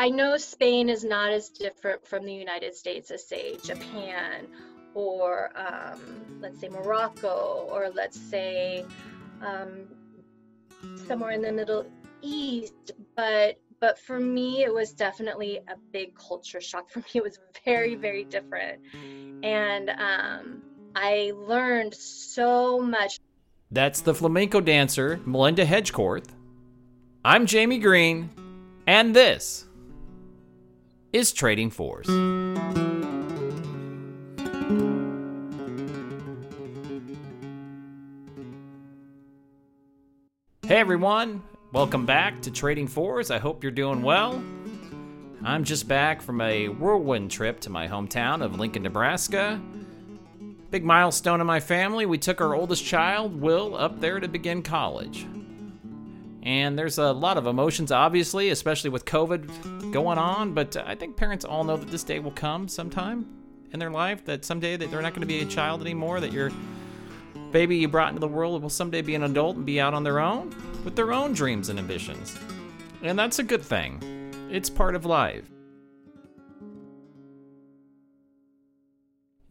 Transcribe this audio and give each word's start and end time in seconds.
I 0.00 0.08
know 0.08 0.38
Spain 0.38 0.88
is 0.88 1.04
not 1.04 1.30
as 1.30 1.50
different 1.50 2.06
from 2.06 2.24
the 2.24 2.32
United 2.32 2.74
States 2.74 3.10
as, 3.10 3.28
say, 3.28 3.58
Japan 3.62 4.46
or 4.94 5.50
um, 5.54 6.00
let's 6.40 6.58
say 6.58 6.68
Morocco 6.68 7.68
or 7.70 7.90
let's 7.94 8.18
say 8.18 8.84
um, 9.42 9.86
somewhere 11.06 11.32
in 11.32 11.42
the 11.42 11.52
Middle 11.52 11.86
East. 12.22 12.92
But 13.14 13.60
but 13.78 13.98
for 13.98 14.18
me, 14.18 14.62
it 14.62 14.72
was 14.72 14.92
definitely 14.92 15.58
a 15.68 15.76
big 15.92 16.14
culture 16.14 16.60
shock. 16.60 16.90
For 16.90 16.98
me, 17.00 17.06
it 17.14 17.22
was 17.22 17.38
very 17.64 17.94
very 17.94 18.24
different, 18.24 18.80
and 19.42 19.90
um, 19.90 20.62
I 20.94 21.32
learned 21.36 21.94
so 21.94 22.80
much. 22.80 23.18
That's 23.72 24.00
the 24.00 24.14
flamenco 24.14 24.60
dancer 24.60 25.20
Melinda 25.24 25.64
Hedgecorth. 25.64 26.30
I'm 27.24 27.46
Jamie 27.46 27.78
Green, 27.78 28.30
and 28.88 29.14
this 29.14 29.64
is 31.12 31.32
Trading 31.32 31.70
Fours. 31.70 32.08
Hey 40.66 40.76
everyone, 40.76 41.40
welcome 41.72 42.04
back 42.04 42.42
to 42.42 42.50
Trading 42.50 42.88
Fours. 42.88 43.30
I 43.30 43.38
hope 43.38 43.62
you're 43.62 43.70
doing 43.70 44.02
well. 44.02 44.42
I'm 45.44 45.62
just 45.62 45.86
back 45.86 46.20
from 46.22 46.40
a 46.40 46.66
whirlwind 46.66 47.30
trip 47.30 47.60
to 47.60 47.70
my 47.70 47.86
hometown 47.86 48.42
of 48.42 48.58
Lincoln, 48.58 48.82
Nebraska. 48.82 49.60
Big 50.70 50.84
milestone 50.84 51.40
in 51.40 51.46
my 51.46 51.58
family. 51.58 52.06
We 52.06 52.18
took 52.18 52.40
our 52.40 52.54
oldest 52.54 52.84
child, 52.84 53.40
Will, 53.40 53.74
up 53.76 54.00
there 54.00 54.20
to 54.20 54.28
begin 54.28 54.62
college. 54.62 55.26
And 56.42 56.78
there's 56.78 56.98
a 56.98 57.12
lot 57.12 57.36
of 57.36 57.46
emotions, 57.46 57.90
obviously, 57.90 58.50
especially 58.50 58.90
with 58.90 59.04
COVID 59.04 59.92
going 59.92 60.16
on. 60.16 60.54
But 60.54 60.76
I 60.76 60.94
think 60.94 61.16
parents 61.16 61.44
all 61.44 61.64
know 61.64 61.76
that 61.76 61.90
this 61.90 62.04
day 62.04 62.20
will 62.20 62.30
come 62.30 62.68
sometime 62.68 63.26
in 63.72 63.80
their 63.80 63.90
life. 63.90 64.24
That 64.24 64.44
someday 64.44 64.76
that 64.76 64.90
they're 64.90 65.02
not 65.02 65.12
going 65.12 65.22
to 65.22 65.26
be 65.26 65.40
a 65.40 65.46
child 65.46 65.80
anymore. 65.80 66.20
That 66.20 66.32
your 66.32 66.52
baby 67.50 67.76
you 67.76 67.88
brought 67.88 68.10
into 68.10 68.20
the 68.20 68.28
world 68.28 68.62
will 68.62 68.70
someday 68.70 69.02
be 69.02 69.16
an 69.16 69.24
adult 69.24 69.56
and 69.56 69.66
be 69.66 69.80
out 69.80 69.92
on 69.92 70.04
their 70.04 70.20
own 70.20 70.54
with 70.84 70.94
their 70.94 71.12
own 71.12 71.32
dreams 71.32 71.68
and 71.68 71.78
ambitions. 71.80 72.38
And 73.02 73.18
that's 73.18 73.40
a 73.40 73.42
good 73.42 73.62
thing. 73.62 74.48
It's 74.50 74.70
part 74.70 74.94
of 74.94 75.04
life. 75.04 75.50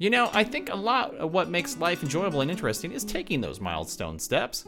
You 0.02 0.10
know, 0.10 0.30
I 0.32 0.46
think 0.46 0.70
a 0.70 0.76
lot 0.78 1.14
of 1.16 1.34
what 1.34 1.50
makes 1.50 1.78
life 1.78 2.04
enjoyable 2.04 2.40
and 2.40 2.50
interesting 2.50 2.94
is 2.94 3.04
taking 3.04 3.42
those 3.42 3.60
milestone 3.60 4.18
steps 4.18 4.66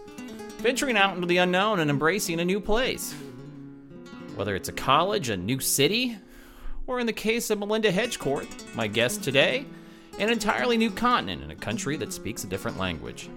venturing 0.58 0.98
out 0.98 1.16
into 1.16 1.26
the 1.26 1.38
unknown 1.38 1.80
and 1.80 1.90
embracing 1.90 2.42
a 2.42 2.46
new 2.46 2.60
place. 2.60 3.16
Whether 4.36 4.58
it's 4.58 4.68
a 4.68 4.74
college, 4.74 5.30
a 5.30 5.38
new 5.38 5.62
city, 5.62 6.18
or 6.86 7.00
in 7.00 7.06
the 7.06 7.14
case 7.14 7.50
of 7.50 7.60
Melinda 7.60 7.94
Hedgecorth, 7.94 8.76
my 8.76 8.88
guest 8.88 9.24
today, 9.24 9.66
an 10.20 10.30
entirely 10.30 10.76
new 10.76 10.92
continent 10.92 11.44
in 11.44 11.52
a 11.52 11.56
country 11.56 11.96
that 11.96 12.12
speaks 12.12 12.44
a 12.44 12.48
different 12.48 12.78
language. 12.78 13.30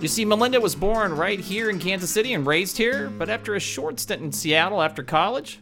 You 0.00 0.08
see, 0.08 0.24
Melinda 0.24 0.60
was 0.60 0.74
born 0.74 1.14
right 1.14 1.38
here 1.38 1.70
in 1.70 1.78
Kansas 1.78 2.10
City 2.10 2.34
and 2.34 2.44
raised 2.44 2.76
here, 2.76 3.08
but 3.08 3.30
after 3.30 3.54
a 3.54 3.60
short 3.60 4.00
stint 4.00 4.20
in 4.20 4.32
Seattle 4.32 4.82
after 4.82 5.04
college, 5.04 5.60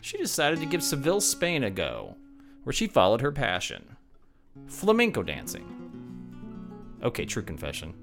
she 0.00 0.18
decided 0.18 0.60
to 0.60 0.66
give 0.66 0.84
Seville, 0.84 1.20
Spain 1.20 1.64
a 1.64 1.70
go, 1.70 2.14
where 2.62 2.72
she 2.72 2.86
followed 2.86 3.22
her 3.22 3.32
passion 3.32 3.91
flamenco 4.66 5.22
dancing. 5.22 5.68
Okay, 7.02 7.24
true 7.24 7.42
confession. 7.42 7.94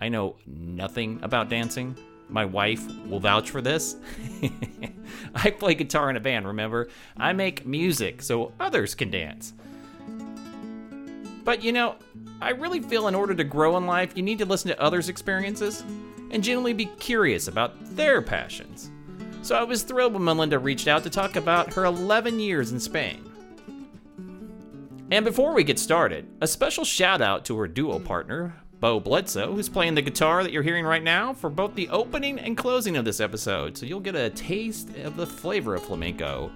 I 0.00 0.08
know 0.08 0.36
nothing 0.46 1.20
about 1.22 1.48
dancing. 1.48 1.96
My 2.28 2.44
wife 2.44 2.84
will 3.06 3.20
vouch 3.20 3.50
for 3.50 3.62
this. 3.62 3.96
I 5.34 5.50
play 5.50 5.74
guitar 5.74 6.10
in 6.10 6.16
a 6.16 6.20
band, 6.20 6.46
remember? 6.46 6.88
I 7.16 7.32
make 7.32 7.66
music 7.66 8.22
so 8.22 8.52
others 8.58 8.94
can 8.94 9.10
dance. 9.10 9.54
But 11.44 11.62
you 11.62 11.72
know, 11.72 11.96
I 12.40 12.50
really 12.50 12.80
feel 12.80 13.08
in 13.08 13.14
order 13.14 13.34
to 13.34 13.44
grow 13.44 13.76
in 13.76 13.86
life, 13.86 14.16
you 14.16 14.22
need 14.22 14.38
to 14.38 14.44
listen 14.44 14.68
to 14.70 14.80
others' 14.82 15.08
experiences 15.08 15.82
and 16.30 16.42
genuinely 16.42 16.72
be 16.72 16.86
curious 16.98 17.46
about 17.46 17.72
their 17.94 18.20
passions. 18.20 18.90
So 19.42 19.54
I 19.54 19.62
was 19.62 19.84
thrilled 19.84 20.14
when 20.14 20.24
Melinda 20.24 20.58
reached 20.58 20.88
out 20.88 21.04
to 21.04 21.10
talk 21.10 21.36
about 21.36 21.72
her 21.74 21.84
11 21.84 22.40
years 22.40 22.72
in 22.72 22.80
Spain. 22.80 23.30
And 25.10 25.24
before 25.24 25.54
we 25.54 25.62
get 25.62 25.78
started, 25.78 26.26
a 26.40 26.48
special 26.48 26.84
shout 26.84 27.20
out 27.20 27.44
to 27.44 27.56
her 27.58 27.68
duo 27.68 28.00
partner, 28.00 28.56
Bo 28.80 28.98
Bledsoe, 28.98 29.54
who's 29.54 29.68
playing 29.68 29.94
the 29.94 30.02
guitar 30.02 30.42
that 30.42 30.50
you're 30.50 30.64
hearing 30.64 30.84
right 30.84 31.02
now 31.02 31.32
for 31.32 31.48
both 31.48 31.76
the 31.76 31.88
opening 31.90 32.40
and 32.40 32.56
closing 32.56 32.96
of 32.96 33.04
this 33.04 33.20
episode. 33.20 33.78
So 33.78 33.86
you'll 33.86 34.00
get 34.00 34.16
a 34.16 34.30
taste 34.30 34.96
of 34.96 35.16
the 35.16 35.26
flavor 35.26 35.76
of 35.76 35.84
flamenco. 35.84 36.50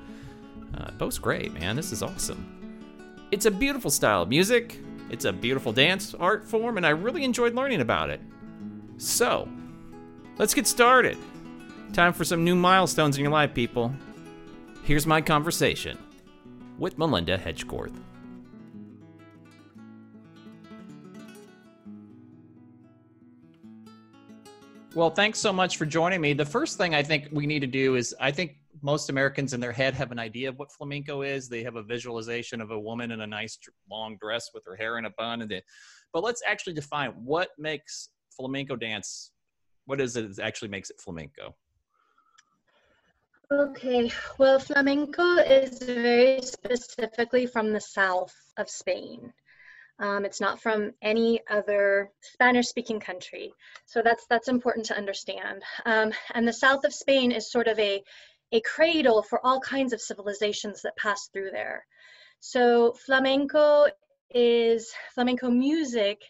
Uh, 0.76 0.90
Bo's 0.92 1.16
great, 1.16 1.52
man. 1.52 1.76
This 1.76 1.92
is 1.92 2.02
awesome. 2.02 3.28
It's 3.30 3.46
a 3.46 3.50
beautiful 3.52 3.90
style 3.90 4.22
of 4.22 4.28
music, 4.28 4.80
it's 5.10 5.24
a 5.24 5.32
beautiful 5.32 5.72
dance 5.72 6.14
art 6.14 6.44
form, 6.44 6.76
and 6.76 6.84
I 6.84 6.90
really 6.90 7.22
enjoyed 7.22 7.54
learning 7.54 7.80
about 7.80 8.10
it. 8.10 8.20
So, 8.98 9.48
let's 10.38 10.54
get 10.54 10.66
started. 10.66 11.16
Time 11.92 12.12
for 12.12 12.24
some 12.24 12.44
new 12.44 12.56
milestones 12.56 13.16
in 13.16 13.22
your 13.22 13.32
life, 13.32 13.54
people. 13.54 13.94
Here's 14.82 15.06
my 15.06 15.20
conversation 15.20 15.98
with 16.78 16.98
Melinda 16.98 17.38
Hedgecorth. 17.38 17.94
Well, 24.92 25.10
thanks 25.10 25.38
so 25.38 25.52
much 25.52 25.76
for 25.76 25.86
joining 25.86 26.20
me. 26.20 26.32
The 26.32 26.44
first 26.44 26.76
thing 26.76 26.96
I 26.96 27.02
think 27.04 27.28
we 27.30 27.46
need 27.46 27.60
to 27.60 27.68
do 27.68 27.94
is 27.94 28.12
I 28.20 28.32
think 28.32 28.56
most 28.82 29.08
Americans 29.08 29.52
in 29.52 29.60
their 29.60 29.70
head 29.70 29.94
have 29.94 30.10
an 30.10 30.18
idea 30.18 30.48
of 30.48 30.58
what 30.58 30.72
flamenco 30.72 31.22
is. 31.22 31.48
They 31.48 31.62
have 31.62 31.76
a 31.76 31.82
visualization 31.82 32.60
of 32.60 32.72
a 32.72 32.78
woman 32.78 33.12
in 33.12 33.20
a 33.20 33.26
nice 33.26 33.56
long 33.88 34.16
dress 34.20 34.50
with 34.52 34.64
her 34.66 34.74
hair 34.74 34.98
in 34.98 35.04
a 35.04 35.10
bun. 35.10 35.42
And 35.42 35.62
but 36.12 36.24
let's 36.24 36.42
actually 36.44 36.72
define 36.72 37.10
what 37.10 37.50
makes 37.56 38.08
flamenco 38.36 38.74
dance. 38.74 39.30
What 39.86 40.00
is 40.00 40.16
it 40.16 40.34
that 40.34 40.42
actually 40.42 40.68
makes 40.68 40.90
it 40.90 41.00
flamenco? 41.00 41.54
Okay, 43.52 44.10
well, 44.38 44.58
flamenco 44.58 45.36
is 45.36 45.78
very 45.78 46.40
specifically 46.42 47.46
from 47.46 47.72
the 47.72 47.80
south 47.80 48.34
of 48.56 48.68
Spain. 48.68 49.32
Um, 50.00 50.24
it's 50.24 50.40
not 50.40 50.60
from 50.60 50.92
any 51.02 51.40
other 51.48 52.10
Spanish-speaking 52.22 53.00
country, 53.00 53.52
so 53.86 54.02
that's 54.02 54.26
that's 54.26 54.48
important 54.48 54.86
to 54.86 54.96
understand. 54.96 55.62
Um, 55.84 56.12
and 56.34 56.48
the 56.48 56.52
south 56.52 56.84
of 56.84 56.94
Spain 56.94 57.32
is 57.32 57.52
sort 57.52 57.68
of 57.68 57.78
a 57.78 58.02
a 58.52 58.60
cradle 58.62 59.22
for 59.22 59.44
all 59.46 59.60
kinds 59.60 59.92
of 59.92 60.00
civilizations 60.00 60.82
that 60.82 60.96
pass 60.96 61.28
through 61.28 61.50
there. 61.50 61.86
So 62.40 62.92
flamenco 62.92 63.86
is 64.30 64.92
flamenco 65.14 65.50
music 65.50 66.22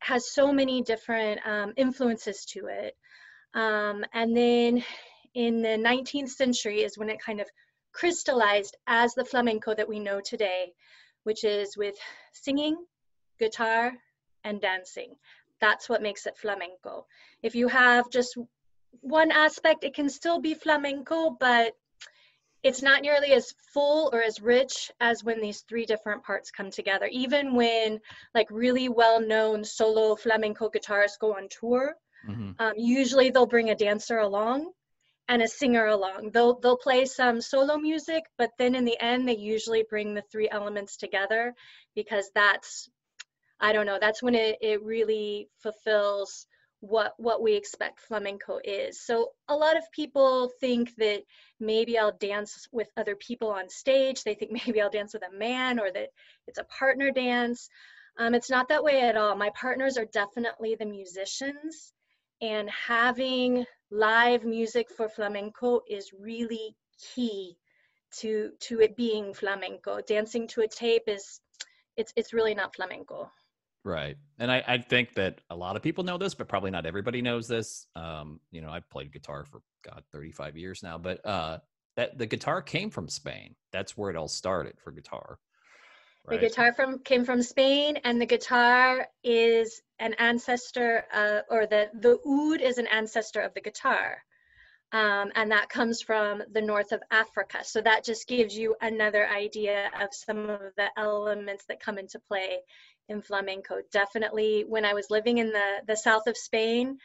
has 0.00 0.32
so 0.32 0.52
many 0.52 0.82
different 0.82 1.40
um, 1.46 1.72
influences 1.76 2.44
to 2.46 2.66
it. 2.66 2.96
Um, 3.54 4.04
and 4.14 4.36
then 4.36 4.82
in 5.34 5.62
the 5.62 5.68
19th 5.68 6.30
century 6.30 6.82
is 6.82 6.96
when 6.96 7.10
it 7.10 7.22
kind 7.22 7.40
of 7.40 7.48
crystallized 7.92 8.76
as 8.86 9.14
the 9.14 9.24
flamenco 9.24 9.74
that 9.74 9.88
we 9.88 9.98
know 9.98 10.20
today, 10.20 10.72
which 11.24 11.44
is 11.44 11.76
with 11.76 11.96
singing, 12.32 12.76
guitar, 13.40 13.92
and 14.44 14.60
dancing. 14.60 15.14
That's 15.60 15.88
what 15.88 16.02
makes 16.02 16.26
it 16.26 16.36
flamenco. 16.36 17.06
If 17.42 17.54
you 17.54 17.68
have 17.68 18.08
just 18.10 18.38
one 19.00 19.30
aspect, 19.30 19.84
it 19.84 19.94
can 19.94 20.08
still 20.08 20.40
be 20.40 20.54
flamenco, 20.54 21.30
but 21.38 21.74
it's 22.62 22.82
not 22.82 23.02
nearly 23.02 23.32
as 23.32 23.54
full 23.72 24.10
or 24.12 24.22
as 24.22 24.40
rich 24.40 24.90
as 25.00 25.24
when 25.24 25.40
these 25.40 25.62
three 25.62 25.86
different 25.86 26.22
parts 26.22 26.50
come 26.50 26.70
together. 26.70 27.08
Even 27.10 27.54
when 27.54 28.00
like 28.34 28.50
really 28.50 28.88
well-known 28.88 29.64
solo 29.64 30.14
flamenco 30.14 30.68
guitarists 30.68 31.18
go 31.18 31.34
on 31.34 31.48
tour, 31.48 31.94
mm-hmm. 32.28 32.50
um, 32.58 32.72
usually 32.76 33.30
they'll 33.30 33.46
bring 33.46 33.70
a 33.70 33.74
dancer 33.74 34.18
along 34.18 34.72
and 35.28 35.42
a 35.42 35.48
singer 35.48 35.86
along. 35.86 36.30
They'll 36.34 36.58
they'll 36.58 36.76
play 36.76 37.06
some 37.06 37.40
solo 37.40 37.78
music, 37.78 38.24
but 38.36 38.50
then 38.58 38.74
in 38.74 38.84
the 38.84 39.00
end 39.00 39.26
they 39.26 39.36
usually 39.36 39.84
bring 39.88 40.12
the 40.12 40.24
three 40.30 40.48
elements 40.50 40.96
together 40.96 41.54
because 41.94 42.30
that's 42.34 42.90
I 43.60 43.72
don't 43.72 43.86
know, 43.86 43.98
that's 44.00 44.22
when 44.22 44.34
it, 44.34 44.58
it 44.60 44.82
really 44.82 45.48
fulfills 45.58 46.46
what 46.80 47.12
what 47.18 47.42
we 47.42 47.54
expect 47.54 48.00
flamenco 48.00 48.58
is. 48.64 49.00
So 49.00 49.32
a 49.48 49.54
lot 49.54 49.76
of 49.76 49.90
people 49.92 50.50
think 50.60 50.94
that 50.96 51.22
maybe 51.60 51.98
I'll 51.98 52.16
dance 52.16 52.66
with 52.72 52.88
other 52.96 53.14
people 53.16 53.50
on 53.50 53.68
stage. 53.68 54.24
They 54.24 54.34
think 54.34 54.52
maybe 54.66 54.80
I'll 54.80 54.90
dance 54.90 55.12
with 55.12 55.22
a 55.22 55.36
man 55.36 55.78
or 55.78 55.90
that 55.92 56.08
it's 56.46 56.58
a 56.58 56.64
partner 56.64 57.10
dance. 57.10 57.68
Um, 58.18 58.34
it's 58.34 58.50
not 58.50 58.68
that 58.68 58.82
way 58.82 59.02
at 59.02 59.16
all. 59.16 59.36
My 59.36 59.50
partners 59.50 59.96
are 59.96 60.06
definitely 60.06 60.74
the 60.74 60.86
musicians, 60.86 61.92
and 62.40 62.68
having 62.70 63.64
live 63.90 64.44
music 64.44 64.90
for 64.90 65.08
flamenco 65.08 65.82
is 65.88 66.12
really 66.18 66.74
key 67.14 67.56
to 68.18 68.52
to 68.60 68.80
it 68.80 68.96
being 68.96 69.34
flamenco. 69.34 70.00
Dancing 70.00 70.48
to 70.48 70.62
a 70.62 70.68
tape 70.68 71.04
is 71.06 71.40
it's 71.96 72.12
it's 72.16 72.32
really 72.32 72.54
not 72.54 72.74
flamenco. 72.74 73.30
Right. 73.84 74.16
And 74.38 74.52
I, 74.52 74.62
I 74.66 74.78
think 74.78 75.14
that 75.14 75.40
a 75.48 75.56
lot 75.56 75.76
of 75.76 75.82
people 75.82 76.04
know 76.04 76.18
this, 76.18 76.34
but 76.34 76.48
probably 76.48 76.70
not 76.70 76.84
everybody 76.84 77.22
knows 77.22 77.48
this. 77.48 77.86
Um, 77.96 78.40
you 78.50 78.60
know, 78.60 78.70
I've 78.70 78.88
played 78.90 79.12
guitar 79.12 79.44
for 79.44 79.62
God, 79.84 80.02
35 80.12 80.56
years 80.56 80.82
now, 80.82 80.98
but 80.98 81.24
uh 81.24 81.58
that 81.96 82.18
the 82.18 82.26
guitar 82.26 82.62
came 82.62 82.90
from 82.90 83.08
Spain. 83.08 83.54
That's 83.72 83.96
where 83.96 84.10
it 84.10 84.16
all 84.16 84.28
started 84.28 84.78
for 84.78 84.92
guitar. 84.92 85.38
Right? 86.24 86.40
The 86.40 86.48
guitar 86.48 86.72
from 86.72 87.00
came 87.00 87.24
from 87.24 87.42
Spain, 87.42 87.98
and 88.04 88.20
the 88.20 88.26
guitar 88.26 89.06
is 89.24 89.80
an 89.98 90.14
ancestor, 90.14 91.04
uh, 91.12 91.40
or 91.50 91.66
the 91.66 91.90
the 91.94 92.18
oud 92.26 92.60
is 92.60 92.78
an 92.78 92.86
ancestor 92.86 93.40
of 93.40 93.54
the 93.54 93.60
guitar, 93.60 94.18
um, 94.92 95.32
and 95.34 95.50
that 95.50 95.68
comes 95.68 96.02
from 96.02 96.42
the 96.52 96.60
north 96.60 96.92
of 96.92 97.02
Africa. 97.10 97.64
So 97.64 97.80
that 97.80 98.04
just 98.04 98.28
gives 98.28 98.56
you 98.56 98.76
another 98.80 99.26
idea 99.28 99.90
of 100.00 100.08
some 100.12 100.50
of 100.50 100.60
the 100.76 100.88
elements 100.96 101.64
that 101.68 101.80
come 101.80 101.98
into 101.98 102.18
play 102.18 102.58
in 103.10 103.20
flamenco. 103.20 103.82
Definitely, 103.92 104.64
when 104.66 104.84
I 104.84 104.94
was 104.94 105.10
living 105.10 105.38
in 105.38 105.50
the 105.50 105.82
the 105.86 105.96
south 105.96 106.26
of 106.26 106.36
Spain, 106.36 106.98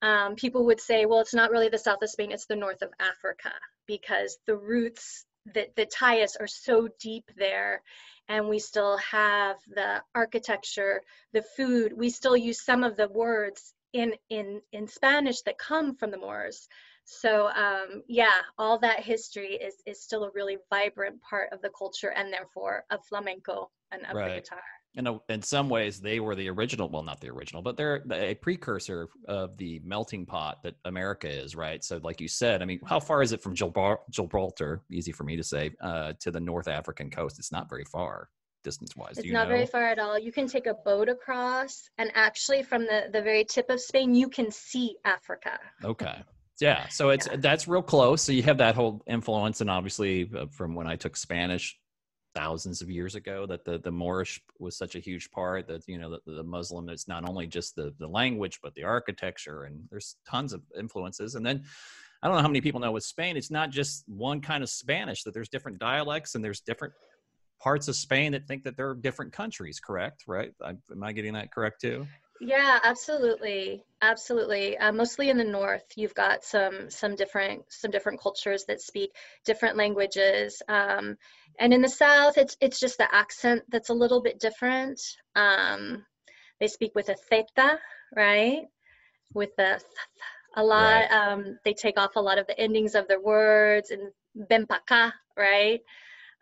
um, 0.00 0.36
people 0.36 0.64
would 0.66 0.80
say, 0.80 1.04
well, 1.04 1.20
it's 1.20 1.34
not 1.34 1.50
really 1.50 1.68
the 1.68 1.78
south 1.78 2.02
of 2.02 2.10
Spain; 2.10 2.32
it's 2.32 2.46
the 2.46 2.56
north 2.56 2.82
of 2.82 2.90
Africa 3.00 3.52
because 3.86 4.38
the 4.46 4.56
roots 4.56 5.26
that, 5.54 5.74
that 5.76 5.90
tie 5.90 6.22
us 6.22 6.36
are 6.36 6.46
so 6.46 6.88
deep 7.00 7.24
there 7.36 7.82
and 8.28 8.48
we 8.48 8.58
still 8.58 8.98
have 8.98 9.56
the 9.74 10.02
architecture, 10.14 11.02
the 11.32 11.42
food. 11.56 11.92
We 11.96 12.10
still 12.10 12.36
use 12.36 12.64
some 12.64 12.84
of 12.84 12.96
the 12.96 13.08
words 13.08 13.74
in 13.92 14.14
in 14.28 14.60
in 14.72 14.86
Spanish 14.86 15.42
that 15.42 15.58
come 15.58 15.96
from 15.96 16.10
the 16.10 16.18
Moors. 16.18 16.68
So 17.04 17.48
um, 17.48 18.02
yeah, 18.06 18.40
all 18.58 18.78
that 18.80 19.00
history 19.00 19.54
is 19.54 19.74
is 19.86 20.02
still 20.02 20.24
a 20.24 20.30
really 20.34 20.58
vibrant 20.70 21.20
part 21.22 21.52
of 21.52 21.62
the 21.62 21.70
culture 21.76 22.12
and 22.14 22.32
therefore 22.32 22.84
of 22.90 23.04
flamenco 23.06 23.70
and 23.90 24.04
of 24.06 24.14
right. 24.14 24.34
the 24.34 24.40
guitar 24.40 24.62
in, 24.94 25.06
a, 25.06 25.18
in 25.28 25.42
some 25.42 25.68
ways 25.68 26.00
they 26.00 26.20
were 26.20 26.34
the 26.34 26.48
original 26.48 26.88
well 26.88 27.02
not 27.02 27.20
the 27.20 27.28
original 27.28 27.62
but 27.62 27.76
they're 27.76 28.02
a 28.12 28.34
precursor 28.34 29.08
of 29.26 29.56
the 29.56 29.80
melting 29.84 30.26
pot 30.26 30.62
that 30.62 30.74
america 30.84 31.28
is 31.28 31.54
right? 31.54 31.84
So 31.84 32.00
like 32.02 32.20
you 32.20 32.28
said 32.28 32.62
i 32.62 32.64
mean 32.64 32.80
how 32.84 33.00
far 33.00 33.22
is 33.22 33.32
it 33.32 33.42
from 33.42 33.54
gibraltar? 33.54 34.82
Easy 34.90 35.12
for 35.12 35.24
me 35.24 35.36
to 35.36 35.44
say 35.44 35.70
uh, 35.80 36.14
to 36.20 36.30
the 36.30 36.40
north 36.40 36.68
african 36.68 37.10
coast. 37.10 37.38
It's 37.38 37.52
not 37.52 37.68
very 37.68 37.84
far 37.84 38.28
distance 38.64 38.96
wise 38.96 39.16
it's 39.18 39.30
not 39.30 39.48
know? 39.48 39.54
very 39.54 39.66
far 39.66 39.86
at 39.86 40.00
all. 40.00 40.18
You 40.18 40.32
can 40.32 40.48
take 40.48 40.66
a 40.66 40.74
boat 40.74 41.08
across 41.08 41.88
and 41.98 42.10
actually 42.14 42.62
from 42.62 42.82
the 42.82 43.08
the 43.12 43.22
very 43.22 43.44
tip 43.44 43.70
of 43.70 43.80
spain 43.80 44.14
you 44.14 44.28
can 44.28 44.50
see 44.50 44.96
africa. 45.04 45.58
Okay. 45.84 46.22
Yeah 46.60 46.88
so 46.88 47.10
it's 47.10 47.28
yeah. 47.28 47.36
that's 47.36 47.68
real 47.68 47.82
close. 47.82 48.22
So 48.22 48.32
you 48.32 48.42
have 48.42 48.58
that 48.58 48.74
whole 48.74 49.02
influence 49.06 49.60
and 49.60 49.70
obviously 49.70 50.30
uh, 50.36 50.46
from 50.50 50.74
when 50.74 50.86
i 50.86 50.96
took 50.96 51.16
spanish 51.16 51.78
thousands 52.38 52.80
of 52.80 52.88
years 52.88 53.16
ago 53.16 53.46
that 53.46 53.64
the 53.64 53.78
the 53.78 53.90
Moorish 53.90 54.40
was 54.60 54.76
such 54.76 54.94
a 54.94 55.00
huge 55.00 55.28
part 55.32 55.66
that 55.66 55.82
you 55.88 55.98
know 55.98 56.10
the, 56.10 56.32
the 56.32 56.44
Muslim 56.44 56.88
is 56.88 57.08
not 57.08 57.28
only 57.28 57.48
just 57.48 57.74
the 57.74 57.92
the 57.98 58.06
language 58.06 58.60
but 58.62 58.74
the 58.74 58.84
architecture 58.84 59.64
and 59.64 59.88
there's 59.90 60.16
tons 60.24 60.52
of 60.52 60.62
influences. 60.78 61.34
And 61.34 61.44
then 61.44 61.64
I 62.22 62.28
don't 62.28 62.36
know 62.36 62.42
how 62.42 62.48
many 62.48 62.60
people 62.60 62.80
know 62.80 62.92
with 62.92 63.02
Spain 63.02 63.36
it's 63.36 63.50
not 63.50 63.70
just 63.70 64.04
one 64.06 64.40
kind 64.40 64.62
of 64.62 64.70
Spanish 64.70 65.24
that 65.24 65.34
there's 65.34 65.48
different 65.48 65.80
dialects 65.80 66.36
and 66.36 66.44
there's 66.44 66.60
different 66.60 66.94
parts 67.60 67.88
of 67.88 67.96
Spain 67.96 68.30
that 68.32 68.46
think 68.46 68.62
that 68.62 68.76
they're 68.76 68.94
different 68.94 69.32
countries 69.32 69.80
correct? 69.80 70.22
Right? 70.28 70.52
I, 70.62 70.74
am 70.92 71.02
I 71.02 71.10
getting 71.10 71.32
that 71.32 71.50
correct 71.50 71.80
too? 71.80 72.06
Yeah, 72.40 72.78
absolutely, 72.84 73.84
absolutely. 74.00 74.78
Uh, 74.78 74.92
mostly 74.92 75.28
in 75.28 75.38
the 75.38 75.44
north, 75.44 75.92
you've 75.96 76.14
got 76.14 76.44
some 76.44 76.88
some 76.88 77.16
different 77.16 77.64
some 77.68 77.90
different 77.90 78.20
cultures 78.20 78.64
that 78.66 78.80
speak 78.80 79.10
different 79.44 79.76
languages, 79.76 80.62
um, 80.68 81.16
and 81.58 81.72
in 81.72 81.82
the 81.82 81.88
south, 81.88 82.38
it's 82.38 82.56
it's 82.60 82.80
just 82.80 82.98
the 82.98 83.14
accent 83.14 83.62
that's 83.68 83.90
a 83.90 83.94
little 83.94 84.22
bit 84.22 84.40
different. 84.40 85.00
Um, 85.34 86.04
they 86.60 86.68
speak 86.68 86.94
with 86.94 87.08
a 87.08 87.14
theta, 87.14 87.78
right? 88.14 88.62
With 89.34 89.50
the 89.56 89.80
a 90.56 90.64
lot. 90.64 91.10
Right. 91.10 91.12
Um, 91.12 91.58
they 91.64 91.74
take 91.74 91.98
off 91.98 92.16
a 92.16 92.20
lot 92.20 92.38
of 92.38 92.46
the 92.46 92.58
endings 92.58 92.94
of 92.94 93.06
their 93.08 93.20
words 93.20 93.90
and 93.90 94.10
bempaka, 94.50 95.12
right? 95.36 95.80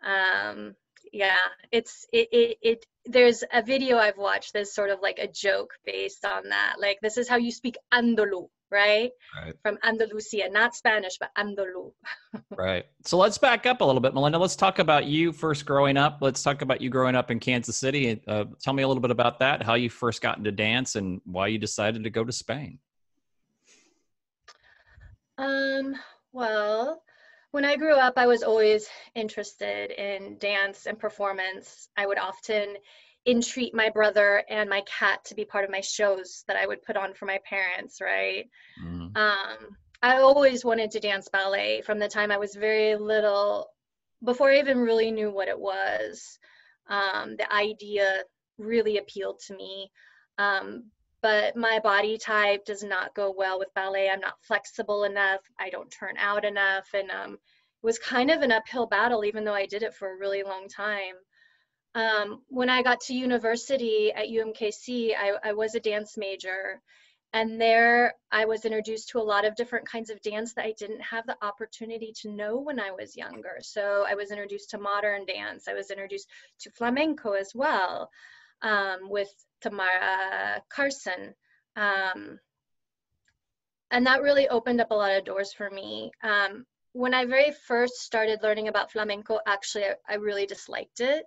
Um, 0.03 0.75
yeah 1.13 1.37
it's 1.71 2.05
it, 2.11 2.27
it 2.31 2.57
it 2.61 2.85
there's 3.05 3.43
a 3.53 3.61
video 3.61 3.97
i've 3.97 4.17
watched 4.17 4.53
that's 4.53 4.73
sort 4.73 4.89
of 4.89 4.99
like 5.01 5.19
a 5.19 5.27
joke 5.27 5.71
based 5.85 6.25
on 6.25 6.49
that 6.49 6.75
like 6.79 6.97
this 7.01 7.17
is 7.17 7.29
how 7.29 7.37
you 7.37 7.51
speak 7.51 7.77
andalou 7.93 8.47
right, 8.71 9.11
right. 9.41 9.55
from 9.63 9.77
andalusia 9.83 10.49
not 10.49 10.75
spanish 10.75 11.17
but 11.19 11.31
andalou. 11.37 11.91
Right. 12.55 12.85
So 13.03 13.17
let's 13.17 13.37
back 13.37 13.65
up 13.65 13.81
a 13.81 13.85
little 13.85 14.01
bit 14.01 14.13
melinda. 14.13 14.37
Let's 14.37 14.55
talk 14.55 14.79
about 14.79 15.05
you 15.05 15.31
first 15.31 15.65
growing 15.65 15.97
up. 15.97 16.19
Let's 16.21 16.43
talk 16.43 16.61
about 16.61 16.81
you 16.81 16.89
growing 16.89 17.15
up 17.15 17.31
in 17.31 17.39
kansas 17.39 17.77
city. 17.77 18.21
Uh, 18.27 18.45
tell 18.61 18.73
me 18.73 18.83
a 18.83 18.87
little 18.87 19.01
bit 19.01 19.11
about 19.11 19.39
that 19.39 19.63
how 19.63 19.75
you 19.75 19.89
first 19.89 20.21
got 20.21 20.37
into 20.37 20.51
dance 20.51 20.95
and 20.95 21.21
why 21.25 21.47
you 21.47 21.57
decided 21.57 22.03
to 22.03 22.09
go 22.09 22.23
to 22.23 22.31
spain. 22.31 22.79
Um 25.37 25.95
well 26.31 27.01
when 27.51 27.65
I 27.65 27.75
grew 27.77 27.95
up, 27.95 28.13
I 28.17 28.27
was 28.27 28.43
always 28.43 28.87
interested 29.15 29.91
in 29.91 30.37
dance 30.37 30.85
and 30.85 30.99
performance. 30.99 31.89
I 31.95 32.05
would 32.05 32.19
often 32.19 32.75
entreat 33.27 33.75
my 33.75 33.89
brother 33.89 34.43
and 34.49 34.69
my 34.69 34.81
cat 34.87 35.23
to 35.25 35.35
be 35.35 35.45
part 35.45 35.65
of 35.65 35.71
my 35.71 35.81
shows 35.81 36.43
that 36.47 36.55
I 36.55 36.65
would 36.65 36.81
put 36.81 36.95
on 36.95 37.13
for 37.13 37.25
my 37.25 37.39
parents, 37.47 37.99
right? 38.01 38.45
Mm. 38.83 39.15
Um, 39.17 39.77
I 40.01 40.17
always 40.17 40.63
wanted 40.63 40.91
to 40.91 40.99
dance 40.99 41.27
ballet 41.27 41.81
from 41.81 41.99
the 41.99 42.07
time 42.07 42.31
I 42.31 42.37
was 42.37 42.55
very 42.55 42.95
little, 42.95 43.67
before 44.23 44.51
I 44.51 44.59
even 44.59 44.79
really 44.79 45.11
knew 45.11 45.29
what 45.29 45.47
it 45.47 45.59
was. 45.59 46.39
Um, 46.89 47.35
the 47.37 47.51
idea 47.53 48.23
really 48.57 48.97
appealed 48.97 49.39
to 49.47 49.55
me. 49.55 49.91
Um, 50.37 50.85
but 51.21 51.55
my 51.55 51.79
body 51.79 52.17
type 52.17 52.63
does 52.63 52.83
not 52.83 53.15
go 53.15 53.33
well 53.35 53.59
with 53.59 53.73
ballet. 53.73 54.09
I'm 54.09 54.19
not 54.19 54.41
flexible 54.41 55.03
enough. 55.03 55.41
I 55.59 55.69
don't 55.69 55.91
turn 55.91 56.15
out 56.17 56.45
enough. 56.45 56.87
And 56.93 57.09
um, 57.11 57.33
it 57.33 57.39
was 57.83 57.99
kind 57.99 58.31
of 58.31 58.41
an 58.41 58.51
uphill 58.51 58.85
battle, 58.85 59.25
even 59.25 59.43
though 59.43 59.53
I 59.53 59.65
did 59.65 59.83
it 59.83 59.95
for 59.95 60.13
a 60.13 60.17
really 60.17 60.43
long 60.43 60.67
time. 60.69 61.15
Um, 61.95 62.41
when 62.49 62.69
I 62.69 62.83
got 62.83 63.01
to 63.01 63.13
university 63.13 64.11
at 64.13 64.27
UMKC, 64.27 65.15
I, 65.17 65.49
I 65.49 65.53
was 65.53 65.75
a 65.75 65.79
dance 65.79 66.17
major. 66.17 66.81
And 67.33 67.59
there 67.59 68.13
I 68.31 68.45
was 68.45 68.65
introduced 68.65 69.09
to 69.09 69.19
a 69.19 69.21
lot 69.21 69.45
of 69.45 69.55
different 69.55 69.87
kinds 69.87 70.09
of 70.09 70.21
dance 70.21 70.53
that 70.53 70.65
I 70.65 70.73
didn't 70.77 71.01
have 71.01 71.25
the 71.27 71.37
opportunity 71.41 72.13
to 72.21 72.31
know 72.31 72.57
when 72.57 72.79
I 72.79 72.91
was 72.91 73.17
younger. 73.17 73.57
So 73.61 74.05
I 74.07 74.15
was 74.15 74.31
introduced 74.31 74.69
to 74.71 74.77
modern 74.77 75.25
dance. 75.25 75.67
I 75.67 75.73
was 75.73 75.91
introduced 75.91 76.29
to 76.61 76.71
flamenco 76.71 77.33
as 77.33 77.51
well 77.53 78.09
um, 78.61 79.09
with 79.09 79.29
Tamara 79.61 80.61
Carson. 80.69 81.35
Um, 81.75 82.39
and 83.91 84.05
that 84.05 84.21
really 84.21 84.47
opened 84.49 84.81
up 84.81 84.91
a 84.91 84.95
lot 84.95 85.15
of 85.15 85.25
doors 85.25 85.53
for 85.53 85.69
me. 85.69 86.11
Um, 86.23 86.65
when 86.93 87.13
I 87.13 87.25
very 87.25 87.51
first 87.67 88.01
started 88.01 88.41
learning 88.41 88.67
about 88.67 88.91
flamenco, 88.91 89.39
actually, 89.45 89.85
I, 89.85 89.95
I, 90.09 90.15
really 90.15 90.45
disliked 90.45 90.99
it. 90.99 91.25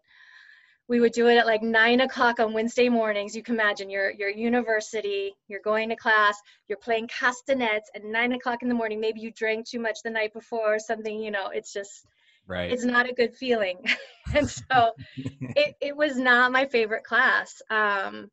We 0.91 0.99
would 0.99 1.13
do 1.13 1.29
it 1.29 1.37
at 1.37 1.47
like 1.47 1.63
nine 1.63 2.01
o'clock 2.01 2.41
on 2.41 2.53
Wednesday 2.53 2.89
mornings. 2.89 3.37
You 3.37 3.45
can 3.45 3.55
imagine 3.55 3.89
you're, 3.89 4.11
you're 4.11 4.29
university, 4.29 5.33
you're 5.47 5.63
going 5.63 5.89
to 5.91 5.95
class, 5.95 6.37
you're 6.67 6.79
playing 6.79 7.07
castanets 7.07 7.89
at 7.95 8.03
nine 8.03 8.33
o'clock 8.33 8.63
in 8.63 8.69
the 8.69 8.75
morning. 8.75 9.01
Maybe 9.01 9.21
you 9.21 9.31
drank 9.31 9.69
too 9.69 9.79
much 9.79 9.99
the 10.03 10.11
night 10.11 10.33
before 10.35 10.75
or 10.75 10.79
something, 10.81 11.23
you 11.23 11.31
know, 11.31 11.51
it's 11.55 11.73
just, 11.73 12.05
right. 12.49 12.73
it's 12.73 12.85
not 12.85 13.09
a 13.09 13.13
good 13.13 13.33
feeling. 13.37 13.77
and 14.35 14.51
so 14.51 14.91
it, 15.17 15.77
it 15.81 15.97
was 15.97 16.17
not 16.17 16.51
my 16.51 16.67
favorite 16.67 17.05
class. 17.05 17.63
Um, 17.71 18.29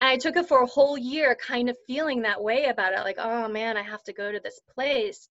I 0.00 0.16
took 0.16 0.34
it 0.36 0.48
for 0.48 0.64
a 0.64 0.66
whole 0.66 0.98
year 0.98 1.36
kind 1.36 1.70
of 1.70 1.76
feeling 1.86 2.22
that 2.22 2.42
way 2.42 2.64
about 2.64 2.92
it 2.92 3.04
like, 3.04 3.18
oh 3.20 3.46
man, 3.46 3.76
I 3.76 3.82
have 3.82 4.02
to 4.02 4.12
go 4.12 4.32
to 4.32 4.40
this 4.42 4.58
place. 4.74 5.28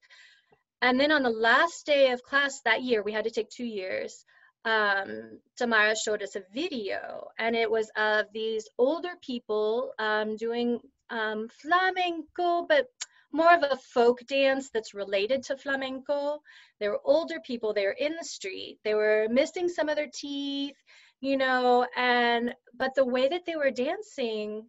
And 0.81 1.01
then 1.01 1.11
on 1.11 1.25
the 1.25 1.31
last 1.31 1.87
day 1.87 2.13
of 2.13 2.23
class 2.23 2.61
that 2.65 2.85
year, 2.85 3.03
we 3.03 3.11
had 3.11 3.25
to 3.25 3.33
take 3.33 3.51
two 3.51 3.67
years. 3.67 4.25
Um, 4.69 5.39
Tamara 5.57 5.97
showed 5.97 6.23
us 6.23 6.37
a 6.37 6.43
video, 6.53 7.29
and 7.39 7.57
it 7.57 7.71
was 7.71 7.91
of 7.97 8.27
these 8.35 8.69
older 8.77 9.15
people 9.23 9.93
um, 9.99 10.37
doing 10.37 10.79
um, 11.09 11.49
flamenco, 11.49 12.67
but 12.69 12.87
more 13.33 13.55
of 13.55 13.63
a 13.63 13.79
folk 13.95 14.19
dance 14.27 14.69
that's 14.69 14.93
related 14.93 15.43
to 15.45 15.57
flamenco. 15.57 16.43
They 16.81 16.89
were 16.89 17.01
older 17.03 17.41
people, 17.47 17.73
they 17.73 17.87
were 17.87 17.97
in 18.07 18.15
the 18.15 18.25
street, 18.25 18.79
they 18.85 18.93
were 18.93 19.27
missing 19.31 19.71
some 19.71 19.89
of 19.89 19.97
their 19.97 20.11
teeth, 20.13 20.77
you 21.23 21.39
know, 21.39 21.87
and 21.97 22.55
but 22.77 22.95
the 22.95 23.07
way 23.07 23.27
that 23.29 23.47
they 23.47 23.57
were 23.57 23.71
dancing 23.71 24.69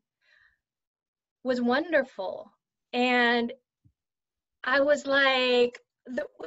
was 1.43 1.61
wonderful. 1.61 2.49
And 2.93 3.51
I 4.63 4.79
was 4.79 5.05
like, 5.05 5.77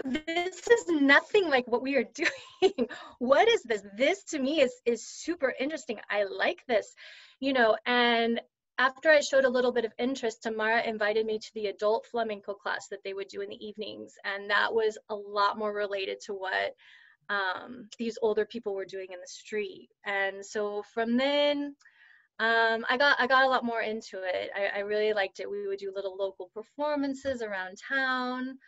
this 0.04 0.66
is 0.68 0.88
nothing 0.88 1.48
like 1.48 1.66
what 1.66 1.82
we 1.82 1.96
are 1.96 2.04
doing. 2.14 2.88
what 3.18 3.48
is 3.48 3.62
this? 3.62 3.82
This 3.96 4.24
to 4.24 4.38
me 4.38 4.60
is 4.60 4.72
is 4.84 5.06
super 5.06 5.52
interesting. 5.58 5.98
I 6.10 6.24
like 6.24 6.64
this, 6.66 6.94
you 7.40 7.52
know, 7.52 7.76
and 7.86 8.40
after 8.78 9.10
I 9.10 9.20
showed 9.20 9.44
a 9.44 9.50
little 9.50 9.72
bit 9.72 9.84
of 9.84 9.92
interest, 9.98 10.42
Tamara 10.42 10.82
invited 10.82 11.26
me 11.26 11.38
to 11.38 11.54
the 11.54 11.66
adult 11.66 12.06
flamenco 12.06 12.54
class 12.54 12.88
that 12.88 13.04
they 13.04 13.14
would 13.14 13.28
do 13.28 13.40
in 13.40 13.50
the 13.50 13.66
evenings. 13.66 14.14
And 14.24 14.50
that 14.50 14.72
was 14.72 14.98
a 15.08 15.14
lot 15.14 15.58
more 15.58 15.72
related 15.72 16.18
to 16.26 16.34
what 16.34 16.74
um, 17.28 17.88
these 17.98 18.18
older 18.22 18.44
people 18.44 18.74
were 18.74 18.84
doing 18.84 19.08
in 19.12 19.20
the 19.20 19.26
street. 19.26 19.88
And 20.04 20.44
so 20.44 20.82
from 20.94 21.16
then, 21.16 21.76
um, 22.38 22.84
I 22.88 22.96
got 22.96 23.20
I 23.20 23.26
got 23.26 23.44
a 23.44 23.48
lot 23.48 23.64
more 23.64 23.82
into 23.82 24.22
it. 24.22 24.50
I, 24.56 24.78
I 24.78 24.80
really 24.80 25.12
liked 25.12 25.38
it. 25.38 25.50
We 25.50 25.68
would 25.68 25.78
do 25.78 25.92
little 25.94 26.16
local 26.16 26.50
performances 26.54 27.42
around 27.42 27.78
town. 27.88 28.58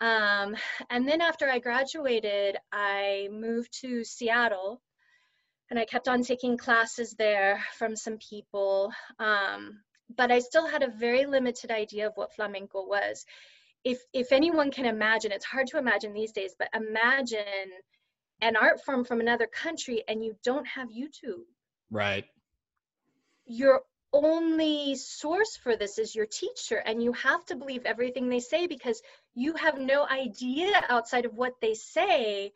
Um, 0.00 0.56
and 0.90 1.08
then 1.08 1.20
after 1.20 1.48
I 1.48 1.58
graduated, 1.58 2.56
I 2.72 3.28
moved 3.32 3.80
to 3.80 4.04
Seattle 4.04 4.80
and 5.70 5.78
I 5.78 5.84
kept 5.84 6.08
on 6.08 6.22
taking 6.22 6.56
classes 6.56 7.14
there 7.18 7.62
from 7.76 7.96
some 7.96 8.18
people. 8.18 8.92
Um, 9.18 9.80
but 10.16 10.30
I 10.30 10.38
still 10.38 10.66
had 10.66 10.82
a 10.82 10.90
very 10.90 11.26
limited 11.26 11.70
idea 11.70 12.06
of 12.06 12.12
what 12.14 12.34
flamenco 12.34 12.86
was. 12.86 13.26
If 13.84 13.98
if 14.12 14.32
anyone 14.32 14.70
can 14.70 14.86
imagine, 14.86 15.32
it's 15.32 15.44
hard 15.44 15.66
to 15.68 15.78
imagine 15.78 16.12
these 16.12 16.32
days, 16.32 16.54
but 16.58 16.68
imagine 16.74 17.70
an 18.40 18.56
art 18.56 18.82
form 18.84 19.04
from 19.04 19.20
another 19.20 19.46
country 19.46 20.04
and 20.08 20.24
you 20.24 20.34
don't 20.44 20.66
have 20.66 20.88
YouTube. 20.88 21.44
Right. 21.90 22.24
Your 23.46 23.82
only 24.12 24.94
source 24.96 25.56
for 25.62 25.76
this 25.76 25.98
is 25.98 26.14
your 26.14 26.26
teacher 26.26 26.76
and 26.76 27.02
you 27.02 27.12
have 27.12 27.44
to 27.44 27.56
believe 27.56 27.84
everything 27.84 28.28
they 28.28 28.40
say 28.40 28.66
because 28.66 29.02
you 29.34 29.52
have 29.54 29.78
no 29.78 30.06
idea 30.06 30.72
outside 30.88 31.26
of 31.26 31.34
what 31.34 31.52
they 31.60 31.74
say 31.74 32.52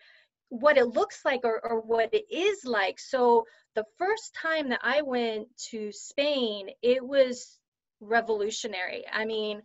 what 0.53 0.77
it 0.77 0.85
looks 0.85 1.25
like 1.25 1.41
or, 1.45 1.65
or 1.65 1.81
what 1.81 2.13
it 2.13 2.27
is 2.31 2.63
like. 2.67 3.01
So 3.01 3.47
the 3.75 3.87
first 3.97 4.35
time 4.35 4.69
that 4.69 4.81
I 4.83 5.01
went 5.01 5.49
to 5.71 5.91
Spain, 5.93 6.69
it 6.83 7.03
was 7.03 7.59
revolutionary. 8.01 9.05
I 9.11 9.25
mean, 9.25 9.63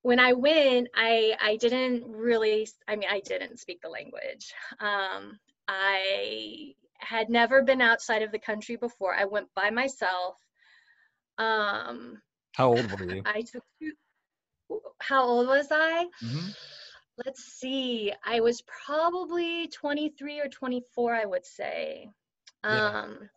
when 0.00 0.18
I 0.18 0.32
went, 0.32 0.88
I 0.94 1.36
I 1.38 1.56
didn't 1.56 2.04
really. 2.06 2.66
I 2.88 2.96
mean, 2.96 3.10
I 3.12 3.20
didn't 3.20 3.60
speak 3.60 3.82
the 3.82 3.90
language. 3.90 4.54
Um, 4.80 5.38
I 5.68 6.72
had 6.96 7.28
never 7.28 7.62
been 7.62 7.82
outside 7.82 8.22
of 8.22 8.32
the 8.32 8.38
country 8.38 8.76
before. 8.76 9.14
I 9.14 9.26
went 9.26 9.48
by 9.54 9.68
myself. 9.68 10.36
Um, 11.40 12.20
how 12.54 12.68
old 12.68 12.90
were 12.90 13.14
you? 13.14 13.22
I 13.24 13.42
took. 13.42 13.64
How 15.00 15.24
old 15.24 15.48
was 15.48 15.68
I? 15.70 16.06
Mm-hmm 16.22 16.48
let's 17.24 17.42
see 17.42 18.12
i 18.24 18.40
was 18.40 18.62
probably 18.62 19.68
23 19.68 20.40
or 20.40 20.48
24 20.48 21.14
i 21.14 21.24
would 21.24 21.44
say 21.44 22.08
yeah. 22.64 23.02
um 23.02 23.30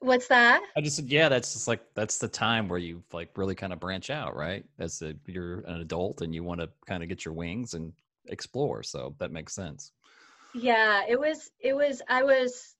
what's 0.00 0.28
that 0.28 0.62
i 0.76 0.80
just 0.80 0.96
said 0.96 1.06
yeah 1.06 1.28
that's 1.28 1.52
just 1.52 1.68
like 1.68 1.82
that's 1.94 2.18
the 2.18 2.28
time 2.28 2.68
where 2.68 2.78
you 2.78 3.02
like 3.12 3.30
really 3.36 3.54
kind 3.54 3.72
of 3.72 3.80
branch 3.80 4.10
out 4.10 4.36
right 4.36 4.64
as 4.78 5.02
a, 5.02 5.14
you're 5.26 5.60
an 5.60 5.80
adult 5.80 6.20
and 6.22 6.34
you 6.34 6.42
want 6.42 6.60
to 6.60 6.68
kind 6.86 7.02
of 7.02 7.08
get 7.08 7.24
your 7.24 7.34
wings 7.34 7.74
and 7.74 7.92
explore 8.28 8.82
so 8.82 9.14
that 9.18 9.30
makes 9.30 9.54
sense 9.54 9.92
yeah 10.54 11.02
it 11.08 11.18
was 11.18 11.50
it 11.60 11.74
was 11.74 12.02
i 12.08 12.22
was 12.22 12.75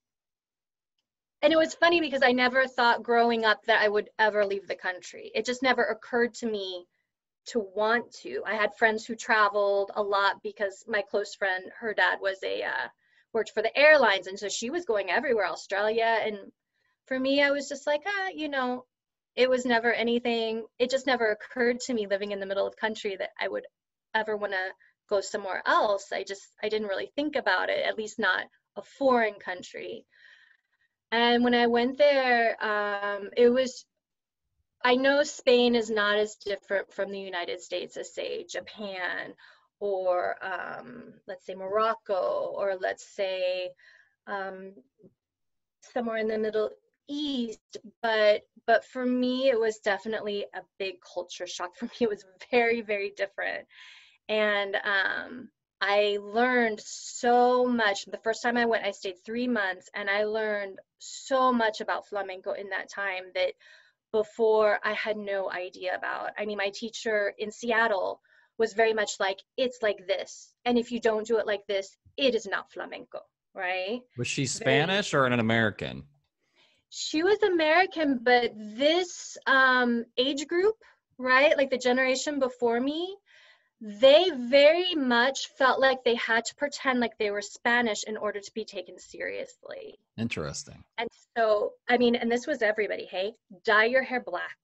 and 1.46 1.52
it 1.52 1.56
was 1.56 1.74
funny 1.74 2.00
because 2.00 2.22
i 2.22 2.32
never 2.32 2.66
thought 2.66 3.02
growing 3.02 3.44
up 3.44 3.64
that 3.64 3.80
i 3.80 3.88
would 3.88 4.10
ever 4.18 4.44
leave 4.44 4.66
the 4.66 4.74
country 4.74 5.30
it 5.34 5.46
just 5.46 5.62
never 5.62 5.84
occurred 5.84 6.34
to 6.34 6.46
me 6.46 6.86
to 7.46 7.60
want 7.60 8.12
to. 8.12 8.42
I 8.44 8.54
had 8.54 8.76
friends 8.76 9.06
who 9.06 9.14
traveled 9.14 9.92
a 9.94 10.02
lot 10.02 10.42
because 10.42 10.84
my 10.88 11.02
close 11.02 11.34
friend, 11.34 11.70
her 11.78 11.94
dad 11.94 12.18
was 12.20 12.38
a 12.42 12.64
uh, 12.64 12.88
worked 13.32 13.52
for 13.52 13.62
the 13.62 13.76
airlines, 13.78 14.26
and 14.26 14.38
so 14.38 14.48
she 14.48 14.70
was 14.70 14.84
going 14.84 15.10
everywhere, 15.10 15.46
Australia. 15.46 16.18
And 16.24 16.38
for 17.06 17.18
me, 17.18 17.42
I 17.42 17.50
was 17.50 17.68
just 17.68 17.86
like, 17.86 18.02
ah, 18.06 18.28
you 18.34 18.48
know, 18.48 18.84
it 19.36 19.48
was 19.48 19.64
never 19.64 19.92
anything. 19.92 20.64
It 20.78 20.90
just 20.90 21.06
never 21.06 21.30
occurred 21.30 21.80
to 21.80 21.94
me 21.94 22.06
living 22.06 22.32
in 22.32 22.40
the 22.40 22.46
middle 22.46 22.66
of 22.66 22.76
country 22.76 23.16
that 23.16 23.30
I 23.40 23.48
would 23.48 23.66
ever 24.14 24.36
want 24.36 24.52
to 24.52 24.72
go 25.08 25.20
somewhere 25.20 25.62
else. 25.66 26.10
I 26.12 26.24
just 26.24 26.48
I 26.62 26.68
didn't 26.68 26.88
really 26.88 27.12
think 27.14 27.36
about 27.36 27.68
it, 27.70 27.86
at 27.86 27.98
least 27.98 28.18
not 28.18 28.44
a 28.74 28.82
foreign 28.82 29.34
country. 29.34 30.04
And 31.12 31.44
when 31.44 31.54
I 31.54 31.66
went 31.66 31.98
there, 31.98 32.62
um, 32.62 33.30
it 33.36 33.48
was 33.48 33.84
I 34.84 34.94
know 34.94 35.22
Spain 35.24 35.74
is 35.74 35.90
not 35.90 36.16
as 36.18 36.36
different 36.36 36.92
from 36.92 37.10
the 37.10 37.18
United 37.18 37.60
States 37.60 37.96
as, 37.96 38.14
say, 38.14 38.44
Japan 38.44 39.34
or 39.80 40.36
um, 40.44 41.14
let's 41.26 41.44
say 41.46 41.54
Morocco 41.54 42.52
or 42.56 42.76
let's 42.80 43.06
say 43.14 43.70
um, 44.26 44.74
somewhere 45.92 46.18
in 46.18 46.28
the 46.28 46.38
Middle 46.38 46.70
East. 47.08 47.78
But 48.02 48.42
but 48.66 48.84
for 48.84 49.04
me, 49.04 49.48
it 49.48 49.58
was 49.58 49.78
definitely 49.78 50.46
a 50.54 50.60
big 50.78 50.96
culture 51.14 51.46
shock. 51.46 51.74
For 51.76 51.86
me, 51.86 51.92
it 52.00 52.08
was 52.10 52.24
very 52.50 52.80
very 52.80 53.12
different, 53.16 53.66
and 54.28 54.76
um, 54.84 55.48
I 55.80 56.18
learned 56.22 56.80
so 56.80 57.66
much. 57.66 58.06
The 58.06 58.18
first 58.18 58.42
time 58.42 58.56
I 58.56 58.64
went, 58.64 58.86
I 58.86 58.92
stayed 58.92 59.24
three 59.24 59.46
months, 59.46 59.90
and 59.94 60.08
I 60.08 60.24
learned 60.24 60.78
so 60.98 61.52
much 61.52 61.80
about 61.80 62.08
flamenco 62.08 62.52
in 62.52 62.70
that 62.70 62.90
time 62.90 63.24
that 63.34 63.52
before 64.12 64.78
I 64.82 64.94
had 64.94 65.16
no 65.16 65.50
idea 65.50 65.94
about. 65.94 66.30
I 66.38 66.46
mean, 66.46 66.56
my 66.56 66.70
teacher 66.70 67.34
in 67.38 67.50
Seattle 67.50 68.20
was 68.58 68.72
very 68.72 68.94
much 68.94 69.20
like, 69.20 69.38
it's 69.58 69.78
like 69.82 70.06
this. 70.06 70.54
And 70.64 70.78
if 70.78 70.90
you 70.90 71.00
don't 71.00 71.26
do 71.26 71.36
it 71.38 71.46
like 71.46 71.66
this, 71.66 71.96
it 72.16 72.34
is 72.34 72.46
not 72.46 72.72
flamenco, 72.72 73.20
right? 73.54 74.00
Was 74.16 74.28
she 74.28 74.46
Spanish 74.46 75.10
very, 75.10 75.24
or 75.24 75.26
an 75.26 75.38
American? 75.38 76.04
She 76.88 77.22
was 77.22 77.42
American, 77.42 78.20
but 78.22 78.52
this 78.56 79.36
um, 79.46 80.06
age 80.16 80.46
group, 80.46 80.76
right? 81.18 81.56
Like 81.58 81.68
the 81.68 81.76
generation 81.76 82.38
before 82.38 82.80
me, 82.80 83.16
they 83.80 84.30
very 84.34 84.94
much 84.94 85.48
felt 85.58 85.80
like 85.80 86.02
they 86.02 86.14
had 86.14 86.44
to 86.46 86.54
pretend 86.54 87.00
like 87.00 87.18
they 87.18 87.30
were 87.30 87.42
Spanish 87.42 88.04
in 88.04 88.16
order 88.16 88.40
to 88.40 88.54
be 88.54 88.64
taken 88.64 88.98
seriously. 88.98 89.98
Interesting. 90.16 90.82
And 90.96 91.08
so, 91.36 91.72
I 91.88 91.98
mean, 91.98 92.14
and 92.14 92.30
this 92.30 92.46
was 92.46 92.62
everybody, 92.62 93.04
hey, 93.04 93.34
dye 93.64 93.84
your 93.84 94.02
hair 94.02 94.22
black, 94.24 94.56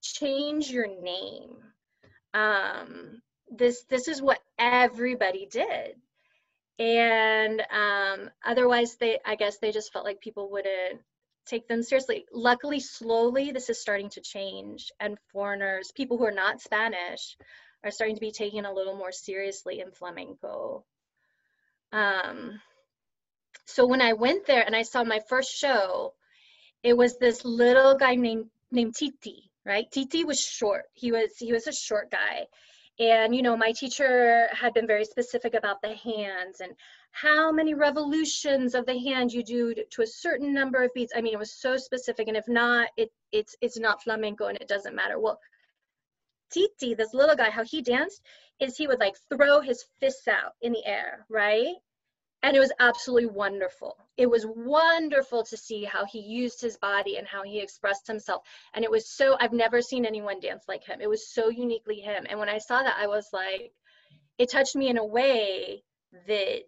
change 0.00 0.70
your 0.70 0.86
name. 0.86 1.56
Um, 2.32 3.22
this 3.50 3.84
this 3.88 4.08
is 4.08 4.22
what 4.22 4.40
everybody 4.58 5.46
did. 5.50 5.96
And 6.78 7.60
um, 7.60 8.30
otherwise 8.44 8.96
they 8.96 9.18
I 9.24 9.34
guess 9.34 9.58
they 9.58 9.72
just 9.72 9.92
felt 9.92 10.04
like 10.04 10.20
people 10.20 10.50
wouldn't 10.50 11.00
take 11.46 11.66
them 11.66 11.82
seriously. 11.82 12.24
Luckily, 12.32 12.78
slowly 12.78 13.50
this 13.50 13.68
is 13.68 13.80
starting 13.80 14.10
to 14.10 14.20
change, 14.20 14.92
and 15.00 15.18
foreigners, 15.32 15.90
people 15.92 16.18
who 16.18 16.24
are 16.24 16.30
not 16.30 16.60
Spanish, 16.60 17.36
are 17.84 17.90
starting 17.90 18.16
to 18.16 18.20
be 18.20 18.32
taken 18.32 18.64
a 18.64 18.72
little 18.72 18.96
more 18.96 19.12
seriously 19.12 19.80
in 19.80 19.90
flamenco. 19.90 20.84
Um, 21.92 22.60
so 23.66 23.86
when 23.86 24.00
I 24.00 24.12
went 24.12 24.46
there 24.46 24.64
and 24.64 24.74
I 24.74 24.82
saw 24.82 25.04
my 25.04 25.20
first 25.28 25.54
show, 25.54 26.14
it 26.82 26.96
was 26.96 27.18
this 27.18 27.44
little 27.44 27.96
guy 27.96 28.14
named 28.14 28.46
named 28.70 28.94
Titi, 28.94 29.50
right? 29.64 29.90
Titi 29.90 30.24
was 30.24 30.40
short. 30.40 30.84
He 30.94 31.12
was 31.12 31.36
he 31.38 31.52
was 31.52 31.66
a 31.66 31.72
short 31.72 32.10
guy. 32.10 32.46
And 32.98 33.34
you 33.34 33.42
know, 33.42 33.56
my 33.56 33.72
teacher 33.72 34.48
had 34.52 34.74
been 34.74 34.86
very 34.86 35.04
specific 35.04 35.54
about 35.54 35.80
the 35.80 35.94
hands 35.94 36.60
and 36.60 36.72
how 37.10 37.52
many 37.52 37.74
revolutions 37.74 38.74
of 38.74 38.86
the 38.86 38.98
hand 38.98 39.32
you 39.32 39.42
do 39.42 39.74
to, 39.74 39.84
to 39.84 40.02
a 40.02 40.06
certain 40.06 40.52
number 40.52 40.82
of 40.82 40.92
beats. 40.94 41.12
I 41.14 41.20
mean, 41.20 41.34
it 41.34 41.38
was 41.38 41.52
so 41.52 41.76
specific, 41.76 42.28
and 42.28 42.36
if 42.36 42.48
not, 42.48 42.88
it 42.96 43.10
it's 43.32 43.56
it's 43.60 43.78
not 43.78 44.02
flamenco, 44.02 44.46
and 44.46 44.58
it 44.58 44.68
doesn't 44.68 44.94
matter. 44.94 45.18
Well, 45.18 45.38
Titi, 46.52 46.94
this 46.94 47.14
little 47.14 47.36
guy, 47.36 47.50
how 47.50 47.64
he 47.64 47.82
danced 47.82 48.22
is 48.60 48.76
he 48.76 48.86
would 48.86 49.00
like 49.00 49.14
throw 49.28 49.60
his 49.60 49.84
fists 50.00 50.28
out 50.28 50.52
in 50.60 50.72
the 50.72 50.84
air, 50.84 51.26
right? 51.28 51.74
And 52.44 52.56
it 52.56 52.60
was 52.60 52.72
absolutely 52.80 53.26
wonderful. 53.26 53.96
It 54.16 54.28
was 54.28 54.44
wonderful 54.44 55.44
to 55.44 55.56
see 55.56 55.84
how 55.84 56.04
he 56.04 56.18
used 56.18 56.60
his 56.60 56.76
body 56.76 57.16
and 57.16 57.26
how 57.26 57.44
he 57.44 57.60
expressed 57.60 58.06
himself. 58.06 58.42
And 58.74 58.84
it 58.84 58.90
was 58.90 59.08
so, 59.08 59.36
I've 59.38 59.52
never 59.52 59.80
seen 59.80 60.04
anyone 60.04 60.40
dance 60.40 60.64
like 60.66 60.84
him. 60.84 61.00
It 61.00 61.08
was 61.08 61.28
so 61.28 61.50
uniquely 61.50 62.00
him. 62.00 62.26
And 62.28 62.40
when 62.40 62.48
I 62.48 62.58
saw 62.58 62.82
that, 62.82 62.96
I 62.98 63.06
was 63.06 63.28
like, 63.32 63.72
it 64.38 64.50
touched 64.50 64.74
me 64.74 64.88
in 64.88 64.98
a 64.98 65.04
way 65.04 65.84
that 66.26 66.62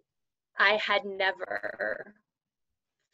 I 0.57 0.77
had 0.77 1.03
never 1.03 2.15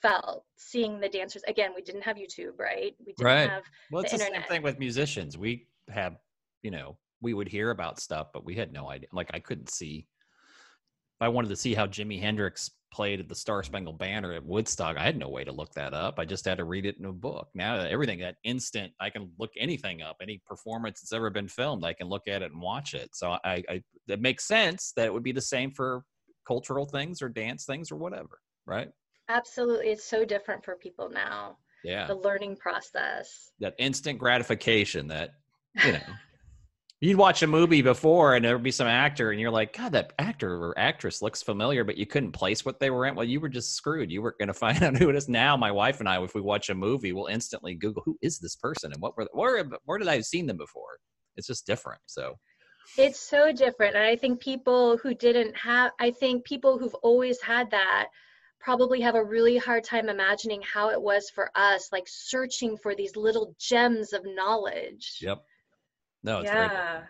felt 0.04 0.46
seeing 0.56 1.00
the 1.00 1.10
dancers. 1.10 1.44
Again, 1.48 1.72
we 1.76 1.82
didn't 1.82 2.04
have 2.04 2.18
YouTube, 2.18 2.60
right? 2.60 2.96
We 3.06 3.14
didn't 3.14 3.26
right. 3.26 3.50
have 3.50 3.64
well, 3.92 4.04
it's 4.04 4.12
the, 4.12 4.18
the 4.18 4.26
internet. 4.26 4.44
same 4.48 4.56
thing 4.56 4.64
with 4.64 4.78
musicians. 4.78 5.36
We 5.36 5.68
have 5.90 6.18
you 6.62 6.72
know, 6.72 6.98
we 7.22 7.34
would 7.34 7.48
hear 7.48 7.72
about 7.72 8.00
stuff, 8.00 8.28
but 8.34 8.46
we 8.46 8.56
had 8.56 8.74
no 8.74 8.90
idea. 8.90 9.08
Like 9.12 9.30
I 9.34 9.40
couldn't 9.40 9.70
see. 9.70 10.08
If 11.20 11.26
I 11.26 11.28
wanted 11.28 11.50
to 11.50 11.56
see 11.56 11.74
how 11.74 11.86
Jimi 11.86 12.20
Hendrix 12.20 12.72
played 12.92 13.20
at 13.20 13.30
the 13.30 13.36
Star 13.36 13.64
Spangled 13.64 14.00
Banner 14.00 14.34
at 14.34 14.44
Woodstock, 14.44 14.98
I 14.98 15.04
had 15.04 15.18
no 15.18 15.30
way 15.30 15.44
to 15.44 15.52
look 15.52 15.72
that 15.74 15.94
up. 15.94 16.20
I 16.20 16.26
just 16.26 16.46
had 16.46 16.58
to 16.58 16.66
read 16.66 16.86
it 16.86 16.98
in 16.98 17.06
a 17.06 17.14
book. 17.14 17.50
Now 17.54 17.78
everything 17.78 18.20
that 18.20 18.36
instant, 18.44 18.92
I 19.00 19.10
can 19.10 19.32
look 19.38 19.52
anything 19.58 20.02
up, 20.02 20.18
any 20.22 20.42
performance 20.46 21.00
that's 21.00 21.14
ever 21.14 21.30
been 21.30 21.48
filmed, 21.48 21.86
I 21.86 21.94
can 21.94 22.08
look 22.08 22.28
at 22.28 22.42
it 22.42 22.52
and 22.52 22.62
watch 22.62 22.94
it. 22.94 23.16
So 23.16 23.38
I, 23.44 23.64
I 23.70 23.84
it 24.08 24.22
makes 24.22 24.46
sense 24.46 24.94
that 24.96 25.06
it 25.06 25.14
would 25.14 25.24
be 25.24 25.32
the 25.32 25.42
same 25.42 25.72
for 25.72 26.04
cultural 26.48 26.86
things 26.86 27.22
or 27.22 27.30
dance 27.30 27.66
things 27.66 27.92
or 27.92 27.96
whatever, 27.96 28.40
right? 28.66 28.90
Absolutely, 29.30 29.90
it's 29.90 30.04
so 30.04 30.26
different 30.26 30.66
for 30.66 30.76
people 30.76 31.10
now. 31.10 31.58
Yeah, 31.84 32.08
the 32.08 32.16
learning 32.16 32.58
process, 32.58 33.52
that 33.60 33.76
instant 33.80 34.20
gratification 34.20 35.08
that 35.08 35.32
you 35.84 35.94
know 35.94 36.00
You'd 37.04 37.18
watch 37.18 37.42
a 37.42 37.48
movie 37.48 37.82
before 37.82 38.36
and 38.36 38.46
there'd 38.46 38.62
be 38.62 38.70
some 38.70 38.86
actor 38.86 39.32
and 39.32 39.40
you're 39.40 39.50
like, 39.50 39.76
God, 39.76 39.94
that 39.94 40.14
actor 40.20 40.54
or 40.54 40.78
actress 40.78 41.24
looks 41.24 41.42
familiar, 41.42 41.84
but 41.84 41.98
you 41.98 42.06
couldn't 42.06 42.32
place 42.32 42.64
what 42.64 42.80
they 42.80 42.92
were 42.92 43.08
in. 43.08 43.16
Well, 43.16 43.26
you 43.26 43.40
were 43.40 43.50
just 43.50 43.74
screwed. 43.74 44.12
You 44.12 44.22
weren't 44.22 44.38
going 44.38 44.48
to 44.50 44.54
find 44.54 44.84
out 44.84 44.96
who 44.96 45.10
it 45.10 45.16
is. 45.16 45.28
Now, 45.28 45.58
my 45.58 45.72
wife 45.72 46.00
and 46.00 46.08
I, 46.08 46.22
if 46.24 46.36
we 46.36 46.42
watch 46.42 46.70
a 46.70 46.76
movie, 46.76 47.12
we'll 47.12 47.26
instantly 47.26 47.74
Google 47.74 48.04
who 48.06 48.20
is 48.22 48.38
this 48.38 48.56
person 48.56 48.94
and 48.94 49.02
what 49.02 49.18
were 49.18 49.28
where 49.34 49.68
where 49.86 49.98
did 49.98 50.10
I 50.10 50.14
have 50.14 50.26
seen 50.26 50.46
them 50.46 50.58
before? 50.58 51.00
It's 51.38 51.48
just 51.48 51.66
different. 51.66 52.02
So 52.06 52.36
it's 53.00 53.20
so 53.20 53.52
different. 53.52 53.96
And 53.96 54.06
I 54.06 54.16
think 54.16 54.40
people 54.40 54.98
who 54.98 55.16
didn't 55.16 55.56
have 55.58 55.94
I 56.00 56.12
think 56.12 56.46
people 56.46 56.78
who've 56.78 56.94
always 57.02 57.42
had 57.42 57.72
that 57.72 58.10
probably 58.60 59.02
have 59.02 59.16
a 59.16 59.24
really 59.24 59.58
hard 59.58 59.84
time 59.84 60.08
imagining 60.08 60.62
how 60.62 60.92
it 60.92 61.02
was 61.02 61.32
for 61.34 61.50
us, 61.56 61.90
like 61.92 62.06
searching 62.08 62.78
for 62.78 62.94
these 62.94 63.16
little 63.16 63.56
gems 63.60 64.14
of 64.14 64.22
knowledge. 64.24 65.18
Yep 65.20 65.44
no, 66.24 66.40
it's 66.40 66.46
yeah. 66.46 67.02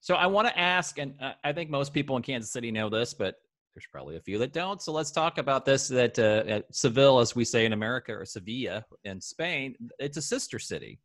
So 0.00 0.14
I 0.14 0.26
want 0.26 0.48
to 0.48 0.58
ask, 0.58 0.98
and 0.98 1.14
I 1.42 1.52
think 1.52 1.70
most 1.70 1.92
people 1.92 2.16
in 2.16 2.22
Kansas 2.22 2.52
City 2.52 2.70
know 2.70 2.88
this, 2.88 3.14
but 3.14 3.34
there's 3.74 3.86
probably 3.92 4.16
a 4.16 4.20
few 4.20 4.38
that 4.38 4.52
don't. 4.52 4.80
So 4.80 4.92
let's 4.92 5.10
talk 5.10 5.38
about 5.38 5.64
this. 5.64 5.88
That 5.88 6.18
uh, 6.18 6.44
at 6.48 6.64
Seville, 6.74 7.18
as 7.18 7.36
we 7.36 7.44
say 7.44 7.64
in 7.64 7.72
America, 7.72 8.12
or 8.12 8.24
Sevilla 8.24 8.84
in 9.04 9.20
Spain, 9.20 9.74
it's 9.98 10.16
a 10.16 10.22
sister 10.22 10.58
city. 10.58 10.98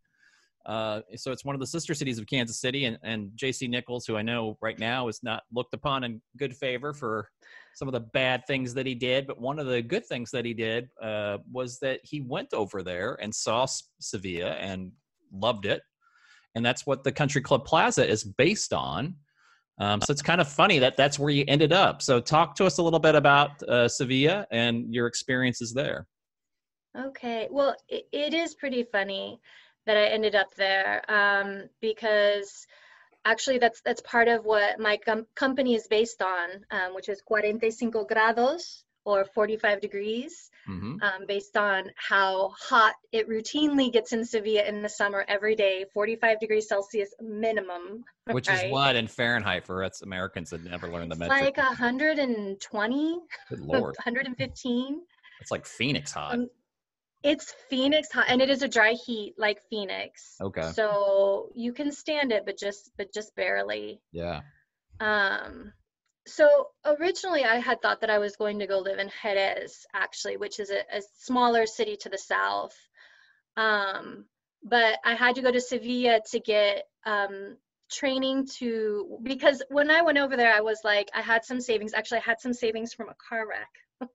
Uh, 0.65 1.01
so 1.15 1.32
it's 1.32 1.43
one 1.43 1.55
of 1.55 1.60
the 1.60 1.67
sister 1.67 1.93
cities 1.93 2.17
of 2.17 2.25
Kansas 2.25 2.62
City, 2.62 2.86
and, 2.86 2.98
and 3.03 3.32
J.C. 3.36 3.67
Nichols, 3.67 4.05
who 4.05 4.15
I 4.15 4.22
know 4.22 4.58
right 4.62 4.79
now 4.79 5.08
is 5.08 5.20
not 5.22 5.43
looked 5.51 5.74
upon 5.74 6.03
in 6.03 6.22
good 6.38 6.55
favor 6.55 6.93
for 6.93 7.27
some 7.75 7.88
of 7.88 7.93
the 7.93 8.00
bad 8.00 8.48
things 8.48 8.74
that 8.75 8.86
he 8.86 8.96
did. 8.96 9.27
But 9.27 9.41
one 9.41 9.60
of 9.60 9.67
the 9.67 9.82
good 9.82 10.05
things 10.05 10.32
that 10.32 10.46
he 10.46 10.53
did 10.53 10.89
uh, 11.01 11.39
was 11.51 11.79
that 11.79 12.00
he 12.03 12.22
went 12.22 12.53
over 12.53 12.82
there 12.82 13.17
and 13.22 13.34
saw 13.34 13.65
Sevilla 14.00 14.51
and 14.51 14.91
loved 15.34 15.65
it 15.65 15.82
and 16.55 16.65
that's 16.65 16.86
what 16.86 17.03
the 17.03 17.12
Country 17.12 17.41
Club 17.41 17.65
Plaza 17.65 18.07
is 18.07 18.24
based 18.24 18.74
on. 18.74 19.15
Um, 19.79 20.01
so 20.01 20.12
it's 20.12 20.22
kind 20.22 20.39
of 20.39 20.48
funny 20.48 20.79
that 20.79 20.98
that's 20.98 21.17
where 21.17 21.31
you 21.31 21.45
ended 21.48 21.74
up. 21.74 22.01
So 22.01 22.19
talk 22.19 22.55
to 22.55 22.65
us 22.65 22.77
a 22.77 22.83
little 22.83 23.00
bit 23.00 23.15
about 23.15 23.62
uh, 23.63 23.88
Sevilla 23.88 24.45
and 24.51 24.93
your 24.93 25.07
experiences 25.07 25.74
there. 25.74 26.07
Okay, 26.95 27.48
well, 27.50 27.75
it, 27.89 28.07
it 28.12 28.33
is 28.36 28.53
pretty 28.53 28.83
funny 28.83 29.39
that 29.86 29.98
I 29.98 30.05
ended 30.05 30.36
up 30.36 30.53
there 30.55 31.01
um, 31.12 31.69
because 31.81 32.67
actually 33.25 33.57
that's 33.57 33.81
that's 33.81 34.01
part 34.01 34.27
of 34.27 34.45
what 34.45 34.79
my 34.79 34.98
com- 34.98 35.25
company 35.36 35.74
is 35.74 35.88
based 35.88 36.22
on, 36.22 36.50
um, 36.69 36.93
which 36.93 37.10
is 37.10 37.22
45 37.27 37.62
grados 38.07 38.83
or 39.05 39.25
45 39.25 39.81
degrees 39.81 40.50
mm-hmm. 40.67 40.95
um, 41.01 41.25
based 41.27 41.57
on 41.57 41.91
how 41.95 42.53
hot 42.57 42.93
it 43.12 43.29
routinely 43.29 43.91
gets 43.91 44.13
in 44.13 44.25
Sevilla 44.25 44.63
in 44.63 44.81
the 44.81 44.89
summer 44.89 45.25
every 45.27 45.55
day, 45.55 45.86
45 45.93 46.39
degrees 46.39 46.67
Celsius 46.67 47.13
minimum. 47.22 48.03
Which 48.31 48.48
right? 48.48 48.67
is 48.67 48.72
what 48.72 48.95
in 48.95 49.07
Fahrenheit 49.07 49.65
for 49.65 49.83
us 49.83 50.01
Americans 50.01 50.51
that 50.51 50.63
never 50.63 50.88
learned 50.88 51.12
the 51.12 51.15
metric? 51.15 51.57
Like 51.57 51.57
120. 51.57 53.19
Good 53.50 53.60
lord. 53.60 53.95
115. 54.03 55.01
It's 55.41 55.51
like 55.51 55.65
Phoenix 55.65 56.12
hot. 56.12 56.36
Um, 56.36 56.50
it's 57.24 57.53
Phoenix 57.69 58.12
hot, 58.12 58.25
and 58.27 58.41
it 58.41 58.50
is 58.50 58.63
a 58.63 58.67
dry 58.67 58.91
heat 58.91 59.36
like 59.38 59.62
Phoenix. 59.69 60.36
Okay. 60.41 60.72
So 60.74 61.50
you 61.55 61.72
can 61.74 61.91
stand 61.91 62.31
it, 62.31 62.45
but 62.45 62.57
just 62.57 62.91
but 62.98 63.13
just 63.13 63.36
barely. 63.36 64.01
Yeah. 64.12 64.41
Um, 65.00 65.72
so 66.25 66.67
originally 66.85 67.43
I 67.43 67.57
had 67.59 67.81
thought 67.81 68.01
that 68.01 68.09
I 68.09 68.19
was 68.19 68.35
going 68.35 68.59
to 68.59 68.67
go 68.67 68.79
live 68.79 68.99
in 68.99 69.11
Jerez, 69.21 69.85
actually, 69.93 70.37
which 70.37 70.59
is 70.59 70.69
a, 70.69 70.79
a 70.97 71.01
smaller 71.19 71.65
city 71.65 71.97
to 71.97 72.09
the 72.09 72.17
south. 72.17 72.75
Um, 73.57 74.25
but 74.63 74.99
I 75.03 75.15
had 75.15 75.35
to 75.35 75.41
go 75.41 75.51
to 75.51 75.59
Sevilla 75.59 76.21
to 76.31 76.39
get 76.39 76.85
um, 77.05 77.57
training 77.91 78.47
to, 78.59 79.19
because 79.21 79.61
when 79.69 79.91
I 79.91 80.01
went 80.01 80.17
over 80.17 80.37
there, 80.37 80.53
I 80.53 80.61
was 80.61 80.79
like, 80.83 81.09
I 81.13 81.21
had 81.21 81.43
some 81.43 81.59
savings. 81.59 81.93
Actually, 81.93 82.19
I 82.19 82.29
had 82.29 82.39
some 82.39 82.53
savings 82.53 82.93
from 82.93 83.09
a 83.09 83.15
car 83.15 83.45
wreck. 83.47 84.09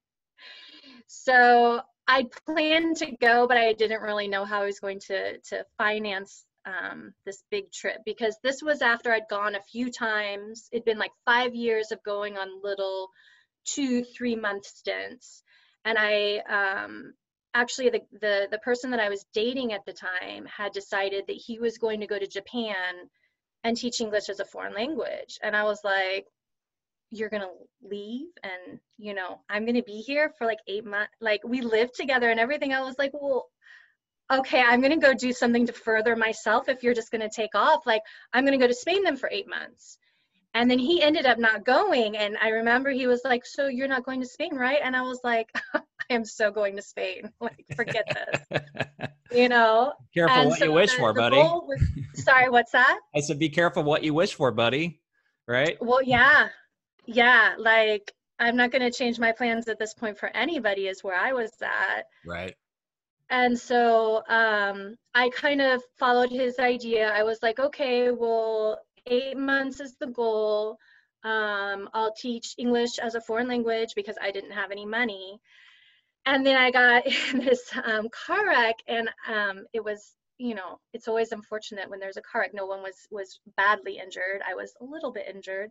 so 1.07 1.83
I 2.07 2.27
planned 2.47 2.97
to 2.99 3.11
go, 3.21 3.47
but 3.47 3.59
I 3.59 3.75
didn't 3.75 4.01
really 4.01 4.29
know 4.29 4.47
how 4.47 4.63
I 4.63 4.67
was 4.67 4.81
going 4.81 5.01
to, 5.01 5.39
to 5.39 5.67
finance 5.77 6.45
um, 6.69 7.13
this 7.25 7.43
big 7.51 7.73
trip 7.73 7.99
because 8.05 8.37
this 8.43 8.63
was 8.63 8.83
after 8.83 9.13
I'd 9.13 9.29
gone 9.31 9.55
a 9.55 9.63
few 9.63 9.91
times. 9.91 10.69
It'd 10.73 10.85
been 10.85 10.99
like 10.99 11.13
five 11.25 11.55
years 11.55 11.93
of 11.93 12.03
going 12.03 12.37
on 12.37 12.63
little 12.63 13.09
two, 13.65 14.05
three 14.05 14.37
month 14.37 14.67
stints. 14.67 15.43
And 15.85 15.97
I 15.99 16.43
um, 16.49 17.15
actually, 17.55 17.91
the, 17.91 18.01
the, 18.21 18.49
the 18.51 18.59
person 18.59 18.91
that 18.91 19.01
I 19.01 19.09
was 19.09 19.25
dating 19.33 19.73
at 19.73 19.85
the 19.87 19.93
time 19.93 20.47
had 20.47 20.73
decided 20.73 21.25
that 21.27 21.37
he 21.37 21.59
was 21.59 21.79
going 21.79 22.01
to 22.01 22.07
go 22.07 22.19
to 22.19 22.27
Japan 22.27 23.09
and 23.65 23.77
teach 23.77 24.01
English 24.01 24.29
as 24.29 24.41
a 24.41 24.45
foreign 24.45 24.75
language. 24.75 25.39
And 25.43 25.57
I 25.57 25.65
was 25.65 25.81
like, 25.85 26.27
you're 27.11 27.31
gonna 27.31 27.49
leave 27.83 28.27
and 28.43 28.79
you 28.99 29.15
know 29.15 29.41
i'm 29.49 29.65
gonna 29.65 29.83
be 29.83 30.03
here 30.03 30.31
for 30.37 30.47
like 30.47 30.59
eight 30.67 30.85
months 30.85 31.11
like 31.23 31.41
we 31.43 31.63
lived 31.63 31.95
together 31.95 32.29
and 32.29 32.39
everything 32.39 32.75
i 32.75 32.83
was 32.83 32.97
like 32.99 33.13
well 33.15 33.47
okay, 34.31 34.63
I'm 34.63 34.81
going 34.81 34.99
to 34.99 35.07
go 35.07 35.15
do 35.15 35.33
something 35.33 35.67
to 35.67 35.73
further 35.73 36.15
myself 36.17 36.69
if 36.69 36.83
you're 36.83 36.95
just 36.95 37.11
going 37.11 37.23
to 37.23 37.31
take 37.35 37.55
off. 37.55 37.87
Like, 37.87 38.03
I'm 38.33 38.45
going 38.45 38.59
to 38.59 38.63
go 38.63 38.69
to 38.69 38.75
Spain 38.75 39.05
then 39.05 39.17
for 39.17 39.29
eight 39.33 39.49
months. 39.49 39.99
And 40.55 40.71
then 40.71 40.79
he 40.79 41.03
ended 41.03 41.27
up 41.27 41.39
not 41.39 41.65
going. 41.65 42.17
And 42.17 42.37
I 42.43 42.49
remember 42.49 42.91
he 42.91 43.07
was 43.07 43.21
like, 43.25 43.45
So 43.45 43.69
you're 43.69 43.89
not 43.89 44.05
going 44.05 44.21
to 44.21 44.27
Spain, 44.27 44.55
right? 44.55 44.79
And 44.83 44.97
I 44.97 45.03
was 45.03 45.21
like, 45.23 45.51
I 45.75 45.83
am 46.11 46.25
so 46.25 46.51
going 46.51 46.77
to 46.77 46.83
Spain. 46.83 47.31
Like, 47.41 47.65
forget 47.77 48.05
this. 48.51 48.61
you 49.33 49.49
know? 49.49 49.93
Careful 50.15 50.37
and 50.37 50.51
what 50.51 50.59
so 50.59 50.65
you 50.67 50.73
wish 50.73 50.93
for, 50.95 51.13
buddy. 51.13 51.37
Was, 51.37 51.83
sorry, 52.15 52.49
what's 52.49 52.73
that? 52.73 52.99
I 53.15 53.21
said, 53.21 53.39
Be 53.39 53.51
careful 53.51 53.83
what 53.83 54.03
you 54.03 54.15
wish 54.15 54.35
for, 54.35 54.51
buddy. 54.51 55.01
Right? 55.47 55.77
Well, 55.81 56.03
yeah. 56.03 56.49
Yeah. 57.07 57.55
Like, 57.59 58.13
I'm 58.39 58.57
not 58.57 58.71
going 58.71 58.83
to 58.83 58.91
change 58.91 59.19
my 59.19 59.33
plans 59.33 59.69
at 59.69 59.79
this 59.79 59.95
point 59.95 60.19
for 60.19 60.29
anybody, 60.29 60.89
is 60.89 61.05
where 61.05 61.17
I 61.17 61.33
was 61.33 61.53
at. 61.63 62.07
Right 62.27 62.55
and 63.31 63.59
so 63.59 64.23
um, 64.29 64.97
I 65.15 65.29
kind 65.31 65.61
of 65.61 65.83
followed 65.99 66.31
his 66.31 66.59
idea. 66.59 67.11
I 67.11 67.23
was 67.23 67.39
like, 67.43 67.59
okay, 67.59 68.11
well, 68.11 68.81
eight 69.07 69.37
months 69.37 69.81
is 69.81 69.97
the 70.01 70.07
goal. 70.07 70.79
Um, 71.25 71.91
I'll 71.93 72.15
teach 72.15 72.55
English 72.59 72.99
as 72.99 73.15
a 73.15 73.21
foreign 73.21 73.49
language 73.49 73.91
because 73.95 74.17
I 74.21 74.31
didn't 74.31 74.53
have 74.53 74.71
any 74.71 74.87
money. 74.87 75.41
And 76.25 76.45
then 76.45 76.57
I 76.57 76.71
got 76.71 77.07
in 77.33 77.41
this 77.41 77.63
um, 77.85 78.09
car 78.11 78.47
wreck, 78.47 78.77
and 78.87 79.11
um, 79.29 79.65
it 79.73 79.85
was, 79.85 80.15
you 80.39 80.55
know, 80.55 80.79
it's 80.95 81.09
always 81.09 81.33
unfortunate 81.33 81.91
when 81.91 82.01
there's 82.01 82.17
a 82.17 82.23
car 82.23 82.43
wreck. 82.43 82.55
No 82.55 82.67
one 82.67 82.83
was 82.83 83.07
was 83.11 83.41
badly 83.57 83.99
injured. 84.03 84.41
I 84.49 84.55
was 84.55 84.73
a 84.81 84.85
little 84.85 85.13
bit 85.13 85.27
injured, 85.35 85.71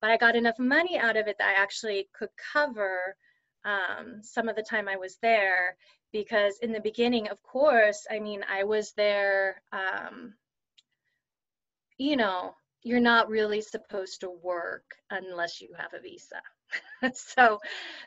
but 0.00 0.10
I 0.10 0.16
got 0.16 0.36
enough 0.36 0.58
money 0.58 0.98
out 0.98 1.16
of 1.16 1.28
it 1.28 1.36
that 1.38 1.56
I 1.56 1.62
actually 1.62 2.08
could 2.18 2.30
cover 2.52 3.16
um, 3.64 4.20
some 4.22 4.48
of 4.48 4.56
the 4.56 4.62
time 4.62 4.88
I 4.88 4.96
was 4.96 5.18
there 5.22 5.76
because 6.16 6.56
in 6.62 6.72
the 6.72 6.80
beginning, 6.80 7.28
of 7.28 7.42
course, 7.42 8.06
I 8.10 8.20
mean, 8.20 8.42
I 8.50 8.64
was 8.64 8.92
there, 8.92 9.60
um, 9.70 10.32
you 11.98 12.16
know, 12.16 12.54
you're 12.82 13.00
not 13.00 13.28
really 13.28 13.60
supposed 13.60 14.20
to 14.20 14.30
work 14.30 14.94
unless 15.10 15.60
you 15.60 15.68
have 15.76 15.92
a 15.92 16.00
visa. 16.00 16.40
so 17.14 17.60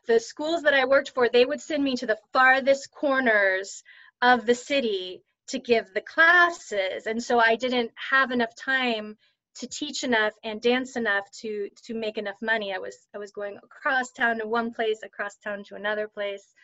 the 0.07 0.19
schools 0.19 0.63
that 0.63 0.73
I 0.73 0.85
worked 0.85 1.11
for, 1.11 1.29
they 1.29 1.45
would 1.45 1.61
send 1.61 1.83
me 1.83 1.95
to 1.97 2.07
the 2.07 2.17
farthest 2.33 2.89
corners 2.89 3.83
of 4.23 4.47
the 4.47 4.55
city 4.55 5.21
to 5.49 5.59
give 5.59 5.93
the 5.93 6.01
classes. 6.01 7.05
And 7.05 7.21
so 7.21 7.37
I 7.37 7.57
didn't 7.57 7.91
have 8.09 8.31
enough 8.31 8.55
time 8.55 9.17
to 9.57 9.67
teach 9.67 10.03
enough 10.03 10.33
and 10.43 10.59
dance 10.61 10.95
enough 10.95 11.29
to 11.41 11.69
to 11.85 11.93
make 11.93 12.17
enough 12.17 12.41
money. 12.41 12.73
I 12.73 12.79
was 12.79 12.97
I 13.13 13.19
was 13.19 13.31
going 13.31 13.57
across 13.57 14.11
town 14.11 14.39
to 14.39 14.47
one 14.47 14.73
place, 14.73 15.01
across 15.03 15.35
town 15.37 15.63
to 15.65 15.75
another 15.75 16.07
place 16.07 16.55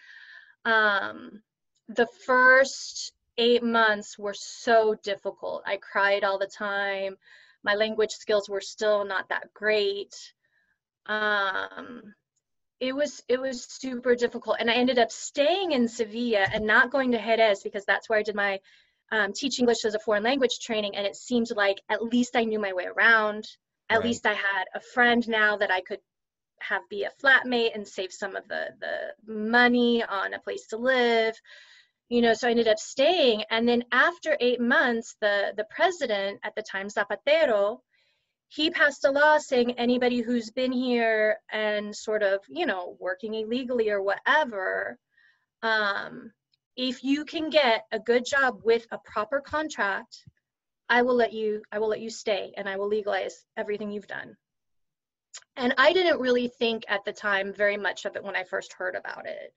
um, 0.65 1.41
the 1.87 2.07
first 2.25 3.13
eight 3.37 3.63
months 3.63 4.17
were 4.17 4.33
so 4.33 4.95
difficult. 5.03 5.63
I 5.65 5.77
cried 5.77 6.23
all 6.23 6.39
the 6.39 6.47
time. 6.47 7.17
My 7.63 7.75
language 7.75 8.11
skills 8.11 8.49
were 8.49 8.61
still 8.61 9.05
not 9.05 9.29
that 9.29 9.53
great. 9.53 10.15
Um, 11.05 12.13
it 12.79 12.95
was 12.95 13.23
it 13.27 13.39
was 13.39 13.63
super 13.63 14.15
difficult, 14.15 14.57
and 14.59 14.69
I 14.69 14.73
ended 14.73 14.99
up 14.99 15.11
staying 15.11 15.71
in 15.71 15.87
Sevilla 15.87 16.47
and 16.53 16.65
not 16.65 16.91
going 16.91 17.11
to 17.11 17.17
Jerez 17.17 17.63
because 17.63 17.85
that's 17.85 18.09
where 18.09 18.19
I 18.19 18.23
did 18.23 18.35
my 18.35 18.59
um, 19.11 19.33
teach 19.33 19.59
English 19.59 19.85
as 19.85 19.95
a 19.95 19.99
foreign 19.99 20.23
language 20.23 20.59
training, 20.59 20.95
and 20.95 21.05
it 21.05 21.15
seemed 21.15 21.49
like 21.55 21.77
at 21.89 22.03
least 22.03 22.35
I 22.35 22.43
knew 22.43 22.59
my 22.59 22.73
way 22.73 22.85
around. 22.85 23.47
At 23.89 23.97
right. 23.97 24.05
least 24.05 24.25
I 24.25 24.33
had 24.33 24.65
a 24.73 24.79
friend 24.79 25.27
now 25.29 25.57
that 25.57 25.71
I 25.71 25.81
could 25.81 25.99
have 26.61 26.81
be 26.89 27.03
a 27.03 27.11
flatmate 27.23 27.75
and 27.75 27.87
save 27.87 28.11
some 28.11 28.35
of 28.35 28.47
the 28.47 28.67
the 28.79 29.33
money 29.33 30.03
on 30.03 30.33
a 30.33 30.39
place 30.39 30.67
to 30.67 30.77
live 30.77 31.35
you 32.09 32.21
know 32.21 32.33
so 32.33 32.47
i 32.47 32.51
ended 32.51 32.67
up 32.67 32.79
staying 32.79 33.43
and 33.49 33.67
then 33.67 33.83
after 33.91 34.37
eight 34.39 34.61
months 34.61 35.15
the 35.21 35.53
the 35.57 35.65
president 35.69 36.39
at 36.43 36.55
the 36.55 36.63
time 36.63 36.87
zapatero 36.87 37.79
he 38.47 38.69
passed 38.69 39.05
a 39.05 39.11
law 39.11 39.37
saying 39.37 39.71
anybody 39.71 40.21
who's 40.21 40.51
been 40.51 40.71
here 40.71 41.37
and 41.51 41.95
sort 41.95 42.23
of 42.23 42.39
you 42.47 42.65
know 42.65 42.95
working 42.99 43.33
illegally 43.33 43.89
or 43.89 44.01
whatever 44.01 44.97
um, 45.63 46.31
if 46.75 47.03
you 47.03 47.25
can 47.25 47.49
get 47.49 47.85
a 47.91 47.99
good 47.99 48.23
job 48.25 48.59
with 48.63 48.85
a 48.91 48.99
proper 48.99 49.41
contract 49.41 50.25
I 50.87 51.01
will 51.01 51.15
let 51.15 51.33
you 51.33 51.63
I 51.71 51.79
will 51.79 51.87
let 51.87 52.01
you 52.01 52.09
stay 52.09 52.53
and 52.57 52.69
I 52.69 52.77
will 52.77 52.87
legalize 52.87 53.45
everything 53.57 53.91
you've 53.91 54.07
done. 54.07 54.37
And 55.55 55.73
I 55.77 55.93
didn't 55.93 56.19
really 56.19 56.47
think 56.47 56.83
at 56.87 57.05
the 57.05 57.13
time 57.13 57.53
very 57.53 57.77
much 57.77 58.05
of 58.05 58.15
it 58.15 58.23
when 58.23 58.35
I 58.35 58.43
first 58.43 58.73
heard 58.73 58.95
about 58.95 59.25
it. 59.25 59.53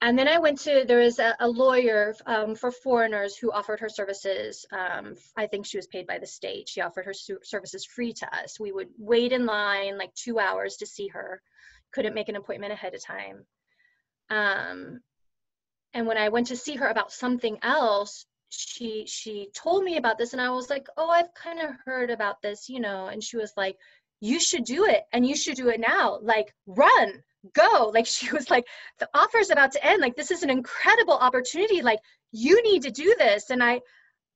And 0.00 0.16
then 0.16 0.28
I 0.28 0.38
went 0.38 0.60
to, 0.60 0.84
there 0.86 1.00
was 1.00 1.18
a, 1.18 1.34
a 1.40 1.48
lawyer 1.48 2.14
um, 2.24 2.54
for 2.54 2.70
foreigners 2.70 3.36
who 3.36 3.50
offered 3.50 3.80
her 3.80 3.88
services. 3.88 4.64
Um, 4.70 5.16
I 5.36 5.48
think 5.48 5.66
she 5.66 5.76
was 5.76 5.88
paid 5.88 6.06
by 6.06 6.18
the 6.18 6.26
state. 6.26 6.68
She 6.68 6.80
offered 6.80 7.04
her 7.04 7.14
services 7.14 7.84
free 7.84 8.12
to 8.12 8.36
us. 8.36 8.60
We 8.60 8.70
would 8.70 8.90
wait 8.96 9.32
in 9.32 9.44
line 9.44 9.98
like 9.98 10.14
two 10.14 10.38
hours 10.38 10.76
to 10.76 10.86
see 10.86 11.08
her, 11.08 11.42
couldn't 11.92 12.14
make 12.14 12.28
an 12.28 12.36
appointment 12.36 12.72
ahead 12.72 12.94
of 12.94 13.04
time. 13.04 13.44
Um, 14.30 15.00
and 15.94 16.06
when 16.06 16.18
I 16.18 16.28
went 16.28 16.48
to 16.48 16.56
see 16.56 16.76
her 16.76 16.86
about 16.86 17.12
something 17.12 17.58
else, 17.62 18.24
she 18.50 19.04
she 19.06 19.50
told 19.54 19.84
me 19.84 19.96
about 19.98 20.16
this 20.16 20.32
and 20.32 20.40
I 20.40 20.50
was 20.50 20.70
like, 20.70 20.86
"Oh, 20.96 21.10
I've 21.10 21.34
kind 21.34 21.60
of 21.60 21.74
heard 21.84 22.10
about 22.10 22.40
this, 22.40 22.68
you 22.68 22.80
know." 22.80 23.06
And 23.06 23.22
she 23.22 23.36
was 23.36 23.52
like, 23.56 23.76
"You 24.20 24.40
should 24.40 24.64
do 24.64 24.84
it 24.84 25.04
and 25.12 25.26
you 25.26 25.36
should 25.36 25.56
do 25.56 25.68
it 25.68 25.80
now. 25.80 26.18
Like, 26.22 26.54
run." 26.66 27.22
Go. 27.52 27.90
Like 27.94 28.06
she 28.06 28.30
was 28.32 28.50
like, 28.50 28.66
the 28.98 29.08
offer's 29.14 29.50
about 29.50 29.72
to 29.72 29.84
end. 29.84 30.00
Like 30.02 30.16
this 30.16 30.30
is 30.32 30.42
an 30.42 30.50
incredible 30.50 31.14
opportunity. 31.14 31.82
Like 31.82 32.00
you 32.32 32.62
need 32.62 32.82
to 32.82 32.90
do 32.90 33.14
this. 33.16 33.50
And 33.50 33.62
I 33.62 33.80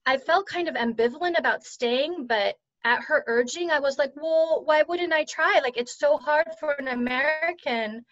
I 0.06 0.18
felt 0.18 0.46
kind 0.46 0.68
of 0.68 0.76
ambivalent 0.76 1.38
about 1.38 1.64
staying, 1.64 2.26
but 2.26 2.56
at 2.84 3.02
her 3.02 3.24
urging, 3.26 3.70
I 3.70 3.78
was 3.80 3.98
like, 3.98 4.12
well, 4.16 4.62
why 4.64 4.82
wouldn't 4.82 5.12
I 5.12 5.24
try? 5.24 5.60
Like 5.62 5.76
it's 5.76 5.98
so 5.98 6.16
hard 6.16 6.46
for 6.58 6.72
an 6.72 6.88
American 6.88 8.04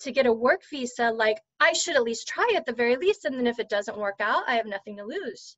to 0.00 0.12
get 0.12 0.26
a 0.26 0.32
work 0.32 0.62
visa, 0.70 1.10
like 1.10 1.38
I 1.60 1.72
should 1.72 1.96
at 1.96 2.02
least 2.02 2.28
try 2.28 2.52
at 2.56 2.66
the 2.66 2.72
very 2.72 2.96
least. 2.96 3.24
And 3.24 3.36
then 3.36 3.46
if 3.46 3.58
it 3.58 3.68
doesn't 3.68 3.98
work 3.98 4.16
out, 4.20 4.44
I 4.46 4.56
have 4.56 4.66
nothing 4.66 4.96
to 4.98 5.04
lose. 5.04 5.56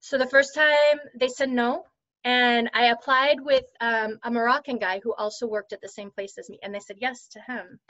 So 0.00 0.18
the 0.18 0.26
first 0.26 0.54
time 0.54 0.98
they 1.14 1.28
said 1.28 1.50
no. 1.50 1.84
And 2.24 2.70
I 2.72 2.86
applied 2.86 3.40
with 3.40 3.64
um, 3.80 4.18
a 4.22 4.30
Moroccan 4.30 4.78
guy 4.78 5.00
who 5.02 5.12
also 5.12 5.46
worked 5.46 5.72
at 5.72 5.80
the 5.80 5.88
same 5.88 6.10
place 6.10 6.38
as 6.38 6.48
me. 6.48 6.58
And 6.62 6.74
they 6.74 6.80
said 6.80 6.98
yes 7.00 7.28
to 7.28 7.40
him. 7.40 7.80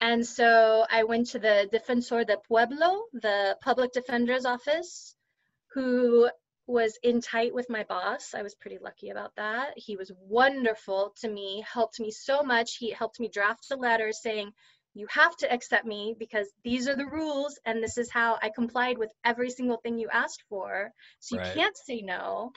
And 0.00 0.24
so 0.26 0.86
I 0.88 1.04
went 1.04 1.28
to 1.28 1.38
the 1.38 1.68
Defensor 1.72 2.24
de 2.24 2.36
Pueblo, 2.36 3.02
the 3.12 3.58
public 3.60 3.92
defender's 3.92 4.46
office, 4.46 5.16
who 5.74 6.30
was 6.68 6.98
in 7.02 7.20
tight 7.20 7.52
with 7.52 7.68
my 7.68 7.82
boss. 7.84 8.34
I 8.34 8.42
was 8.42 8.54
pretty 8.54 8.78
lucky 8.78 9.10
about 9.10 9.34
that. 9.36 9.72
He 9.76 9.96
was 9.96 10.12
wonderful 10.20 11.14
to 11.20 11.28
me, 11.28 11.64
helped 11.66 11.98
me 11.98 12.10
so 12.10 12.42
much. 12.42 12.76
He 12.76 12.90
helped 12.90 13.18
me 13.18 13.28
draft 13.28 13.70
a 13.72 13.76
letter 13.76 14.12
saying, 14.12 14.52
You 14.94 15.06
have 15.10 15.34
to 15.38 15.52
accept 15.52 15.86
me 15.86 16.14
because 16.18 16.46
these 16.62 16.86
are 16.86 16.94
the 16.94 17.06
rules 17.06 17.58
and 17.64 17.82
this 17.82 17.98
is 17.98 18.10
how 18.10 18.38
I 18.40 18.50
complied 18.50 18.98
with 18.98 19.10
every 19.24 19.50
single 19.50 19.78
thing 19.78 19.98
you 19.98 20.08
asked 20.12 20.44
for. 20.48 20.92
So 21.20 21.36
you 21.36 21.40
right. 21.40 21.54
can't 21.54 21.76
say 21.76 22.02
no. 22.02 22.52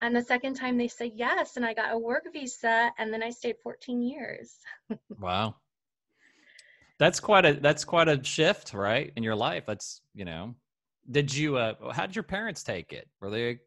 And 0.00 0.14
the 0.14 0.22
second 0.22 0.54
time 0.54 0.78
they 0.78 0.88
said 0.88 1.12
yes, 1.14 1.56
and 1.56 1.64
I 1.64 1.74
got 1.74 1.92
a 1.92 1.98
work 1.98 2.24
visa, 2.32 2.92
and 2.98 3.12
then 3.12 3.22
I 3.22 3.30
stayed 3.30 3.56
14 3.62 4.00
years. 4.00 4.54
wow. 5.18 5.56
That's 6.98 7.20
quite 7.20 7.44
a 7.44 7.54
that's 7.54 7.84
quite 7.84 8.08
a 8.08 8.22
shift, 8.22 8.74
right, 8.74 9.12
in 9.16 9.22
your 9.22 9.36
life. 9.36 9.64
That's 9.66 10.02
you 10.14 10.24
know 10.24 10.54
did 11.10 11.34
you 11.34 11.56
uh 11.56 11.74
how 11.92 12.06
did 12.06 12.14
your 12.14 12.22
parents 12.22 12.62
take 12.62 12.92
it 12.92 13.08
were 13.20 13.30
they 13.30 13.58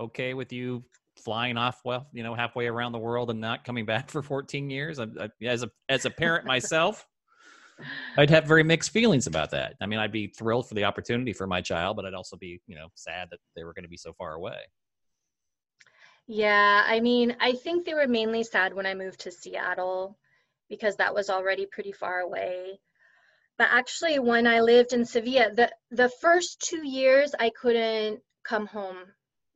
okay 0.00 0.34
with 0.34 0.52
you 0.52 0.84
flying 1.16 1.56
off 1.56 1.80
well 1.84 2.06
you 2.12 2.22
know 2.22 2.34
halfway 2.34 2.66
around 2.66 2.92
the 2.92 2.98
world 2.98 3.30
and 3.30 3.40
not 3.40 3.64
coming 3.64 3.84
back 3.86 4.10
for 4.10 4.22
14 4.22 4.68
years 4.68 4.98
I, 4.98 5.06
I, 5.20 5.28
as 5.44 5.62
a 5.62 5.70
as 5.88 6.04
a 6.04 6.10
parent 6.10 6.46
myself 6.46 7.06
i'd 8.18 8.30
have 8.30 8.44
very 8.44 8.62
mixed 8.62 8.90
feelings 8.90 9.26
about 9.26 9.50
that 9.52 9.74
i 9.80 9.86
mean 9.86 9.98
i'd 9.98 10.12
be 10.12 10.26
thrilled 10.26 10.68
for 10.68 10.74
the 10.74 10.84
opportunity 10.84 11.32
for 11.32 11.46
my 11.46 11.60
child 11.60 11.96
but 11.96 12.04
i'd 12.04 12.14
also 12.14 12.36
be 12.36 12.60
you 12.66 12.76
know 12.76 12.88
sad 12.94 13.28
that 13.30 13.40
they 13.54 13.64
were 13.64 13.72
going 13.72 13.84
to 13.84 13.88
be 13.88 13.96
so 13.96 14.12
far 14.12 14.34
away 14.34 14.58
yeah 16.26 16.82
i 16.86 17.00
mean 17.00 17.36
i 17.40 17.52
think 17.52 17.84
they 17.84 17.94
were 17.94 18.08
mainly 18.08 18.42
sad 18.42 18.74
when 18.74 18.86
i 18.86 18.94
moved 18.94 19.20
to 19.20 19.30
seattle 19.30 20.16
because 20.68 20.96
that 20.96 21.14
was 21.14 21.30
already 21.30 21.66
pretty 21.66 21.92
far 21.92 22.20
away. 22.20 22.80
But 23.58 23.68
actually 23.70 24.18
when 24.18 24.46
i 24.46 24.60
lived 24.60 24.92
in 24.92 25.04
sevilla 25.04 25.50
the 25.54 25.70
the 25.90 26.08
first 26.20 26.60
two 26.60 26.86
years 26.86 27.34
i 27.38 27.50
couldn't 27.50 28.20
come 28.42 28.66
home 28.66 28.98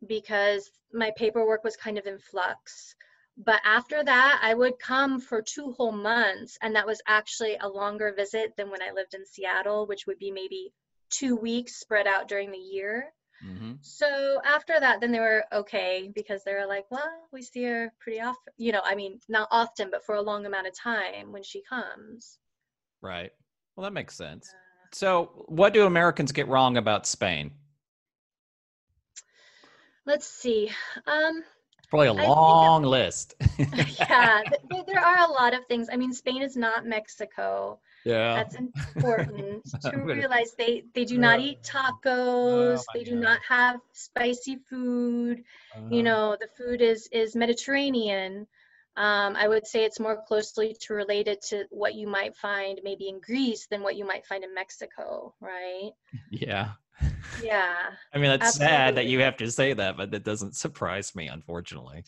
because 0.07 0.71
my 0.93 1.13
paperwork 1.17 1.63
was 1.63 1.77
kind 1.77 1.99
of 1.99 2.07
in 2.07 2.19
flux. 2.19 2.95
But 3.37 3.61
after 3.65 4.03
that 4.03 4.41
i 4.43 4.55
would 4.55 4.79
come 4.79 5.21
for 5.21 5.43
two 5.43 5.73
whole 5.73 5.93
months 5.93 6.57
and 6.63 6.77
that 6.77 6.87
was 6.87 7.03
actually 7.07 7.57
a 7.61 7.69
longer 7.69 8.13
visit 8.17 8.57
than 8.57 8.71
when 8.71 8.83
i 8.83 8.93
lived 8.93 9.15
in 9.15 9.27
seattle 9.27 9.87
which 9.87 10.07
would 10.07 10.19
be 10.19 10.31
maybe 10.31 10.73
two 11.11 11.37
weeks 11.37 11.81
spread 11.81 12.07
out 12.07 12.29
during 12.29 12.51
the 12.53 12.59
year 12.59 13.13
mm-hmm. 13.45 13.73
so 13.81 14.41
after 14.45 14.79
that 14.79 15.01
then 15.01 15.13
they 15.13 15.21
were 15.21 15.45
okay 15.53 16.11
because 16.15 16.45
they 16.45 16.53
were 16.53 16.67
like 16.67 16.85
well 16.91 17.29
we 17.33 17.43
see 17.43 17.65
her 17.65 17.93
pretty 17.99 18.21
often 18.21 18.53
you 18.57 18.73
know 18.73 18.83
i 18.85 18.95
mean 18.95 19.19
not 19.29 19.49
often 19.51 19.89
but 19.91 20.05
for 20.05 20.17
a 20.17 20.23
long 20.23 20.47
amount 20.47 20.67
of 20.67 20.75
time 20.75 21.33
when 21.33 21.43
she 21.43 21.63
comes 21.63 22.39
right 23.01 23.33
well, 23.81 23.89
that 23.89 23.95
makes 23.95 24.15
sense. 24.15 24.55
So, 24.93 25.31
what 25.47 25.73
do 25.73 25.87
Americans 25.87 26.33
get 26.33 26.49
wrong 26.49 26.77
about 26.77 27.07
Spain? 27.07 27.53
Let's 30.05 30.27
see. 30.27 30.71
Um, 31.07 31.43
Probably 31.89 32.09
a 32.09 32.13
long 32.13 32.83
list. 32.83 33.37
yeah, 33.59 34.43
there 34.87 35.01
are 35.01 35.27
a 35.27 35.33
lot 35.33 35.55
of 35.55 35.65
things. 35.67 35.89
I 35.91 35.97
mean, 35.97 36.13
Spain 36.13 36.43
is 36.43 36.57
not 36.57 36.85
Mexico. 36.85 37.79
Yeah, 38.05 38.35
that's 38.35 38.57
important 38.97 39.65
to 39.83 39.99
realize. 39.99 40.55
They 40.57 40.85
they 40.95 41.05
do 41.05 41.19
not 41.19 41.41
eat 41.41 41.63
tacos. 41.63 42.79
Oh, 42.79 42.85
they 42.95 43.05
do 43.05 43.15
God. 43.15 43.21
not 43.21 43.41
have 43.49 43.81
spicy 43.93 44.59
food. 44.69 45.43
Uh-huh. 45.77 45.87
You 45.91 46.03
know, 46.03 46.37
the 46.41 46.49
food 46.57 46.81
is 46.81 47.09
is 47.13 47.37
Mediterranean. 47.37 48.47
Um, 48.97 49.37
I 49.37 49.49
would 49.49 49.67
say 49.67 49.85
it's 49.85 50.01
more 50.01 50.23
closely 50.27 50.77
to 50.81 50.95
related 50.95 51.41
to 51.49 51.65
what 51.71 51.95
you 51.95 52.07
might 52.07 52.37
find 52.37 52.81
maybe 52.83 53.09
in 53.09 53.21
Greece 53.21 53.67
than 53.71 53.83
what 53.83 53.97
you 53.97 54.05
might 54.05 54.27
find 54.27 54.45
in 54.45 54.55
Mexico, 54.55 55.35
right? 55.41 55.93
Yeah. 56.31 56.71
Yeah. 57.43 57.77
I 58.13 58.19
mean, 58.19 58.31
that's 58.31 58.47
absolutely. 58.47 58.77
sad 58.77 58.97
that 58.97 59.07
you 59.07 59.21
have 59.21 59.37
to 59.39 59.51
say 59.51 59.73
that, 59.73 59.97
but 59.97 60.11
that 60.11 60.25
doesn't 60.25 60.57
surprise 60.57 61.15
me, 61.15 61.29
unfortunately. 61.29 62.05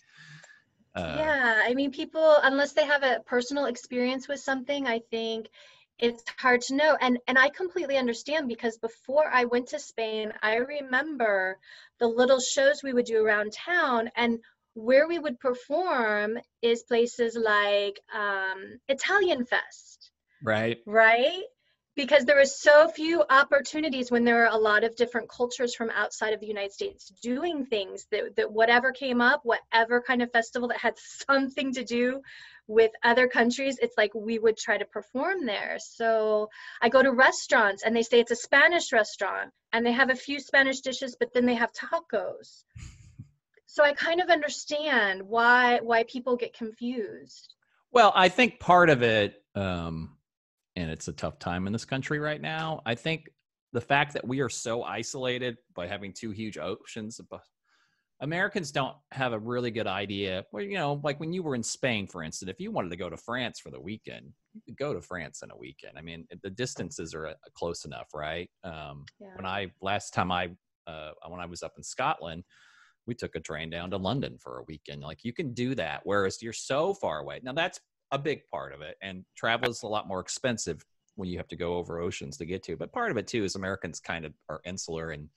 Uh, 0.95 1.15
yeah, 1.19 1.63
I 1.65 1.75
mean, 1.75 1.91
people 1.91 2.39
unless 2.43 2.73
they 2.73 2.85
have 2.85 3.03
a 3.03 3.21
personal 3.25 3.67
experience 3.67 4.29
with 4.29 4.41
something, 4.41 4.87
I 4.87 5.01
think 5.11 5.49
it's 6.03 6.23
hard 6.37 6.61
to 6.61 6.75
know 6.75 6.97
and 7.01 7.19
and 7.27 7.39
i 7.39 7.49
completely 7.49 7.97
understand 7.97 8.49
because 8.49 8.77
before 8.79 9.31
i 9.33 9.45
went 9.45 9.69
to 9.69 9.79
spain 9.79 10.33
i 10.43 10.57
remember 10.57 11.59
the 12.01 12.07
little 12.07 12.41
shows 12.41 12.83
we 12.83 12.93
would 12.93 13.07
do 13.07 13.25
around 13.25 13.53
town 13.53 14.11
and 14.17 14.39
where 14.75 15.07
we 15.07 15.19
would 15.19 15.39
perform 15.39 16.39
is 16.63 16.83
places 16.85 17.37
like 17.37 18.01
um, 18.15 18.79
Italian 18.89 19.45
Fest. 19.45 20.11
Right. 20.43 20.79
Right? 20.87 21.43
Because 21.95 22.25
there 22.25 22.37
were 22.37 22.47
so 22.47 22.89
few 22.89 23.23
opportunities 23.29 24.11
when 24.11 24.25
there 24.25 24.47
are 24.47 24.55
a 24.55 24.59
lot 24.59 24.83
of 24.83 24.97
different 24.97 25.29
cultures 25.29 25.75
from 25.75 25.91
outside 25.91 26.33
of 26.33 26.41
the 26.41 26.47
United 26.47 26.73
States 26.73 27.13
doing 27.23 27.67
things 27.67 28.07
that, 28.11 28.35
that 28.37 28.51
whatever 28.51 28.93
came 28.93 29.21
up, 29.21 29.43
whatever 29.45 30.01
kind 30.01 30.23
of 30.23 30.33
festival 30.33 30.69
that 30.69 30.79
had 30.79 30.95
something 31.29 31.75
to 31.75 31.85
do 31.85 32.23
with 32.73 32.91
other 33.05 33.29
countries, 33.29 33.79
it's 33.83 33.97
like 33.97 34.13
we 34.15 34.39
would 34.39 34.57
try 34.57 34.79
to 34.79 34.85
perform 34.85 35.47
there. 35.47 35.77
So 35.79 36.49
I 36.81 36.89
go 36.89 37.03
to 37.03 37.13
restaurants 37.13 37.83
and 37.83 37.95
they 37.95 38.03
say 38.03 38.21
it's 38.21 38.31
a 38.31 38.37
Spanish 38.37 38.93
restaurant 38.93 39.51
and 39.73 39.85
they 39.85 39.93
have 39.93 40.11
a 40.11 40.15
few 40.15 40.41
Spanish 40.41 40.81
dishes, 40.81 41.17
but 41.19 41.33
then 41.33 41.47
they 41.47 41.55
have 41.55 41.71
tacos 41.73 42.65
so 43.73 43.83
i 43.83 43.93
kind 43.95 44.21
of 44.21 44.29
understand 44.29 45.23
why 45.23 45.81
why 45.83 46.05
people 46.05 46.37
get 46.37 46.53
confused 46.53 47.55
well 47.91 48.13
i 48.15 48.29
think 48.29 48.61
part 48.61 48.91
of 48.91 49.03
it 49.03 49.43
um 49.55 50.17
and 50.77 50.91
it's 50.91 51.09
a 51.09 51.13
tough 51.13 51.39
time 51.39 51.67
in 51.67 51.73
this 51.73 51.87
country 51.87 52.19
right 52.19 52.43
now 52.43 52.83
i 52.85 52.95
think 52.95 53.31
the 53.73 53.81
fact 53.81 54.13
that 54.13 54.27
we 54.27 54.41
are 54.41 54.51
so 54.51 54.83
isolated 54.83 55.57
by 55.75 55.87
having 55.87 56.13
two 56.13 56.31
huge 56.31 56.59
oceans 56.59 57.19
americans 58.23 58.71
don't 58.71 58.97
have 59.11 59.33
a 59.33 59.39
really 59.39 59.71
good 59.71 59.87
idea 59.87 60.45
well 60.53 60.63
you 60.63 60.77
know 60.77 61.01
like 61.05 61.21
when 61.21 61.33
you 61.33 61.43
were 61.43 61.55
in 61.55 61.63
spain 61.63 62.07
for 62.07 62.23
instance 62.23 62.51
if 62.51 62.61
you 62.61 62.71
wanted 62.71 62.89
to 62.89 62.97
go 62.97 63.11
to 63.11 63.17
france 63.17 63.61
for 63.61 63.71
the 63.71 63.81
weekend 63.81 64.27
you 64.55 64.61
could 64.67 64.77
go 64.77 64.95
to 64.95 65.01
france 65.01 65.43
in 65.43 65.51
a 65.51 65.57
weekend 65.57 65.99
i 65.99 66.01
mean 66.01 66.27
the 66.43 66.51
distances 66.51 67.15
are 67.15 67.29
uh, 67.29 67.35
close 67.55 67.85
enough 67.85 68.09
right 68.15 68.49
um, 68.65 69.05
yeah. 69.21 69.29
when 69.37 69.47
i 69.47 69.71
last 69.81 70.15
time 70.15 70.33
i 70.33 70.49
uh, 70.87 71.11
when 71.29 71.41
i 71.41 71.47
was 71.47 71.63
up 71.63 71.73
in 71.77 71.83
scotland 71.83 72.43
we 73.07 73.15
took 73.15 73.35
a 73.35 73.41
train 73.41 73.71
down 73.71 73.91
to 73.91 73.97
London 73.97 74.39
for 74.39 74.59
a 74.59 74.65
weekend. 74.65 75.03
Like 75.03 75.25
you 75.25 75.33
can 75.33 75.53
do 75.55 75.75
that, 75.75 76.01
whereas 76.05 76.43
you're 76.43 76.53
so 76.53 76.95
far 76.95 77.19
away. 77.19 77.41
Now 77.43 77.53
that's 77.53 77.81
a 78.11 78.19
big 78.19 78.43
part 78.51 78.73
of 78.73 78.81
it, 78.81 78.97
and 79.03 79.25
travel 79.37 79.71
is 79.71 79.83
a 79.83 79.89
lot 79.89 80.07
more 80.07 80.21
expensive 80.21 80.85
when 81.17 81.29
you 81.29 81.37
have 81.37 81.49
to 81.49 81.57
go 81.57 81.77
over 81.77 82.01
oceans 82.01 82.37
to 82.39 82.47
get 82.47 82.63
to. 82.65 82.77
But 82.77 82.93
part 82.93 83.11
of 83.11 83.17
it 83.17 83.27
too 83.27 83.45
is 83.45 83.55
Americans 83.55 84.01
kind 84.01 84.25
of 84.25 84.33
are 84.49 84.61
insular 84.65 85.11
and 85.11 85.29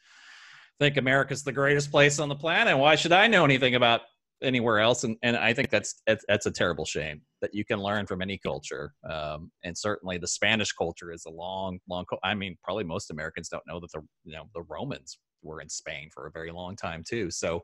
think 0.79 0.97
America's 0.97 1.43
the 1.43 1.51
greatest 1.51 1.91
place 1.91 2.19
on 2.19 2.29
the 2.29 2.35
planet. 2.35 2.77
Why 2.77 2.95
should 2.95 3.11
I 3.11 3.27
know 3.27 3.45
anything 3.45 3.75
about 3.75 4.01
anywhere 4.41 4.79
else? 4.79 5.03
And 5.03 5.17
and 5.23 5.38
I 5.38 5.53
think 5.53 5.69
that's 5.69 6.01
that's 6.05 6.45
a 6.45 6.51
terrible 6.51 6.85
shame 6.85 7.21
that 7.41 7.53
you 7.53 7.65
can 7.65 7.79
learn 7.79 8.05
from 8.05 8.21
any 8.21 8.38
culture. 8.38 8.93
Um, 9.09 9.51
and 9.63 9.77
certainly 9.77 10.17
the 10.17 10.27
Spanish 10.27 10.71
culture 10.71 11.11
is 11.11 11.25
a 11.25 11.31
long, 11.31 11.79
long. 11.89 12.05
I 12.23 12.33
mean, 12.33 12.57
probably 12.63 12.83
most 12.83 13.11
Americans 13.11 13.49
don't 13.49 13.63
know 13.67 13.79
that 13.79 13.91
the 13.91 14.01
you 14.23 14.35
know 14.35 14.49
the 14.53 14.63
Romans 14.63 15.17
were 15.41 15.61
in 15.61 15.69
Spain 15.69 16.09
for 16.13 16.27
a 16.27 16.31
very 16.31 16.51
long 16.51 16.75
time 16.75 17.03
too. 17.07 17.31
So 17.31 17.61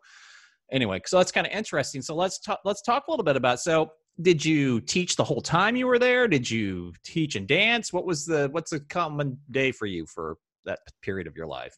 anyway, 0.71 1.01
so 1.05 1.17
that's 1.17 1.31
kind 1.31 1.47
of 1.47 1.53
interesting. 1.53 2.01
So 2.01 2.15
let's 2.15 2.39
talk. 2.39 2.59
Let's 2.63 2.81
talk 2.81 3.07
a 3.07 3.11
little 3.11 3.25
bit 3.25 3.35
about. 3.35 3.59
So 3.59 3.91
did 4.21 4.43
you 4.43 4.81
teach 4.81 5.15
the 5.15 5.23
whole 5.23 5.41
time 5.41 5.75
you 5.75 5.87
were 5.87 5.99
there? 5.99 6.27
Did 6.27 6.49
you 6.49 6.93
teach 7.03 7.35
and 7.35 7.47
dance? 7.47 7.91
What 7.91 8.05
was 8.05 8.25
the 8.25 8.49
what's 8.51 8.71
a 8.71 8.79
common 8.79 9.39
day 9.51 9.71
for 9.71 9.85
you 9.85 10.05
for 10.05 10.37
that 10.65 10.79
period 11.01 11.27
of 11.27 11.35
your 11.35 11.47
life? 11.47 11.77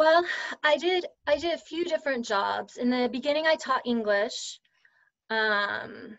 Well, 0.00 0.24
I 0.64 0.78
did 0.78 1.04
I 1.26 1.36
did 1.36 1.52
a 1.52 1.58
few 1.58 1.84
different 1.84 2.24
jobs. 2.24 2.78
In 2.78 2.88
the 2.88 3.10
beginning 3.12 3.46
I 3.46 3.56
taught 3.56 3.82
English. 3.84 4.58
Um, 5.28 6.18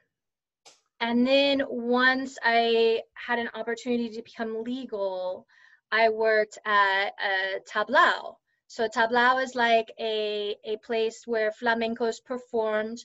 and 1.00 1.26
then 1.26 1.64
once 1.68 2.38
I 2.44 3.02
had 3.16 3.40
an 3.40 3.50
opportunity 3.56 4.10
to 4.10 4.22
become 4.22 4.64
legal, 4.64 5.48
I 5.92 6.10
worked 6.10 6.60
at 6.64 7.08
a 7.32 7.60
tablao. 7.68 8.36
So 8.68 8.88
tablao 8.88 9.44
is 9.44 9.56
like 9.56 9.92
a, 10.00 10.56
a 10.64 10.78
place 10.86 11.24
where 11.26 11.50
flamencos 11.50 12.24
performed 12.24 13.04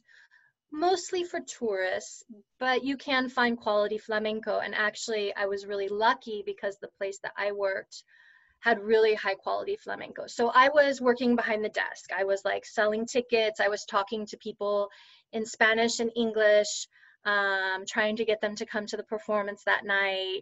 mostly 0.71 1.25
for 1.25 1.41
tourists, 1.41 2.23
but 2.61 2.85
you 2.85 2.99
can 2.99 3.31
find 3.31 3.57
quality 3.57 3.97
flamenco. 3.97 4.59
And 4.59 4.75
actually, 4.75 5.35
I 5.37 5.47
was 5.47 5.65
really 5.65 5.89
lucky 5.89 6.43
because 6.45 6.77
the 6.77 6.97
place 6.99 7.19
that 7.23 7.33
I 7.35 7.53
worked 7.53 8.05
had 8.67 8.83
really 8.83 9.15
high 9.15 9.37
quality 9.37 9.77
flamenco. 9.77 10.27
So 10.27 10.51
I 10.53 10.71
was 10.71 11.01
working 11.01 11.37
behind 11.37 11.65
the 11.65 11.69
desk. 11.69 12.11
I 12.13 12.25
was 12.25 12.45
like 12.45 12.67
selling 12.67 13.07
tickets. 13.07 13.61
I 13.61 13.69
was 13.69 13.85
talking 13.85 14.27
to 14.27 14.37
people 14.39 14.89
in 15.33 15.47
Spanish 15.47 16.01
and 16.01 16.11
English, 16.17 16.89
um, 17.25 17.85
trying 17.87 18.17
to 18.17 18.25
get 18.25 18.41
them 18.41 18.57
to 18.57 18.67
come 18.67 18.85
to 18.87 18.97
the 18.97 19.05
performance 19.05 19.63
that 19.67 19.85
night. 19.85 20.41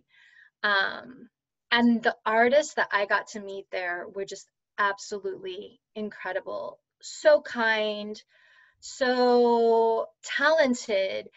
Um, 0.62 1.28
and 1.70 2.02
the 2.02 2.16
artists 2.24 2.72
that 2.74 2.88
I 2.90 3.04
got 3.04 3.26
to 3.28 3.40
meet 3.40 3.66
there 3.70 4.06
were 4.14 4.24
just 4.24 4.48
absolutely 4.78 5.78
incredible. 5.94 6.78
So 7.02 7.42
kind, 7.42 8.18
so 8.80 10.06
talented. 10.22 11.28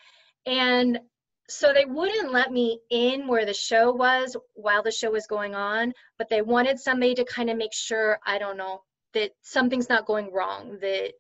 And 0.46 1.02
so 1.50 1.72
they 1.72 1.86
wouldn't 1.86 2.32
let 2.32 2.52
me 2.52 2.80
in 2.90 3.28
where 3.28 3.46
the 3.46 3.54
show 3.54 3.92
was 3.92 4.36
while 4.54 4.84
the 4.84 4.92
show 4.92 5.12
was 5.12 5.28
going 5.28 5.56
on, 5.56 5.94
but 6.18 6.30
they 6.30 6.42
wanted 6.42 6.80
somebody 6.80 7.16
to 7.16 7.24
kind 7.24 7.50
of 7.50 7.58
make 7.58 7.74
sure, 7.74 8.20
I 8.26 8.38
don't 8.38 8.58
know, 8.58 8.82
that 9.14 9.32
something's 9.42 9.88
not 9.88 10.06
going 10.06 10.32
wrong, 10.34 10.78
that 10.82 11.14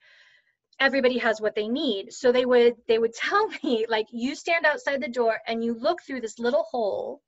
everybody 0.79 1.17
has 1.17 1.39
what 1.39 1.55
they 1.55 1.69
need. 1.69 2.11
So 2.11 2.31
they 2.31 2.45
would 2.45 2.75
they 2.87 2.99
would 2.99 3.13
tell 3.27 3.47
me 3.63 3.85
like 3.87 4.07
you 4.11 4.35
stand 4.35 4.65
outside 4.65 5.01
the 5.01 5.07
door 5.07 5.39
and 5.47 5.63
you 5.63 5.73
look 5.73 6.01
through 6.01 6.21
this 6.21 6.39
little 6.39 6.63
hole 6.63 7.21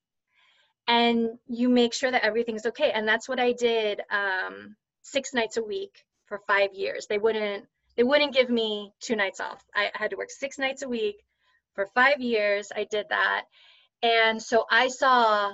and 0.87 1.29
you 1.47 1.69
make 1.69 1.93
sure 1.93 2.11
that 2.11 2.25
everything's 2.25 2.65
okay. 2.65 2.91
And 2.91 3.07
that's 3.07 3.29
what 3.29 3.39
I 3.39 3.53
did 3.53 4.01
um, 4.11 4.75
six 5.03 5.33
nights 5.33 5.57
a 5.57 5.63
week 5.63 6.03
for 6.25 6.41
five 6.47 6.73
years. 6.73 7.07
They 7.07 7.17
wouldn't 7.17 7.65
they 7.95 8.03
wouldn't 8.03 8.33
give 8.33 8.49
me 8.49 8.91
two 8.99 9.15
nights 9.15 9.39
off. 9.39 9.63
I 9.73 9.89
had 9.93 10.11
to 10.11 10.17
work 10.17 10.31
six 10.31 10.57
nights 10.57 10.81
a 10.81 10.89
week 10.89 11.23
for 11.79 11.87
five 11.95 12.19
years. 12.19 12.73
I 12.75 12.83
did 12.83 13.05
that. 13.09 13.45
And 14.03 14.41
so 14.41 14.65
I 14.69 14.89
saw 14.89 15.53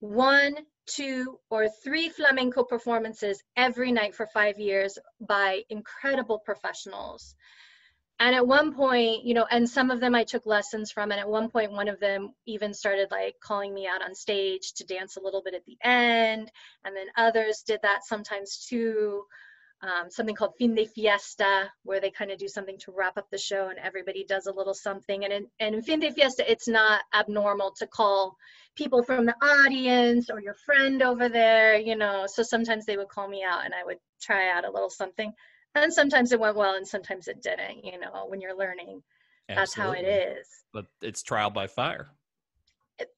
one, 0.00 0.56
two, 0.86 1.38
or 1.48 1.68
three 1.84 2.08
flamenco 2.08 2.64
performances 2.64 3.40
every 3.56 3.92
night 3.92 4.16
for 4.16 4.26
five 4.34 4.58
years 4.58 4.98
by 5.20 5.62
incredible 5.70 6.40
professionals. 6.40 7.36
And 8.18 8.34
at 8.34 8.44
one 8.44 8.74
point, 8.74 9.24
you 9.24 9.32
know, 9.32 9.46
and 9.48 9.70
some 9.70 9.92
of 9.92 10.00
them 10.00 10.16
I 10.16 10.24
took 10.24 10.44
lessons 10.44 10.90
from. 10.90 11.12
And 11.12 11.20
at 11.20 11.28
one 11.28 11.48
point, 11.48 11.70
one 11.70 11.88
of 11.88 12.00
them 12.00 12.34
even 12.46 12.74
started 12.74 13.12
like 13.12 13.36
calling 13.40 13.72
me 13.72 13.86
out 13.86 14.02
on 14.02 14.16
stage 14.16 14.72
to 14.74 14.84
dance 14.84 15.16
a 15.16 15.22
little 15.22 15.40
bit 15.40 15.54
at 15.54 15.64
the 15.66 15.78
end. 15.84 16.50
And 16.84 16.96
then 16.96 17.06
others 17.16 17.62
did 17.64 17.78
that 17.84 18.04
sometimes 18.04 18.66
too 18.68 19.22
um, 19.82 20.10
something 20.10 20.34
called 20.34 20.54
Fin 20.58 20.74
de 20.74 20.84
Fiesta, 20.84 21.70
where 21.84 22.00
they 22.00 22.10
kind 22.10 22.30
of 22.30 22.38
do 22.38 22.48
something 22.48 22.76
to 22.78 22.92
wrap 22.94 23.16
up 23.16 23.28
the 23.30 23.38
show 23.38 23.68
and 23.68 23.78
everybody 23.78 24.24
does 24.24 24.46
a 24.46 24.52
little 24.52 24.74
something. 24.74 25.24
And 25.24 25.32
in, 25.32 25.46
and 25.58 25.74
in 25.74 25.82
Fin 25.82 26.00
de 26.00 26.10
Fiesta, 26.12 26.50
it's 26.50 26.68
not 26.68 27.00
abnormal 27.14 27.72
to 27.78 27.86
call 27.86 28.36
people 28.76 29.02
from 29.02 29.24
the 29.24 29.34
audience 29.42 30.28
or 30.28 30.40
your 30.40 30.54
friend 30.66 31.02
over 31.02 31.28
there, 31.28 31.78
you 31.78 31.96
know. 31.96 32.26
So 32.26 32.42
sometimes 32.42 32.84
they 32.84 32.98
would 32.98 33.08
call 33.08 33.28
me 33.28 33.42
out 33.42 33.64
and 33.64 33.72
I 33.74 33.84
would 33.84 33.98
try 34.20 34.50
out 34.50 34.66
a 34.66 34.70
little 34.70 34.90
something. 34.90 35.32
And 35.74 35.92
sometimes 35.92 36.32
it 36.32 36.40
went 36.40 36.56
well 36.56 36.74
and 36.74 36.86
sometimes 36.86 37.28
it 37.28 37.42
didn't, 37.42 37.84
you 37.84 37.98
know, 37.98 38.26
when 38.28 38.40
you're 38.40 38.56
learning. 38.56 39.02
That's 39.48 39.74
how 39.74 39.92
it 39.92 40.04
is. 40.04 40.46
But 40.72 40.86
it's 41.02 41.22
trial 41.22 41.50
by 41.50 41.66
fire. 41.66 42.10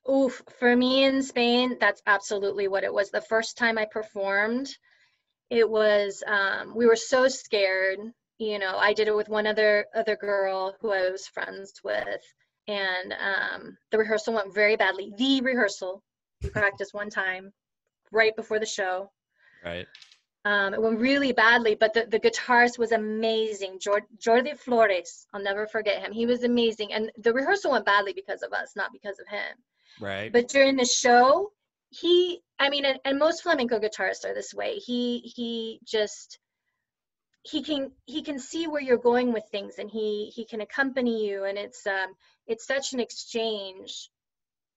Oof, 0.09 0.43
for 0.59 0.77
me 0.77 1.05
in 1.05 1.23
Spain, 1.23 1.77
that's 1.81 2.03
absolutely 2.07 2.69
what 2.69 2.85
it 2.85 2.95
was. 2.95 3.11
The 3.11 3.21
first 3.21 3.59
time 3.59 3.79
I 3.79 3.85
performed, 3.85 4.69
it 5.53 5.69
was 5.69 6.23
um, 6.27 6.75
we 6.75 6.87
were 6.87 6.97
so 6.97 7.29
scared 7.29 7.99
you 8.39 8.59
know 8.59 8.77
i 8.79 8.93
did 8.93 9.07
it 9.07 9.15
with 9.15 9.29
one 9.29 9.47
other 9.47 9.87
other 9.95 10.17
girl 10.17 10.75
who 10.81 10.91
i 10.91 11.11
was 11.11 11.27
friends 11.27 11.75
with 11.85 12.23
and 12.69 13.13
um, 13.13 13.77
the 13.91 13.99
rehearsal 13.99 14.35
went 14.35 14.55
very 14.55 14.77
badly. 14.77 15.13
The 15.17 15.41
rehearsal 15.41 16.03
we 16.43 16.51
practiced 16.51 16.95
one 16.95 17.11
time 17.11 17.53
right 18.11 18.35
before 18.37 18.59
the 18.59 18.67
show. 18.67 19.11
Right. 19.65 19.87
Um, 20.45 20.75
it 20.75 20.83
went 20.83 20.99
really 20.99 21.33
badly 21.33 21.77
but 21.77 21.95
the, 21.95 22.07
the 22.11 22.19
guitarist 22.19 22.77
was 22.77 22.91
amazing 22.91 23.79
jordi 23.79 24.59
flores 24.59 25.27
i'll 25.33 25.41
never 25.41 25.69
forget 25.69 26.03
him. 26.03 26.11
He 26.11 26.27
was 26.27 26.43
amazing 26.43 26.93
and 26.93 27.13
the 27.19 27.33
rehearsal 27.33 27.71
went 27.71 27.87
badly 27.87 28.13
because 28.13 28.43
of 28.43 28.53
us 28.53 28.73
not 28.75 28.93
because 28.93 29.21
of 29.21 29.29
him. 29.29 29.57
Right. 30.01 30.33
But 30.33 30.49
during 30.49 30.75
the 30.77 30.85
show 30.85 31.53
he 31.93 32.41
i 32.59 32.71
mean 32.71 32.85
and, 32.85 32.99
and 33.05 33.19
most 33.19 33.43
flamenco 33.43 33.79
guitarists 33.79 34.25
are 34.25 34.35
this 34.35 34.55
way. 34.55 34.77
He 34.77 35.19
he 35.37 35.81
just 35.85 36.39
he 37.43 37.63
can 37.63 37.93
he 38.07 38.23
can 38.23 38.39
see 38.39 38.67
where 38.67 38.81
you're 38.81 38.97
going 38.97 39.33
with 39.33 39.45
things 39.51 39.79
and 39.79 39.91
he 39.91 40.33
he 40.35 40.45
can 40.45 40.61
accompany 40.61 41.27
you 41.27 41.45
and 41.45 41.59
it's 41.59 41.87
um 41.87 42.15
it's 42.47 42.67
such 42.67 42.93
an 42.93 43.01
exchange 43.01 44.11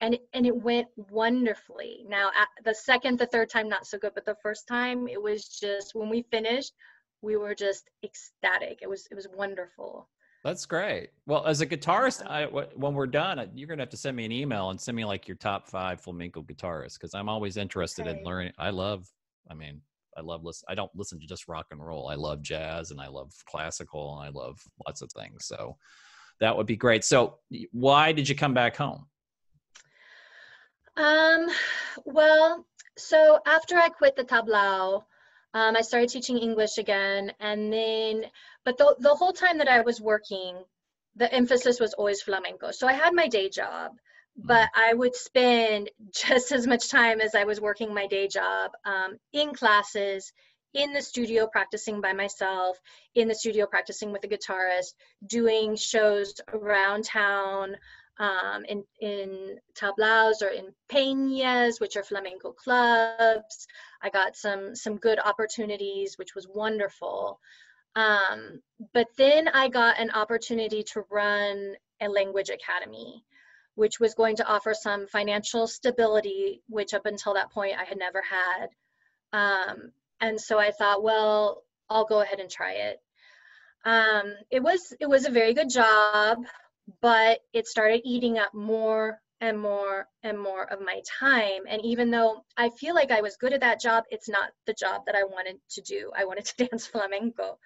and 0.02 0.18
and 0.34 0.46
it 0.46 0.56
went 0.56 0.88
wonderfully. 0.98 2.06
Now 2.08 2.32
the 2.64 2.76
second 2.76 3.20
the 3.20 3.28
third 3.28 3.50
time 3.50 3.70
not 3.70 3.88
so 3.88 3.98
good 3.98 4.14
but 4.14 4.26
the 4.26 4.38
first 4.44 4.68
time 4.68 5.08
it 5.08 5.22
was 5.22 5.48
just 5.48 5.96
when 5.96 6.10
we 6.10 6.24
finished 6.24 6.74
we 7.22 7.38
were 7.38 7.56
just 7.56 7.90
ecstatic. 8.04 8.80
It 8.82 8.90
was 8.90 9.08
it 9.12 9.16
was 9.16 9.28
wonderful 9.34 10.10
that's 10.46 10.68
great. 10.68 11.10
Well, 11.26 11.44
as 11.48 11.62
a 11.62 11.66
guitarist, 11.66 12.24
I, 12.30 12.46
when 12.46 12.94
we're 12.94 13.08
done, 13.08 13.50
you're 13.56 13.68
gonna 13.68 13.82
have 13.82 13.90
to 13.90 13.98
send 13.98 14.16
me 14.16 14.26
an 14.26 14.32
email 14.32 14.70
and 14.70 14.80
send 14.80 14.96
me 14.96 15.04
like 15.04 15.28
your 15.28 15.38
top 15.38 15.68
five 15.68 16.00
flamenco 16.00 16.44
guitarists 16.44 16.94
because 16.94 17.16
I'm 17.16 17.28
always 17.28 17.58
interested 17.58 18.08
okay. 18.08 18.20
in 18.20 18.24
learning. 18.24 18.54
I 18.60 18.70
love, 18.70 19.10
I 19.50 19.56
mean, 19.56 19.82
I 20.16 20.22
love 20.22 20.44
listen. 20.44 20.68
I 20.70 20.76
don't 20.76 20.92
listen 20.94 21.20
to 21.20 21.26
just 21.26 21.48
rock 21.48 21.66
and 21.72 21.84
roll. 21.84 22.10
I 22.10 22.14
love 22.14 22.44
jazz 22.44 22.92
and 22.92 23.02
I 23.02 23.08
love 23.08 23.34
classical 23.48 24.20
and 24.20 24.28
I 24.28 24.30
love 24.30 24.62
lots 24.86 25.02
of 25.02 25.12
things. 25.12 25.46
So 25.46 25.78
that 26.40 26.56
would 26.56 26.68
be 26.68 26.76
great. 26.76 27.04
So 27.04 27.40
why 27.72 28.12
did 28.12 28.30
you 28.30 28.36
come 28.36 28.54
back 28.54 28.76
home? 28.76 29.08
Um, 30.96 31.48
well, 32.06 32.68
so 33.00 33.40
after 33.48 33.78
I 33.78 33.90
quit 33.90 34.16
the 34.16 34.24
tablao, 34.24 35.06
um, 35.56 35.78
I 35.78 35.82
started 35.82 36.10
teaching 36.10 36.38
English 36.38 36.78
again, 36.78 37.32
and 37.40 37.72
then 37.72 38.26
but 38.66 38.78
the, 38.78 38.94
the 39.00 39.16
whole 39.16 39.32
time 39.32 39.58
that 39.60 39.70
I 39.70 39.82
was 39.82 40.02
working, 40.02 40.58
the 41.16 41.34
emphasis 41.34 41.80
was 41.80 41.94
always 41.94 42.22
flamenco. 42.22 42.72
So 42.72 42.88
I 42.88 42.94
had 42.94 43.14
my 43.14 43.30
day 43.30 43.50
job, 43.50 43.94
but 44.36 44.68
mm-hmm. 44.68 44.82
I 44.82 44.94
would 44.94 45.16
spend 45.16 45.90
just 46.14 46.52
as 46.52 46.68
much 46.68 46.90
time 46.90 47.22
as 47.22 47.36
I 47.36 47.46
was 47.46 47.62
working 47.62 47.94
my 47.94 48.06
day 48.06 48.28
job 48.28 48.72
um, 48.84 49.18
in 49.32 49.54
classes, 49.54 50.34
in 50.74 50.92
the 50.92 51.02
studio 51.02 51.48
practicing 51.48 52.02
by 52.02 52.12
myself, 52.12 52.78
in 53.16 53.30
the 53.30 53.36
studio 53.36 53.66
practicing 53.66 54.12
with 54.12 54.26
a 54.26 54.28
guitarist, 54.28 54.94
doing 55.26 55.78
shows 55.78 56.34
around 56.54 57.06
town 57.06 57.78
um, 58.20 58.66
in, 58.68 58.84
in 59.00 59.58
tablaos 59.74 60.42
or 60.42 60.48
in 60.48 60.74
peñas, 60.90 61.80
which 61.80 61.98
are 61.98 62.04
flamenco 62.04 62.52
clubs. 62.52 63.68
I 64.02 64.10
got 64.10 64.36
some, 64.36 64.76
some 64.76 64.98
good 64.98 65.20
opportunities, 65.20 66.18
which 66.18 66.36
was 66.36 66.48
wonderful. 66.48 67.40
Um, 67.96 68.62
but 68.94 69.08
then 69.18 69.48
I 69.48 69.70
got 69.70 70.00
an 70.00 70.12
opportunity 70.12 70.84
to 70.94 71.04
run 71.10 71.76
a 72.02 72.10
language 72.10 72.50
academy, 72.50 73.24
which 73.76 74.00
was 74.00 74.14
going 74.14 74.36
to 74.38 74.48
offer 74.48 74.74
some 74.74 75.08
financial 75.08 75.68
stability, 75.68 76.62
which 76.68 76.94
up 76.94 77.06
until 77.06 77.34
that 77.34 77.52
point 77.52 77.78
I 77.80 77.86
had 77.86 77.98
never 77.98 78.22
had. 78.22 78.68
Um, 79.34 79.92
and 80.22 80.40
so 80.40 80.60
I 80.60 80.72
thought, 80.72 81.04
well, 81.04 81.64
I'll 81.90 82.06
go 82.06 82.22
ahead 82.22 82.40
and 82.40 82.50
try 82.50 82.74
it. 82.74 83.02
Um, 83.86 84.34
it 84.50 84.64
was 84.64 84.94
it 85.00 85.08
was 85.08 85.26
a 85.26 85.32
very 85.32 85.54
good 85.54 85.70
job, 85.70 86.40
but 87.02 87.40
it 87.54 87.68
started 87.68 88.02
eating 88.04 88.38
up 88.38 88.54
more 88.54 89.20
and 89.42 89.60
more 89.60 90.08
and 90.24 90.40
more 90.40 90.64
of 90.72 90.80
my 90.82 91.02
time. 91.20 91.64
And 91.68 91.84
even 91.84 92.10
though 92.10 92.44
I 92.58 92.70
feel 92.70 92.96
like 92.96 93.12
I 93.12 93.22
was 93.22 93.38
good 93.38 93.54
at 93.54 93.62
that 93.62 93.82
job, 93.82 94.06
it's 94.10 94.30
not 94.30 94.52
the 94.66 94.74
job 94.74 95.04
that 95.06 95.16
I 95.16 95.24
wanted 95.24 95.58
to 95.72 95.82
do. 95.82 96.12
I 96.16 96.26
wanted 96.26 96.46
to 96.58 96.68
dance 96.68 96.88
flamenco. 96.88 97.58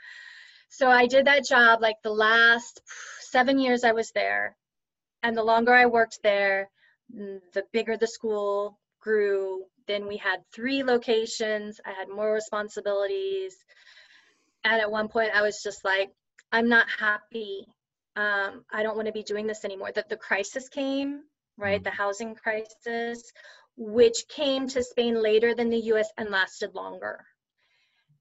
So 0.69 0.89
I 0.89 1.07
did 1.07 1.25
that 1.25 1.45
job 1.45 1.81
like 1.81 1.97
the 2.03 2.11
last 2.11 2.81
seven 3.21 3.59
years 3.59 3.83
I 3.83 3.91
was 3.91 4.11
there. 4.11 4.55
And 5.23 5.35
the 5.35 5.43
longer 5.43 5.73
I 5.73 5.87
worked 5.87 6.19
there, 6.23 6.69
the 7.09 7.63
bigger 7.73 7.97
the 7.97 8.07
school 8.07 8.79
grew, 9.01 9.65
then 9.87 10.07
we 10.07 10.17
had 10.17 10.43
three 10.53 10.83
locations. 10.83 11.81
I 11.85 11.91
had 11.91 12.07
more 12.07 12.31
responsibilities. 12.31 13.55
And 14.63 14.79
at 14.81 14.91
one 14.91 15.07
point, 15.07 15.31
I 15.33 15.41
was 15.41 15.61
just 15.63 15.83
like, 15.83 16.11
I'm 16.51 16.69
not 16.69 16.87
happy. 16.89 17.65
Um, 18.19 18.65
I 18.69 18.83
don't 18.83 18.97
want 18.97 19.05
to 19.05 19.13
be 19.13 19.23
doing 19.23 19.47
this 19.47 19.63
anymore. 19.63 19.93
That 19.93 20.09
the 20.09 20.17
crisis 20.17 20.67
came, 20.67 21.21
right? 21.57 21.79
Mm. 21.79 21.85
The 21.85 21.91
housing 21.91 22.35
crisis, 22.35 23.31
which 23.77 24.27
came 24.27 24.67
to 24.67 24.83
Spain 24.83 25.21
later 25.21 25.55
than 25.55 25.69
the 25.69 25.85
US 25.93 26.09
and 26.17 26.29
lasted 26.29 26.75
longer. 26.75 27.25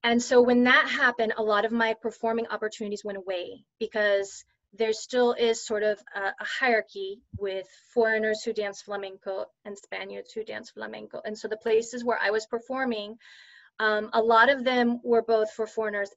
And 0.05 0.23
so 0.23 0.41
when 0.41 0.63
that 0.65 0.89
happened, 0.89 1.33
a 1.37 1.43
lot 1.43 1.65
of 1.65 1.73
my 1.73 1.95
performing 1.95 2.47
opportunities 2.47 3.05
went 3.05 3.19
away 3.19 3.65
because 3.81 4.45
there 4.73 4.93
still 4.93 5.33
is 5.33 5.67
sort 5.67 5.83
of 5.83 5.99
a, 6.15 6.21
a, 6.21 6.45
hierarchy 6.45 7.21
with 7.37 7.67
foreigners 7.93 8.45
who 8.45 8.53
dance 8.53 8.83
flamenco 8.83 9.47
and 9.65 9.77
Spaniards 9.77 10.31
who 10.31 10.45
dance 10.45 10.71
flamenco. 10.71 11.21
And 11.25 11.37
so 11.37 11.49
the 11.49 11.57
places 11.57 12.05
where 12.05 12.21
I 12.23 12.31
was 12.31 12.47
performing, 12.47 13.17
um, 13.81 14.11
a 14.13 14.23
lot 14.23 14.49
of 14.49 14.63
them 14.63 15.01
were 15.03 15.23
both 15.23 15.51
for 15.55 15.67
foreigners 15.67 16.11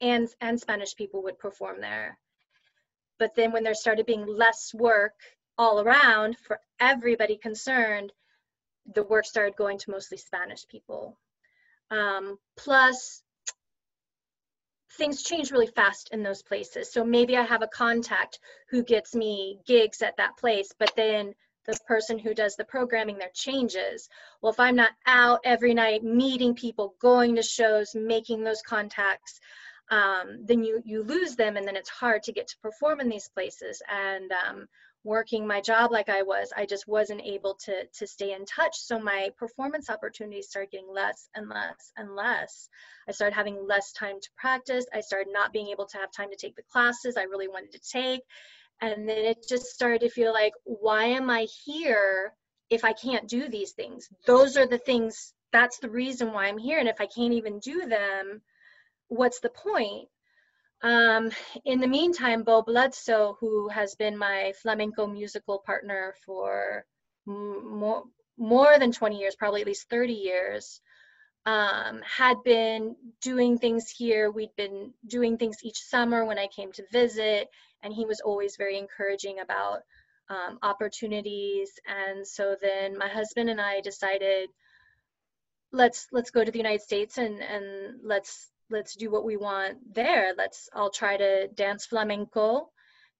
and, 0.00 0.28
and 0.40 0.58
Spanish 0.58 0.96
people 0.96 1.22
would 1.22 1.38
perform 1.38 1.80
there. 1.80 2.18
But 3.20 3.36
then 3.36 3.52
when 3.52 3.62
there 3.62 3.74
started 3.74 4.06
being 4.06 4.26
less 4.26 4.72
work 4.74 5.12
all 5.58 5.80
around 5.80 6.38
for 6.38 6.58
everybody 6.80 7.36
concerned, 7.36 8.12
the 8.94 9.04
work 9.04 9.26
started 9.26 9.54
going 9.56 9.78
to 9.78 9.90
mostly 9.90 10.16
Spanish 10.16 10.66
people. 10.66 11.18
Um, 11.90 12.38
plus, 12.56 13.22
things 14.92 15.22
change 15.22 15.50
really 15.50 15.66
fast 15.66 16.08
in 16.12 16.22
those 16.22 16.42
places. 16.42 16.90
So 16.90 17.04
maybe 17.04 17.36
I 17.36 17.42
have 17.42 17.62
a 17.62 17.68
contact 17.68 18.40
who 18.70 18.82
gets 18.82 19.14
me 19.14 19.60
gigs 19.66 20.00
at 20.00 20.16
that 20.16 20.38
place, 20.38 20.72
but 20.78 20.92
then 20.96 21.34
the 21.66 21.78
person 21.86 22.18
who 22.18 22.32
does 22.32 22.56
the 22.56 22.64
programming 22.64 23.18
there 23.18 23.30
changes. 23.34 24.08
Well, 24.40 24.52
if 24.52 24.58
I'm 24.58 24.76
not 24.76 24.92
out 25.04 25.40
every 25.44 25.74
night 25.74 26.02
meeting 26.02 26.54
people, 26.54 26.94
going 27.00 27.36
to 27.36 27.42
shows, 27.42 27.94
making 27.94 28.44
those 28.44 28.62
contacts, 28.62 29.40
um, 29.90 30.44
then 30.44 30.62
you 30.64 30.82
you 30.84 31.02
lose 31.02 31.36
them, 31.36 31.56
and 31.56 31.66
then 31.66 31.76
it's 31.76 31.90
hard 31.90 32.22
to 32.24 32.32
get 32.32 32.48
to 32.48 32.58
perform 32.62 33.00
in 33.00 33.08
these 33.08 33.28
places. 33.28 33.82
And 33.88 34.30
um, 34.32 34.66
working 35.02 35.46
my 35.46 35.60
job 35.60 35.90
like 35.90 36.08
I 36.08 36.22
was, 36.22 36.52
I 36.56 36.66
just 36.66 36.86
wasn't 36.86 37.22
able 37.22 37.54
to 37.64 37.86
to 37.98 38.06
stay 38.06 38.32
in 38.32 38.44
touch. 38.44 38.76
So 38.76 38.98
my 38.98 39.30
performance 39.38 39.90
opportunities 39.90 40.48
started 40.48 40.70
getting 40.70 40.92
less 40.92 41.28
and 41.34 41.48
less 41.48 41.92
and 41.96 42.14
less. 42.14 42.68
I 43.08 43.12
started 43.12 43.34
having 43.34 43.66
less 43.66 43.92
time 43.92 44.20
to 44.20 44.28
practice. 44.36 44.86
I 44.94 45.00
started 45.00 45.32
not 45.32 45.52
being 45.52 45.68
able 45.68 45.86
to 45.86 45.98
have 45.98 46.12
time 46.12 46.30
to 46.30 46.36
take 46.36 46.56
the 46.56 46.62
classes 46.70 47.16
I 47.16 47.22
really 47.24 47.48
wanted 47.48 47.72
to 47.72 47.80
take. 47.80 48.22
And 48.80 49.08
then 49.08 49.18
it 49.18 49.44
just 49.48 49.66
started 49.66 50.00
to 50.02 50.08
feel 50.08 50.32
like, 50.32 50.54
why 50.64 51.04
am 51.04 51.28
I 51.28 51.46
here 51.64 52.32
if 52.70 52.84
I 52.84 52.92
can't 52.92 53.28
do 53.28 53.48
these 53.48 53.72
things? 53.72 54.08
Those 54.26 54.56
are 54.56 54.66
the 54.66 54.78
things, 54.78 55.34
that's 55.52 55.78
the 55.78 55.90
reason 55.90 56.32
why 56.32 56.46
I'm 56.46 56.56
here. 56.56 56.78
And 56.78 56.88
if 56.88 57.00
I 57.00 57.06
can't 57.06 57.34
even 57.34 57.58
do 57.58 57.86
them, 57.86 58.40
what's 59.10 59.40
the 59.40 59.50
point? 59.50 60.08
Um, 60.82 61.30
in 61.66 61.80
the 61.80 61.86
meantime, 61.86 62.42
Bo 62.42 62.62
Bledsoe, 62.62 63.36
who 63.38 63.68
has 63.68 63.94
been 63.96 64.16
my 64.16 64.54
flamenco 64.62 65.06
musical 65.06 65.58
partner 65.58 66.14
for 66.24 66.86
more, 67.26 68.04
more 68.38 68.78
than 68.78 68.92
20 68.92 69.18
years, 69.18 69.36
probably 69.36 69.60
at 69.60 69.66
least 69.66 69.90
30 69.90 70.14
years, 70.14 70.80
um, 71.44 72.00
had 72.02 72.42
been 72.44 72.96
doing 73.20 73.58
things 73.58 73.90
here. 73.90 74.30
We'd 74.30 74.56
been 74.56 74.94
doing 75.06 75.36
things 75.36 75.58
each 75.62 75.78
summer 75.82 76.24
when 76.24 76.38
I 76.38 76.46
came 76.46 76.72
to 76.72 76.86
visit, 76.90 77.48
and 77.82 77.92
he 77.92 78.06
was 78.06 78.20
always 78.20 78.56
very 78.56 78.78
encouraging 78.78 79.40
about 79.40 79.80
um, 80.30 80.58
opportunities. 80.62 81.72
And 81.86 82.26
so 82.26 82.56
then 82.60 82.96
my 82.96 83.08
husband 83.08 83.50
and 83.50 83.60
I 83.60 83.80
decided, 83.80 84.48
let's 85.72 86.06
let's 86.12 86.30
go 86.30 86.44
to 86.44 86.50
the 86.50 86.58
United 86.58 86.82
States 86.82 87.18
and 87.18 87.40
and 87.40 88.00
let's 88.02 88.49
let's 88.70 88.94
do 88.94 89.10
what 89.10 89.24
we 89.24 89.36
want 89.36 89.94
there. 89.94 90.32
Let's 90.36 90.68
all 90.72 90.90
try 90.90 91.16
to 91.16 91.48
dance 91.48 91.86
flamenco. 91.86 92.70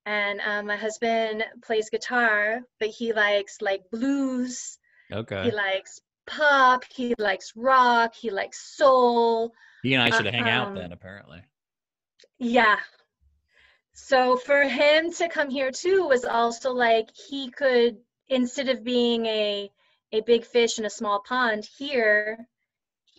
And 0.06 0.40
um, 0.40 0.66
my 0.66 0.76
husband 0.76 1.44
plays 1.62 1.90
guitar, 1.90 2.60
but 2.78 2.88
he 2.88 3.12
likes 3.12 3.60
like 3.60 3.90
blues. 3.90 4.78
Okay. 5.12 5.44
He 5.44 5.50
likes 5.50 6.00
pop. 6.26 6.84
He 6.90 7.14
likes 7.18 7.52
rock. 7.56 8.14
He 8.14 8.30
likes 8.30 8.76
soul. 8.76 9.52
He 9.82 9.94
and 9.94 10.02
I 10.02 10.16
should 10.16 10.26
uh, 10.26 10.32
hang 10.32 10.48
out 10.48 10.68
um, 10.68 10.74
then, 10.74 10.92
apparently. 10.92 11.42
Yeah. 12.38 12.78
So 13.92 14.36
for 14.36 14.62
him 14.62 15.12
to 15.14 15.28
come 15.28 15.50
here 15.50 15.70
too 15.70 16.06
was 16.08 16.24
also 16.24 16.72
like 16.72 17.10
he 17.28 17.50
could, 17.50 17.98
instead 18.28 18.68
of 18.68 18.84
being 18.84 19.26
a 19.26 19.70
a 20.12 20.20
big 20.22 20.44
fish 20.44 20.78
in 20.78 20.84
a 20.84 20.90
small 20.90 21.20
pond 21.20 21.68
here, 21.78 22.48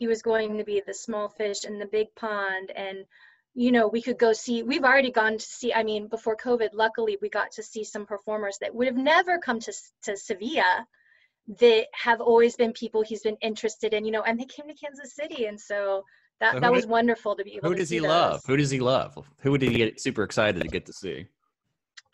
he 0.01 0.07
was 0.07 0.23
going 0.23 0.57
to 0.57 0.63
be 0.63 0.81
the 0.87 0.95
small 0.95 1.29
fish 1.29 1.63
in 1.63 1.77
the 1.77 1.85
big 1.85 2.07
pond 2.15 2.71
and 2.75 3.05
you 3.53 3.71
know 3.71 3.87
we 3.87 4.01
could 4.01 4.17
go 4.17 4.33
see 4.33 4.63
we've 4.63 4.83
already 4.83 5.11
gone 5.11 5.37
to 5.37 5.45
see 5.45 5.71
i 5.75 5.83
mean 5.83 6.07
before 6.07 6.35
covid 6.35 6.69
luckily 6.73 7.19
we 7.21 7.29
got 7.29 7.51
to 7.51 7.61
see 7.61 7.83
some 7.83 8.07
performers 8.07 8.57
that 8.59 8.73
would 8.73 8.87
have 8.87 8.97
never 8.97 9.37
come 9.37 9.59
to 9.59 9.71
to 10.01 10.17
sevilla 10.17 10.87
that 11.59 11.85
have 11.93 12.19
always 12.19 12.55
been 12.55 12.73
people 12.73 13.03
he's 13.03 13.21
been 13.21 13.37
interested 13.43 13.93
in 13.93 14.03
you 14.03 14.11
know 14.11 14.23
and 14.23 14.39
they 14.39 14.45
came 14.45 14.67
to 14.67 14.73
kansas 14.73 15.13
city 15.15 15.45
and 15.45 15.61
so 15.61 16.03
that, 16.39 16.53
so 16.55 16.59
that 16.61 16.71
was 16.71 16.87
wonderful 16.87 17.35
to 17.35 17.43
be 17.43 17.57
able 17.57 17.69
who 17.69 17.75
does 17.75 17.91
he 17.91 17.99
those. 17.99 18.07
love 18.07 18.41
who 18.47 18.57
does 18.57 18.71
he 18.71 18.79
love 18.79 19.15
who 19.41 19.55
did 19.55 19.69
he 19.69 19.77
get 19.77 20.01
super 20.01 20.23
excited 20.23 20.63
to 20.63 20.67
get 20.67 20.87
to 20.87 20.93
see 20.93 21.27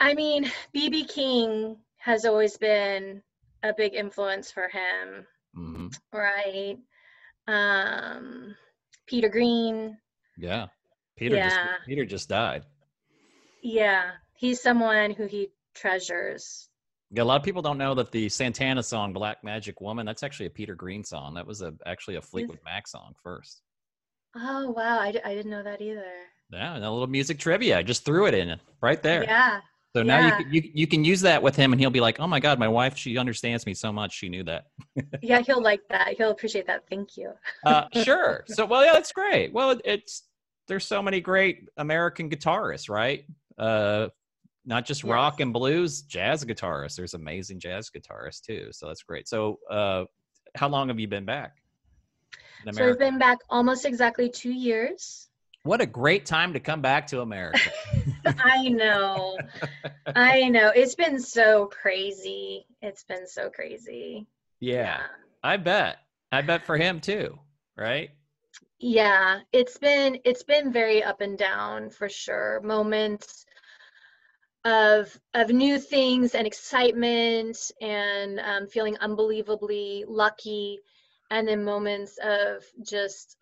i 0.02 0.13
mean 0.13 0.52
bb 0.76 1.08
king 1.08 1.78
has 1.95 2.26
always 2.26 2.58
been 2.58 3.21
a 3.63 3.73
big 3.78 3.93
influence 3.93 4.52
for 4.52 4.67
him 4.67 5.26
mm-hmm. 5.56 5.88
right 6.12 6.78
um, 7.47 8.55
Peter 9.07 9.29
Green. 9.29 9.97
Yeah, 10.38 10.67
Peter. 11.15 11.36
Yeah. 11.36 11.49
Just, 11.49 11.60
Peter 11.88 12.05
just 12.05 12.29
died. 12.29 12.63
Yeah, 13.63 14.12
he's 14.36 14.62
someone 14.62 15.12
who 15.12 15.25
he 15.27 15.49
treasures. 15.73 16.69
Yeah, 17.12 17.23
a 17.23 17.25
lot 17.25 17.38
of 17.38 17.43
people 17.43 17.62
don't 17.62 17.77
know 17.77 17.95
that 17.95 18.12
the 18.12 18.29
Santana 18.29 18.83
song 18.83 19.13
"Black 19.13 19.43
Magic 19.43 19.79
Woman" 19.81 20.05
that's 20.05 20.23
actually 20.23 20.47
a 20.47 20.51
Peter 20.51 20.75
Green 20.75 21.03
song. 21.03 21.33
That 21.36 21.47
was 21.47 21.62
a 21.62 21.73
actually 21.86 22.15
a 22.15 22.21
Fleetwood 22.21 22.60
Mac 22.65 22.88
song 22.88 23.13
first. 23.23 23.62
Oh 24.36 24.71
wow, 24.71 24.99
I 24.99 25.12
d- 25.12 25.21
I 25.23 25.33
didn't 25.33 25.51
know 25.51 25.63
that 25.63 25.81
either. 25.81 26.12
Yeah, 26.51 26.75
and 26.75 26.83
a 26.83 26.91
little 26.91 27.07
music 27.07 27.39
trivia. 27.39 27.77
I 27.77 27.83
just 27.83 28.05
threw 28.05 28.27
it 28.27 28.33
in 28.33 28.60
right 28.81 29.01
there. 29.01 29.23
Yeah. 29.23 29.62
So 29.97 30.03
now 30.03 30.19
yeah. 30.19 30.39
you, 30.41 30.45
you 30.51 30.71
you 30.75 30.88
can 30.88 31.03
use 31.03 31.21
that 31.21 31.41
with 31.41 31.55
him, 31.55 31.73
and 31.73 31.81
he'll 31.81 31.89
be 31.89 32.01
like, 32.01 32.19
"Oh 32.19 32.27
my 32.27 32.39
God, 32.39 32.60
my 32.60 32.67
wife, 32.67 32.95
she 32.95 33.17
understands 33.17 33.65
me 33.65 33.73
so 33.73 33.91
much. 33.91 34.13
She 34.13 34.29
knew 34.29 34.43
that." 34.43 34.65
yeah, 35.23 35.41
he'll 35.41 35.60
like 35.60 35.81
that. 35.89 36.10
He'll 36.17 36.29
appreciate 36.29 36.67
that. 36.67 36.83
Thank 36.88 37.17
you. 37.17 37.31
uh, 37.65 37.86
sure. 38.03 38.43
So, 38.45 38.67
well, 38.67 38.86
yeah, 38.86 38.93
that's 38.93 39.12
great. 39.12 39.51
Well, 39.53 39.79
it's 39.83 40.27
there's 40.67 40.86
so 40.86 41.01
many 41.01 41.19
great 41.19 41.67
American 41.77 42.29
guitarists, 42.29 42.91
right? 42.91 43.25
Uh, 43.57 44.10
not 44.67 44.86
just 44.86 45.03
yes. 45.03 45.12
rock 45.12 45.39
and 45.39 45.51
blues, 45.51 46.03
jazz 46.03 46.45
guitarists. 46.45 46.95
There's 46.95 47.15
amazing 47.15 47.60
jazz 47.60 47.89
guitarists 47.89 48.41
too. 48.41 48.67
So 48.73 48.86
that's 48.86 49.01
great. 49.01 49.27
So, 49.27 49.57
uh, 49.67 50.03
how 50.53 50.69
long 50.69 50.89
have 50.89 50.99
you 50.99 51.07
been 51.07 51.25
back? 51.25 51.55
So 52.71 52.88
I've 52.88 52.99
been 52.99 53.17
back 53.17 53.39
almost 53.49 53.83
exactly 53.83 54.29
two 54.29 54.51
years. 54.51 55.26
What 55.67 55.82
a 55.82 55.86
great 55.86 56.25
time 56.25 56.53
to 56.53 56.62
come 56.62 56.82
back 56.82 57.08
to 57.08 57.19
America. 57.19 57.69
I 58.25 58.69
know. 58.69 59.38
I 60.15 60.47
know. 60.47 60.71
It's 60.73 60.95
been 60.95 61.19
so 61.19 61.65
crazy. 61.65 62.65
It's 62.82 63.03
been 63.03 63.27
so 63.27 63.49
crazy. 63.49 64.25
Yeah, 64.62 64.75
yeah. 64.75 65.01
I 65.43 65.58
bet. 65.58 65.97
I 66.32 66.41
bet 66.41 66.65
for 66.65 66.77
him 66.77 67.01
too, 67.01 67.38
right? 67.75 68.12
Yeah, 68.80 69.41
it's 69.51 69.77
been 69.77 70.19
it's 70.23 70.43
been 70.43 70.71
very 70.71 71.03
up 71.03 71.19
and 71.19 71.38
down 71.38 71.89
for 71.89 72.08
sure. 72.08 72.62
Moments 72.63 73.45
of 74.63 75.19
of 75.34 75.49
new 75.49 75.80
things 75.80 76.34
and 76.34 76.47
excitement 76.47 77.58
and 77.82 78.39
um, 78.39 78.67
feeling 78.67 78.95
unbelievably 78.99 80.06
lucky, 80.08 80.80
and 81.30 81.45
then 81.45 81.65
moments 81.65 82.17
of 82.23 82.63
just 82.82 83.36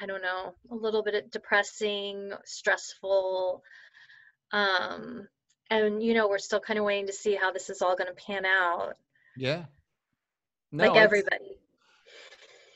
I 0.00 0.06
don't 0.06 0.22
know, 0.22 0.54
a 0.70 0.74
little 0.74 1.02
bit 1.02 1.30
depressing, 1.30 2.32
stressful. 2.44 3.62
Um, 4.52 5.28
and 5.70 6.02
you 6.02 6.14
know, 6.14 6.28
we're 6.28 6.38
still 6.38 6.60
kind 6.60 6.78
of 6.78 6.84
waiting 6.84 7.06
to 7.06 7.12
see 7.12 7.34
how 7.34 7.52
this 7.52 7.70
is 7.70 7.82
all 7.82 7.96
going 7.96 8.08
to 8.08 8.14
pan 8.14 8.44
out. 8.44 8.94
Yeah. 9.36 9.64
No, 10.72 10.88
like 10.88 10.96
everybody. 10.96 11.58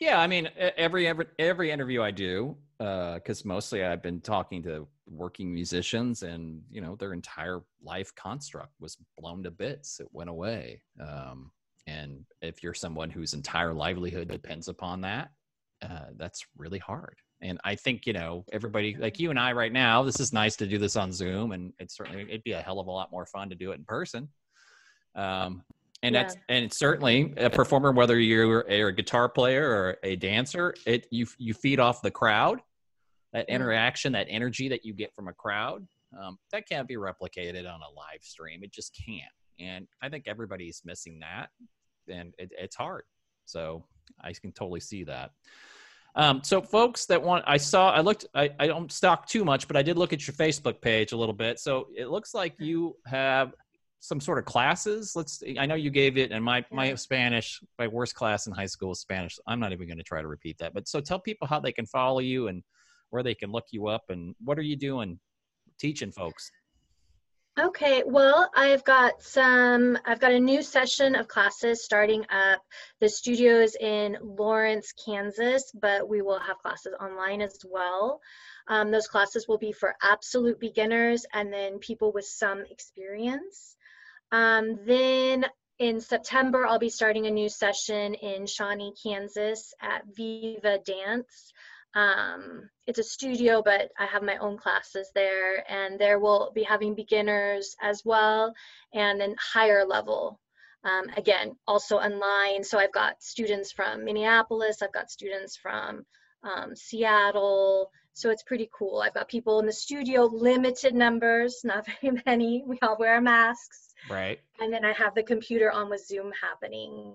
Yeah, 0.00 0.20
I 0.20 0.26
mean, 0.28 0.48
every 0.56 1.08
every 1.08 1.26
every 1.38 1.70
interview 1.70 2.02
I 2.02 2.12
do, 2.12 2.56
because 2.78 3.40
uh, 3.44 3.48
mostly 3.48 3.84
I've 3.84 4.02
been 4.02 4.20
talking 4.20 4.62
to 4.62 4.86
working 5.10 5.52
musicians, 5.52 6.22
and 6.22 6.62
you 6.70 6.80
know, 6.80 6.94
their 6.94 7.12
entire 7.12 7.60
life 7.82 8.14
construct 8.14 8.74
was 8.78 8.96
blown 9.18 9.42
to 9.42 9.50
bits. 9.50 9.98
It 9.98 10.08
went 10.12 10.30
away. 10.30 10.82
Um, 11.00 11.50
and 11.88 12.24
if 12.42 12.62
you're 12.62 12.74
someone 12.74 13.10
whose 13.10 13.34
entire 13.34 13.72
livelihood 13.72 14.28
depends 14.28 14.68
upon 14.68 15.00
that, 15.00 15.30
uh, 15.82 16.06
that's 16.16 16.44
really 16.56 16.78
hard. 16.78 17.16
And 17.40 17.60
I 17.64 17.76
think 17.76 18.06
you 18.06 18.12
know 18.12 18.44
everybody 18.52 18.96
like 18.98 19.20
you 19.20 19.30
and 19.30 19.38
I 19.38 19.52
right 19.52 19.72
now. 19.72 20.02
This 20.02 20.18
is 20.18 20.32
nice 20.32 20.56
to 20.56 20.66
do 20.66 20.78
this 20.78 20.96
on 20.96 21.12
Zoom, 21.12 21.52
and 21.52 21.72
it's 21.78 21.96
certainly 21.96 22.22
it'd 22.22 22.42
be 22.42 22.52
a 22.52 22.60
hell 22.60 22.80
of 22.80 22.88
a 22.88 22.90
lot 22.90 23.12
more 23.12 23.26
fun 23.26 23.48
to 23.50 23.54
do 23.54 23.70
it 23.70 23.78
in 23.78 23.84
person. 23.84 24.28
Um, 25.14 25.62
and 26.02 26.14
Yeah. 26.14 26.22
that's 26.22 26.36
and 26.48 26.64
it's 26.64 26.78
certainly 26.78 27.34
a 27.36 27.50
performer 27.50 27.92
whether 27.92 28.18
you're 28.18 28.60
a, 28.68 28.82
a 28.82 28.92
guitar 28.92 29.28
player 29.28 29.68
or 29.68 29.96
a 30.02 30.16
dancer 30.16 30.74
it 30.86 31.06
you 31.10 31.26
you 31.38 31.54
feed 31.54 31.80
off 31.80 32.02
the 32.02 32.10
crowd 32.10 32.60
that 33.32 33.48
interaction 33.48 34.12
that 34.12 34.26
energy 34.30 34.68
that 34.68 34.84
you 34.84 34.94
get 34.94 35.12
from 35.14 35.28
a 35.28 35.32
crowd 35.32 35.86
um, 36.20 36.38
that 36.52 36.68
can't 36.68 36.86
be 36.86 36.94
replicated 36.94 37.60
on 37.68 37.80
a 37.80 37.90
live 37.96 38.22
stream 38.22 38.62
it 38.62 38.72
just 38.72 38.96
can't 39.04 39.22
and 39.58 39.88
i 40.00 40.08
think 40.08 40.28
everybody's 40.28 40.82
missing 40.84 41.18
that 41.18 41.48
and 42.08 42.32
it, 42.38 42.52
it's 42.56 42.76
hard 42.76 43.02
so 43.44 43.84
i 44.20 44.32
can 44.32 44.52
totally 44.52 44.80
see 44.80 45.04
that. 45.04 45.32
Um, 46.14 46.42
so 46.42 46.60
folks 46.60 47.06
that 47.06 47.22
want 47.22 47.44
i 47.46 47.56
saw 47.56 47.90
i 47.90 48.00
looked 48.00 48.26
I, 48.34 48.50
I 48.58 48.66
don't 48.66 48.90
stalk 48.90 49.26
too 49.26 49.44
much 49.44 49.68
but 49.68 49.76
i 49.76 49.82
did 49.82 49.96
look 49.98 50.12
at 50.12 50.26
your 50.26 50.34
facebook 50.34 50.80
page 50.80 51.12
a 51.12 51.16
little 51.16 51.34
bit. 51.34 51.58
So 51.58 51.88
it 51.96 52.08
looks 52.08 52.34
like 52.34 52.54
you 52.58 52.96
have 53.06 53.54
some 54.00 54.20
sort 54.20 54.38
of 54.38 54.44
classes. 54.44 55.14
Let's 55.14 55.42
i 55.58 55.66
know 55.66 55.74
you 55.74 55.90
gave 55.90 56.18
it 56.18 56.32
and 56.32 56.44
my 56.44 56.64
my 56.70 56.94
spanish 56.94 57.60
my 57.78 57.88
worst 57.88 58.14
class 58.14 58.46
in 58.46 58.52
high 58.52 58.66
school 58.66 58.90
was 58.90 59.00
spanish. 59.00 59.38
I'm 59.46 59.60
not 59.60 59.72
even 59.72 59.86
going 59.86 59.98
to 59.98 60.04
try 60.04 60.22
to 60.22 60.28
repeat 60.28 60.58
that. 60.58 60.74
But 60.74 60.88
so 60.88 61.00
tell 61.00 61.18
people 61.18 61.46
how 61.46 61.60
they 61.60 61.72
can 61.72 61.86
follow 61.86 62.20
you 62.20 62.48
and 62.48 62.62
where 63.10 63.22
they 63.22 63.34
can 63.34 63.50
look 63.50 63.66
you 63.70 63.86
up 63.86 64.04
and 64.08 64.34
what 64.44 64.58
are 64.58 64.62
you 64.62 64.76
doing 64.76 65.18
teaching 65.78 66.10
folks 66.10 66.50
Okay, 67.58 68.04
well, 68.06 68.48
I've 68.54 68.84
got 68.84 69.20
some, 69.20 69.98
I've 70.06 70.20
got 70.20 70.30
a 70.30 70.38
new 70.38 70.62
session 70.62 71.16
of 71.16 71.26
classes 71.26 71.84
starting 71.84 72.24
up. 72.30 72.62
The 73.00 73.08
studio 73.08 73.56
is 73.58 73.74
in 73.74 74.16
Lawrence, 74.22 74.92
Kansas, 75.04 75.72
but 75.74 76.08
we 76.08 76.22
will 76.22 76.38
have 76.38 76.58
classes 76.58 76.94
online 77.00 77.40
as 77.42 77.58
well. 77.68 78.20
Um, 78.68 78.92
those 78.92 79.08
classes 79.08 79.46
will 79.48 79.58
be 79.58 79.72
for 79.72 79.96
absolute 80.00 80.60
beginners 80.60 81.26
and 81.34 81.52
then 81.52 81.80
people 81.80 82.12
with 82.12 82.26
some 82.26 82.62
experience. 82.70 83.74
Um, 84.30 84.78
then 84.86 85.44
in 85.80 86.00
September, 86.00 86.64
I'll 86.64 86.78
be 86.78 86.90
starting 86.90 87.26
a 87.26 87.30
new 87.32 87.48
session 87.48 88.14
in 88.14 88.46
Shawnee, 88.46 88.94
Kansas 89.02 89.74
at 89.82 90.02
Viva 90.16 90.78
Dance. 90.78 91.52
Um, 91.94 92.68
it's 92.86 92.98
a 92.98 93.02
studio, 93.02 93.62
but 93.62 93.90
I 93.98 94.06
have 94.06 94.22
my 94.22 94.36
own 94.38 94.56
classes 94.56 95.10
there, 95.14 95.70
and 95.70 95.98
there 95.98 96.18
will 96.18 96.52
be 96.54 96.62
having 96.62 96.94
beginners 96.94 97.76
as 97.82 98.02
well, 98.04 98.54
and 98.94 99.20
then 99.20 99.34
higher 99.38 99.84
level. 99.84 100.40
Um, 100.84 101.06
again, 101.16 101.56
also 101.66 101.96
online. 101.96 102.62
So 102.62 102.78
I've 102.78 102.92
got 102.92 103.22
students 103.22 103.72
from 103.72 104.04
Minneapolis, 104.04 104.80
I've 104.82 104.92
got 104.92 105.10
students 105.10 105.56
from 105.56 106.04
um, 106.42 106.74
Seattle. 106.76 107.90
So 108.14 108.30
it's 108.30 108.42
pretty 108.42 108.68
cool. 108.76 109.00
I've 109.00 109.14
got 109.14 109.28
people 109.28 109.60
in 109.60 109.66
the 109.66 109.72
studio, 109.72 110.24
limited 110.24 110.94
numbers, 110.94 111.60
not 111.64 111.86
very 111.86 112.20
many. 112.26 112.64
We 112.66 112.78
all 112.82 112.96
wear 112.98 113.20
masks. 113.20 113.94
right 114.10 114.40
And 114.60 114.72
then 114.72 114.84
I 114.84 114.92
have 114.92 115.14
the 115.14 115.22
computer 115.22 115.70
on 115.70 115.90
with 115.90 116.06
Zoom 116.06 116.32
happening. 116.40 117.14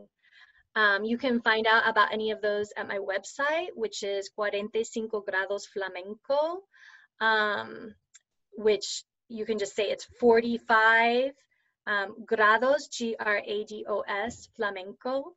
Um, 0.76 1.04
you 1.04 1.18
can 1.18 1.40
find 1.42 1.68
out 1.68 1.88
about 1.88 2.14
any 2.14 2.32
of 2.32 2.42
those 2.42 2.74
at 2.76 2.88
my 2.88 2.98
website, 2.98 3.70
which 3.76 4.02
is 4.02 4.30
45 4.36 4.72
grados 5.24 5.68
flamenco, 5.72 6.62
um, 7.22 7.94
which 8.58 9.04
you 9.30 9.46
can 9.46 9.60
just 9.60 9.76
say 9.76 9.84
it's 9.84 10.08
45 10.20 11.32
um, 11.86 12.16
grados, 12.26 12.90
G 12.92 13.16
R 13.20 13.42
A 13.46 13.64
D 13.66 13.86
O 13.88 14.02
S, 14.02 14.48
flamenco. 14.56 15.34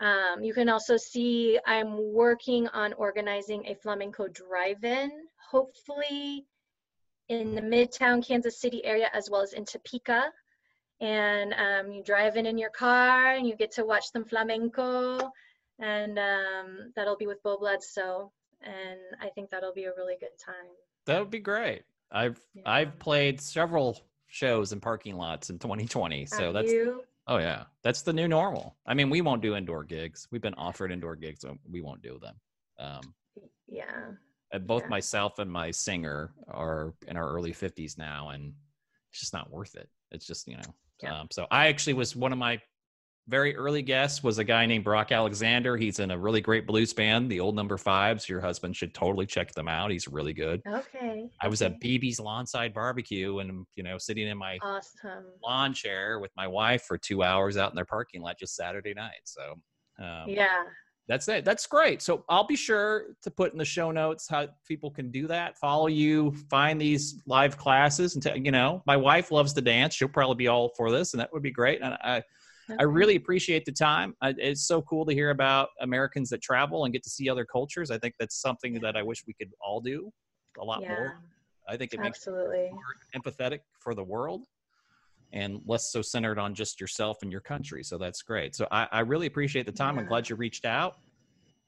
Um, 0.00 0.42
you 0.42 0.54
can 0.54 0.68
also 0.68 0.96
see 0.96 1.58
I'm 1.66 2.12
working 2.12 2.68
on 2.68 2.94
organizing 2.94 3.66
a 3.66 3.74
flamenco 3.74 4.28
drive-in, 4.28 5.10
hopefully 5.50 6.46
in 7.28 7.54
the 7.54 7.60
Midtown 7.60 8.26
Kansas 8.26 8.60
City 8.60 8.84
area 8.84 9.08
as 9.12 9.28
well 9.30 9.42
as 9.42 9.52
in 9.52 9.64
Topeka 9.64 10.32
and 11.00 11.54
um, 11.54 11.92
you 11.92 12.02
drive 12.02 12.36
in 12.36 12.46
in 12.46 12.58
your 12.58 12.70
car 12.70 13.34
and 13.34 13.46
you 13.46 13.56
get 13.56 13.70
to 13.72 13.84
watch 13.84 14.10
some 14.12 14.24
flamenco 14.24 15.30
and 15.78 16.18
um, 16.18 16.92
that'll 16.94 17.16
be 17.16 17.26
with 17.26 17.42
Bo 17.42 17.56
Bledsoe 17.58 18.30
and 18.62 19.00
I 19.22 19.28
think 19.30 19.48
that'll 19.50 19.72
be 19.72 19.84
a 19.84 19.92
really 19.96 20.16
good 20.20 20.38
time. 20.38 20.54
that 21.06 21.18
would 21.18 21.30
be 21.30 21.38
great 21.40 21.82
i've 22.12 22.38
Yeah. 22.54 22.62
i've 22.66 22.98
played 22.98 23.40
several 23.40 23.98
shows 24.26 24.72
in 24.72 24.80
parking 24.80 25.16
lots 25.16 25.48
in 25.50 25.58
2020 25.58 26.26
so 26.26 26.44
Have 26.46 26.54
that's 26.54 26.72
you? 26.72 27.02
oh 27.28 27.38
yeah 27.38 27.64
that's 27.82 28.02
the 28.02 28.12
new 28.12 28.26
normal 28.28 28.76
i 28.86 28.94
mean 28.94 29.08
we 29.10 29.20
won't 29.22 29.40
do 29.42 29.54
indoor 29.56 29.84
gigs 29.84 30.26
we've 30.30 30.42
been 30.42 30.54
offered 30.54 30.90
indoor 30.92 31.14
gigs 31.16 31.40
so 31.40 31.56
we 31.70 31.80
won't 31.80 32.02
do 32.02 32.18
them 32.18 32.34
um, 32.78 33.14
Yeah. 33.68 34.10
and 34.52 34.66
both 34.66 34.82
Yeah. 34.82 34.88
myself 34.88 35.38
and 35.38 35.50
my 35.50 35.70
singer 35.70 36.32
are 36.48 36.92
in 37.06 37.16
our 37.16 37.28
early 37.30 37.52
50s 37.52 37.96
now 37.96 38.30
and 38.30 38.52
it's 39.10 39.20
just 39.20 39.32
not 39.32 39.50
worth 39.50 39.74
it 39.76 39.88
it's 40.10 40.26
just 40.26 40.46
you 40.48 40.56
know 40.56 40.74
Yeah. 41.02 41.20
um, 41.20 41.28
so 41.30 41.46
i 41.50 41.68
actually 41.68 41.94
was 41.94 42.14
one 42.16 42.32
of 42.32 42.38
my 42.38 42.60
very 43.28 43.54
early 43.54 43.82
guests 43.82 44.22
was 44.24 44.38
a 44.38 44.44
guy 44.44 44.66
named 44.66 44.82
brock 44.84 45.12
alexander 45.12 45.76
he's 45.76 45.98
in 46.00 46.10
a 46.10 46.18
really 46.18 46.40
great 46.40 46.66
blues 46.66 46.92
band 46.92 47.30
the 47.30 47.38
old 47.38 47.54
number 47.54 47.76
fives 47.76 48.28
your 48.28 48.40
husband 48.40 48.74
should 48.74 48.92
totally 48.94 49.26
check 49.26 49.52
them 49.52 49.68
out 49.68 49.90
he's 49.90 50.08
really 50.08 50.32
good 50.32 50.60
Okay. 50.66 51.28
i 51.40 51.46
was 51.48 51.62
okay. 51.62 51.72
at 51.74 51.80
bb's 51.80 52.18
lawnside 52.18 52.74
barbecue 52.74 53.38
and 53.38 53.66
you 53.76 53.82
know 53.82 53.98
sitting 53.98 54.26
in 54.26 54.36
my 54.38 54.58
Awesome. 54.62 55.24
lawn 55.44 55.72
chair 55.74 56.18
with 56.18 56.32
my 56.36 56.46
wife 56.48 56.82
for 56.82 56.98
two 56.98 57.22
hours 57.22 57.56
out 57.56 57.70
in 57.70 57.76
their 57.76 57.84
parking 57.84 58.20
lot 58.22 58.36
just 58.38 58.56
saturday 58.56 58.94
night 58.94 59.20
so 59.24 59.42
um, 60.02 60.28
Yeah. 60.28 60.64
That's 61.10 61.26
it. 61.26 61.44
That's 61.44 61.66
great. 61.66 62.00
So 62.02 62.24
I'll 62.28 62.46
be 62.46 62.54
sure 62.54 63.16
to 63.22 63.30
put 63.32 63.50
in 63.52 63.58
the 63.58 63.64
show 63.64 63.90
notes 63.90 64.28
how 64.30 64.46
people 64.66 64.92
can 64.92 65.10
do 65.10 65.26
that. 65.26 65.58
Follow 65.58 65.88
you, 65.88 66.32
find 66.48 66.80
these 66.80 67.20
live 67.26 67.58
classes, 67.58 68.14
and 68.14 68.22
t- 68.22 68.40
you 68.44 68.52
know, 68.52 68.80
my 68.86 68.96
wife 68.96 69.32
loves 69.32 69.52
to 69.54 69.60
dance. 69.60 69.92
She'll 69.96 70.06
probably 70.06 70.36
be 70.36 70.46
all 70.46 70.70
for 70.76 70.92
this, 70.92 71.12
and 71.12 71.20
that 71.20 71.32
would 71.32 71.42
be 71.42 71.50
great. 71.50 71.82
And 71.82 71.94
I, 71.94 72.22
I 72.78 72.84
really 72.84 73.16
appreciate 73.16 73.64
the 73.64 73.72
time. 73.72 74.14
I, 74.22 74.34
it's 74.38 74.68
so 74.68 74.82
cool 74.82 75.04
to 75.04 75.12
hear 75.12 75.30
about 75.30 75.70
Americans 75.80 76.30
that 76.30 76.42
travel 76.42 76.84
and 76.84 76.92
get 76.92 77.02
to 77.02 77.10
see 77.10 77.28
other 77.28 77.44
cultures. 77.44 77.90
I 77.90 77.98
think 77.98 78.14
that's 78.20 78.40
something 78.40 78.74
that 78.74 78.96
I 78.96 79.02
wish 79.02 79.24
we 79.26 79.34
could 79.34 79.50
all 79.60 79.80
do 79.80 80.12
a 80.60 80.64
lot 80.64 80.82
Yeah. 80.82 80.90
more. 80.90 81.14
I 81.68 81.76
think 81.76 81.92
it 81.92 81.98
makes 82.00 82.18
Absolutely. 82.18 82.70
more 82.70 83.20
empathetic 83.20 83.58
for 83.80 83.96
the 83.96 84.04
world 84.04 84.44
and 85.32 85.60
less 85.66 85.92
so 85.92 86.02
centered 86.02 86.38
on 86.38 86.54
just 86.54 86.80
yourself 86.80 87.18
and 87.22 87.30
your 87.30 87.40
country. 87.40 87.84
So 87.84 87.98
that's 87.98 88.22
great. 88.22 88.54
So 88.54 88.66
I, 88.70 88.88
I 88.90 89.00
really 89.00 89.26
appreciate 89.26 89.66
the 89.66 89.72
time. 89.72 89.98
I'm 89.98 90.06
glad 90.06 90.28
you 90.28 90.36
reached 90.36 90.64
out. 90.64 90.96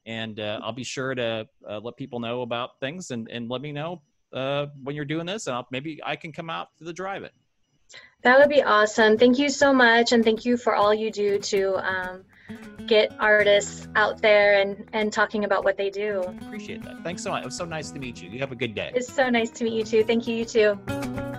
And 0.05 0.39
uh, 0.39 0.59
I'll 0.63 0.73
be 0.73 0.83
sure 0.83 1.15
to 1.15 1.47
uh, 1.67 1.79
let 1.79 1.95
people 1.95 2.19
know 2.19 2.41
about 2.41 2.79
things 2.79 3.11
and, 3.11 3.29
and 3.29 3.49
let 3.49 3.61
me 3.61 3.71
know 3.71 4.01
uh, 4.33 4.67
when 4.83 4.95
you're 4.95 5.05
doing 5.05 5.25
this. 5.25 5.47
And 5.47 5.55
I'll, 5.55 5.67
maybe 5.71 5.99
I 6.03 6.15
can 6.15 6.31
come 6.31 6.49
out 6.49 6.69
to 6.79 6.83
the 6.83 6.93
drive 6.93 7.23
it. 7.23 7.33
That 8.23 8.39
would 8.39 8.49
be 8.49 8.63
awesome. 8.63 9.17
Thank 9.17 9.37
you 9.37 9.49
so 9.49 9.73
much, 9.73 10.13
and 10.13 10.23
thank 10.23 10.45
you 10.45 10.55
for 10.55 10.75
all 10.75 10.93
you 10.93 11.11
do 11.11 11.37
to 11.39 11.75
um, 11.85 12.23
get 12.87 13.13
artists 13.19 13.87
out 13.95 14.21
there 14.21 14.61
and 14.61 14.89
and 14.93 15.11
talking 15.11 15.43
about 15.43 15.63
what 15.63 15.77
they 15.77 15.89
do. 15.89 16.21
Appreciate 16.41 16.83
that. 16.83 17.03
Thanks 17.03 17.21
so 17.21 17.31
much. 17.31 17.43
It 17.43 17.47
was 17.47 17.57
so 17.57 17.65
nice 17.65 17.91
to 17.91 17.99
meet 17.99 18.21
you. 18.21 18.29
You 18.29 18.39
have 18.39 18.51
a 18.51 18.55
good 18.55 18.73
day. 18.73 18.91
It's 18.95 19.13
so 19.13 19.29
nice 19.29 19.51
to 19.51 19.65
meet 19.65 19.73
you 19.73 19.83
too. 19.83 20.03
Thank 20.03 20.27
you, 20.27 20.37
you 20.37 20.45
too. 20.45 21.32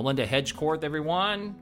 Melinda 0.00 0.26
Hedgecorth, 0.26 0.82
everyone. 0.82 1.54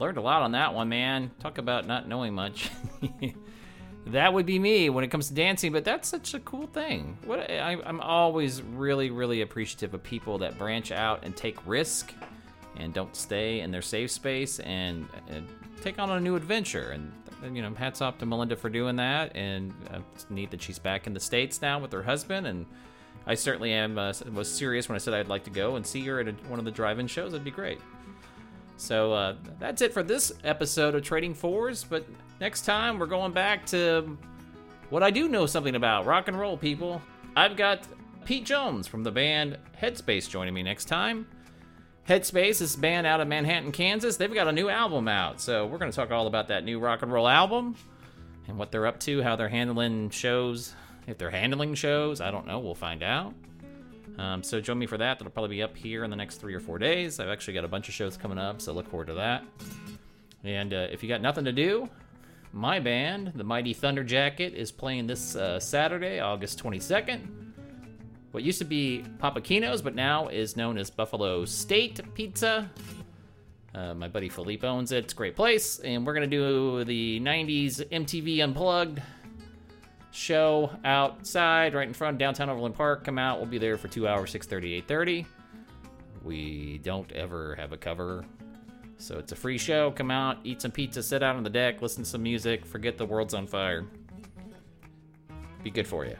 Learned 0.00 0.16
a 0.16 0.20
lot 0.20 0.42
on 0.42 0.50
that 0.52 0.74
one, 0.74 0.88
man. 0.88 1.30
Talk 1.38 1.58
about 1.58 1.86
not 1.86 2.08
knowing 2.08 2.34
much. 2.34 2.68
that 4.08 4.34
would 4.34 4.44
be 4.44 4.58
me 4.58 4.90
when 4.90 5.04
it 5.04 5.08
comes 5.12 5.28
to 5.28 5.34
dancing, 5.34 5.70
but 5.70 5.84
that's 5.84 6.08
such 6.08 6.34
a 6.34 6.40
cool 6.40 6.66
thing. 6.66 7.16
What 7.24 7.48
I, 7.48 7.78
I'm 7.86 8.00
always 8.00 8.60
really, 8.60 9.12
really 9.12 9.42
appreciative 9.42 9.94
of 9.94 10.02
people 10.02 10.36
that 10.38 10.58
branch 10.58 10.90
out 10.90 11.20
and 11.22 11.36
take 11.36 11.56
risk 11.64 12.12
and 12.74 12.92
don't 12.92 13.14
stay 13.14 13.60
in 13.60 13.70
their 13.70 13.82
safe 13.82 14.10
space 14.10 14.58
and, 14.58 15.06
and 15.28 15.46
take 15.80 16.00
on 16.00 16.10
a 16.10 16.18
new 16.18 16.34
adventure. 16.34 16.90
And, 16.90 17.12
and, 17.44 17.54
you 17.54 17.62
know, 17.62 17.72
hats 17.72 18.00
off 18.00 18.18
to 18.18 18.26
Melinda 18.26 18.56
for 18.56 18.68
doing 18.68 18.96
that. 18.96 19.36
And 19.36 19.72
uh, 19.92 20.00
it's 20.12 20.28
neat 20.28 20.50
that 20.50 20.60
she's 20.60 20.80
back 20.80 21.06
in 21.06 21.14
the 21.14 21.20
states 21.20 21.62
now 21.62 21.78
with 21.78 21.92
her 21.92 22.02
husband. 22.02 22.48
And 22.48 22.66
I 23.26 23.34
certainly 23.34 23.72
am 23.72 23.98
uh, 23.98 24.12
was 24.32 24.50
serious 24.50 24.88
when 24.88 24.96
I 24.96 24.98
said 24.98 25.14
I'd 25.14 25.28
like 25.28 25.44
to 25.44 25.50
go 25.50 25.76
and 25.76 25.86
see 25.86 26.04
her 26.06 26.20
at 26.20 26.28
a, 26.28 26.32
one 26.48 26.58
of 26.58 26.64
the 26.64 26.70
drive-in 26.70 27.06
shows. 27.06 27.32
That'd 27.32 27.44
be 27.44 27.50
great. 27.50 27.80
So 28.76 29.12
uh, 29.12 29.36
that's 29.58 29.82
it 29.82 29.92
for 29.92 30.02
this 30.02 30.32
episode 30.44 30.94
of 30.94 31.02
Trading 31.02 31.32
Fours. 31.32 31.84
But 31.84 32.06
next 32.40 32.62
time 32.62 32.98
we're 32.98 33.06
going 33.06 33.32
back 33.32 33.64
to 33.66 34.18
what 34.90 35.02
I 35.02 35.10
do 35.10 35.28
know 35.28 35.46
something 35.46 35.74
about 35.74 36.06
rock 36.06 36.28
and 36.28 36.38
roll, 36.38 36.56
people. 36.56 37.00
I've 37.36 37.56
got 37.56 37.86
Pete 38.24 38.44
Jones 38.44 38.86
from 38.86 39.02
the 39.02 39.10
band 39.10 39.58
Headspace 39.80 40.28
joining 40.28 40.54
me 40.54 40.62
next 40.62 40.84
time. 40.86 41.26
Headspace 42.08 42.60
is 42.60 42.74
a 42.74 42.78
band 42.78 43.06
out 43.06 43.20
of 43.20 43.28
Manhattan, 43.28 43.72
Kansas. 43.72 44.18
They've 44.18 44.32
got 44.32 44.46
a 44.46 44.52
new 44.52 44.68
album 44.68 45.08
out, 45.08 45.40
so 45.40 45.66
we're 45.66 45.78
going 45.78 45.90
to 45.90 45.96
talk 45.96 46.10
all 46.10 46.26
about 46.26 46.48
that 46.48 46.62
new 46.62 46.78
rock 46.78 47.00
and 47.00 47.10
roll 47.10 47.26
album 47.26 47.76
and 48.46 48.58
what 48.58 48.70
they're 48.70 48.86
up 48.86 49.00
to, 49.00 49.22
how 49.22 49.36
they're 49.36 49.48
handling 49.48 50.10
shows. 50.10 50.74
If 51.06 51.18
they're 51.18 51.30
handling 51.30 51.74
shows, 51.74 52.20
I 52.20 52.30
don't 52.30 52.46
know. 52.46 52.58
We'll 52.58 52.74
find 52.74 53.02
out. 53.02 53.34
Um, 54.18 54.42
so 54.42 54.60
join 54.60 54.78
me 54.78 54.86
for 54.86 54.98
that. 54.98 55.18
That'll 55.18 55.32
probably 55.32 55.56
be 55.56 55.62
up 55.62 55.76
here 55.76 56.04
in 56.04 56.10
the 56.10 56.16
next 56.16 56.36
three 56.36 56.54
or 56.54 56.60
four 56.60 56.78
days. 56.78 57.18
I've 57.18 57.28
actually 57.28 57.54
got 57.54 57.64
a 57.64 57.68
bunch 57.68 57.88
of 57.88 57.94
shows 57.94 58.16
coming 58.16 58.38
up, 58.38 58.60
so 58.60 58.72
look 58.72 58.88
forward 58.88 59.08
to 59.08 59.14
that. 59.14 59.44
And 60.44 60.72
uh, 60.72 60.86
if 60.90 61.02
you 61.02 61.08
got 61.08 61.20
nothing 61.20 61.44
to 61.44 61.52
do, 61.52 61.88
my 62.52 62.78
band, 62.78 63.32
the 63.34 63.44
Mighty 63.44 63.72
Thunder 63.72 64.04
Jacket, 64.04 64.54
is 64.54 64.70
playing 64.70 65.06
this 65.06 65.34
uh, 65.34 65.58
Saturday, 65.58 66.20
August 66.20 66.62
22nd. 66.62 67.26
What 68.30 68.42
used 68.42 68.58
to 68.58 68.64
be 68.64 69.04
Papa 69.18 69.40
Keno's, 69.40 69.82
but 69.82 69.94
now 69.94 70.28
is 70.28 70.56
known 70.56 70.78
as 70.78 70.90
Buffalo 70.90 71.44
State 71.44 72.00
Pizza. 72.14 72.70
Uh, 73.74 73.94
my 73.94 74.06
buddy 74.06 74.28
Philippe 74.28 74.66
owns 74.66 74.92
it. 74.92 75.04
It's 75.04 75.12
a 75.12 75.16
great 75.16 75.34
place. 75.34 75.80
And 75.80 76.06
we're 76.06 76.14
going 76.14 76.28
to 76.28 76.36
do 76.36 76.84
the 76.84 77.20
90s 77.20 77.84
MTV 77.90 78.42
Unplugged 78.42 79.02
show 80.14 80.70
outside, 80.84 81.74
right 81.74 81.86
in 81.86 81.92
front 81.92 82.14
of 82.14 82.18
downtown 82.18 82.48
Overland 82.48 82.74
Park. 82.74 83.04
Come 83.04 83.18
out. 83.18 83.38
We'll 83.38 83.48
be 83.48 83.58
there 83.58 83.76
for 83.76 83.88
two 83.88 84.06
hours, 84.06 84.32
6.30, 84.32 84.84
8.30. 84.86 85.26
We 86.22 86.78
don't 86.82 87.10
ever 87.12 87.54
have 87.56 87.72
a 87.72 87.76
cover. 87.76 88.24
So 88.96 89.18
it's 89.18 89.32
a 89.32 89.36
free 89.36 89.58
show. 89.58 89.90
Come 89.90 90.10
out, 90.10 90.38
eat 90.44 90.62
some 90.62 90.70
pizza, 90.70 91.02
sit 91.02 91.22
out 91.22 91.36
on 91.36 91.42
the 91.42 91.50
deck, 91.50 91.82
listen 91.82 92.04
to 92.04 92.08
some 92.08 92.22
music, 92.22 92.64
forget 92.64 92.96
the 92.96 93.04
world's 93.04 93.34
on 93.34 93.46
fire. 93.46 93.84
Be 95.62 95.70
good 95.70 95.86
for 95.86 96.06
you. 96.06 96.16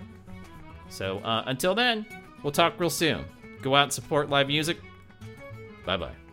So 0.89 1.19
uh, 1.19 1.45
until 1.47 1.75
then, 1.75 2.05
we'll 2.43 2.53
talk 2.53 2.79
real 2.79 2.91
soon. 2.91 3.25
Go 3.63 3.75
out 3.75 3.85
and 3.85 3.93
support 3.93 4.29
live 4.29 4.49
music. 4.49 4.79
Bye 5.87 5.97
bye. 5.97 6.24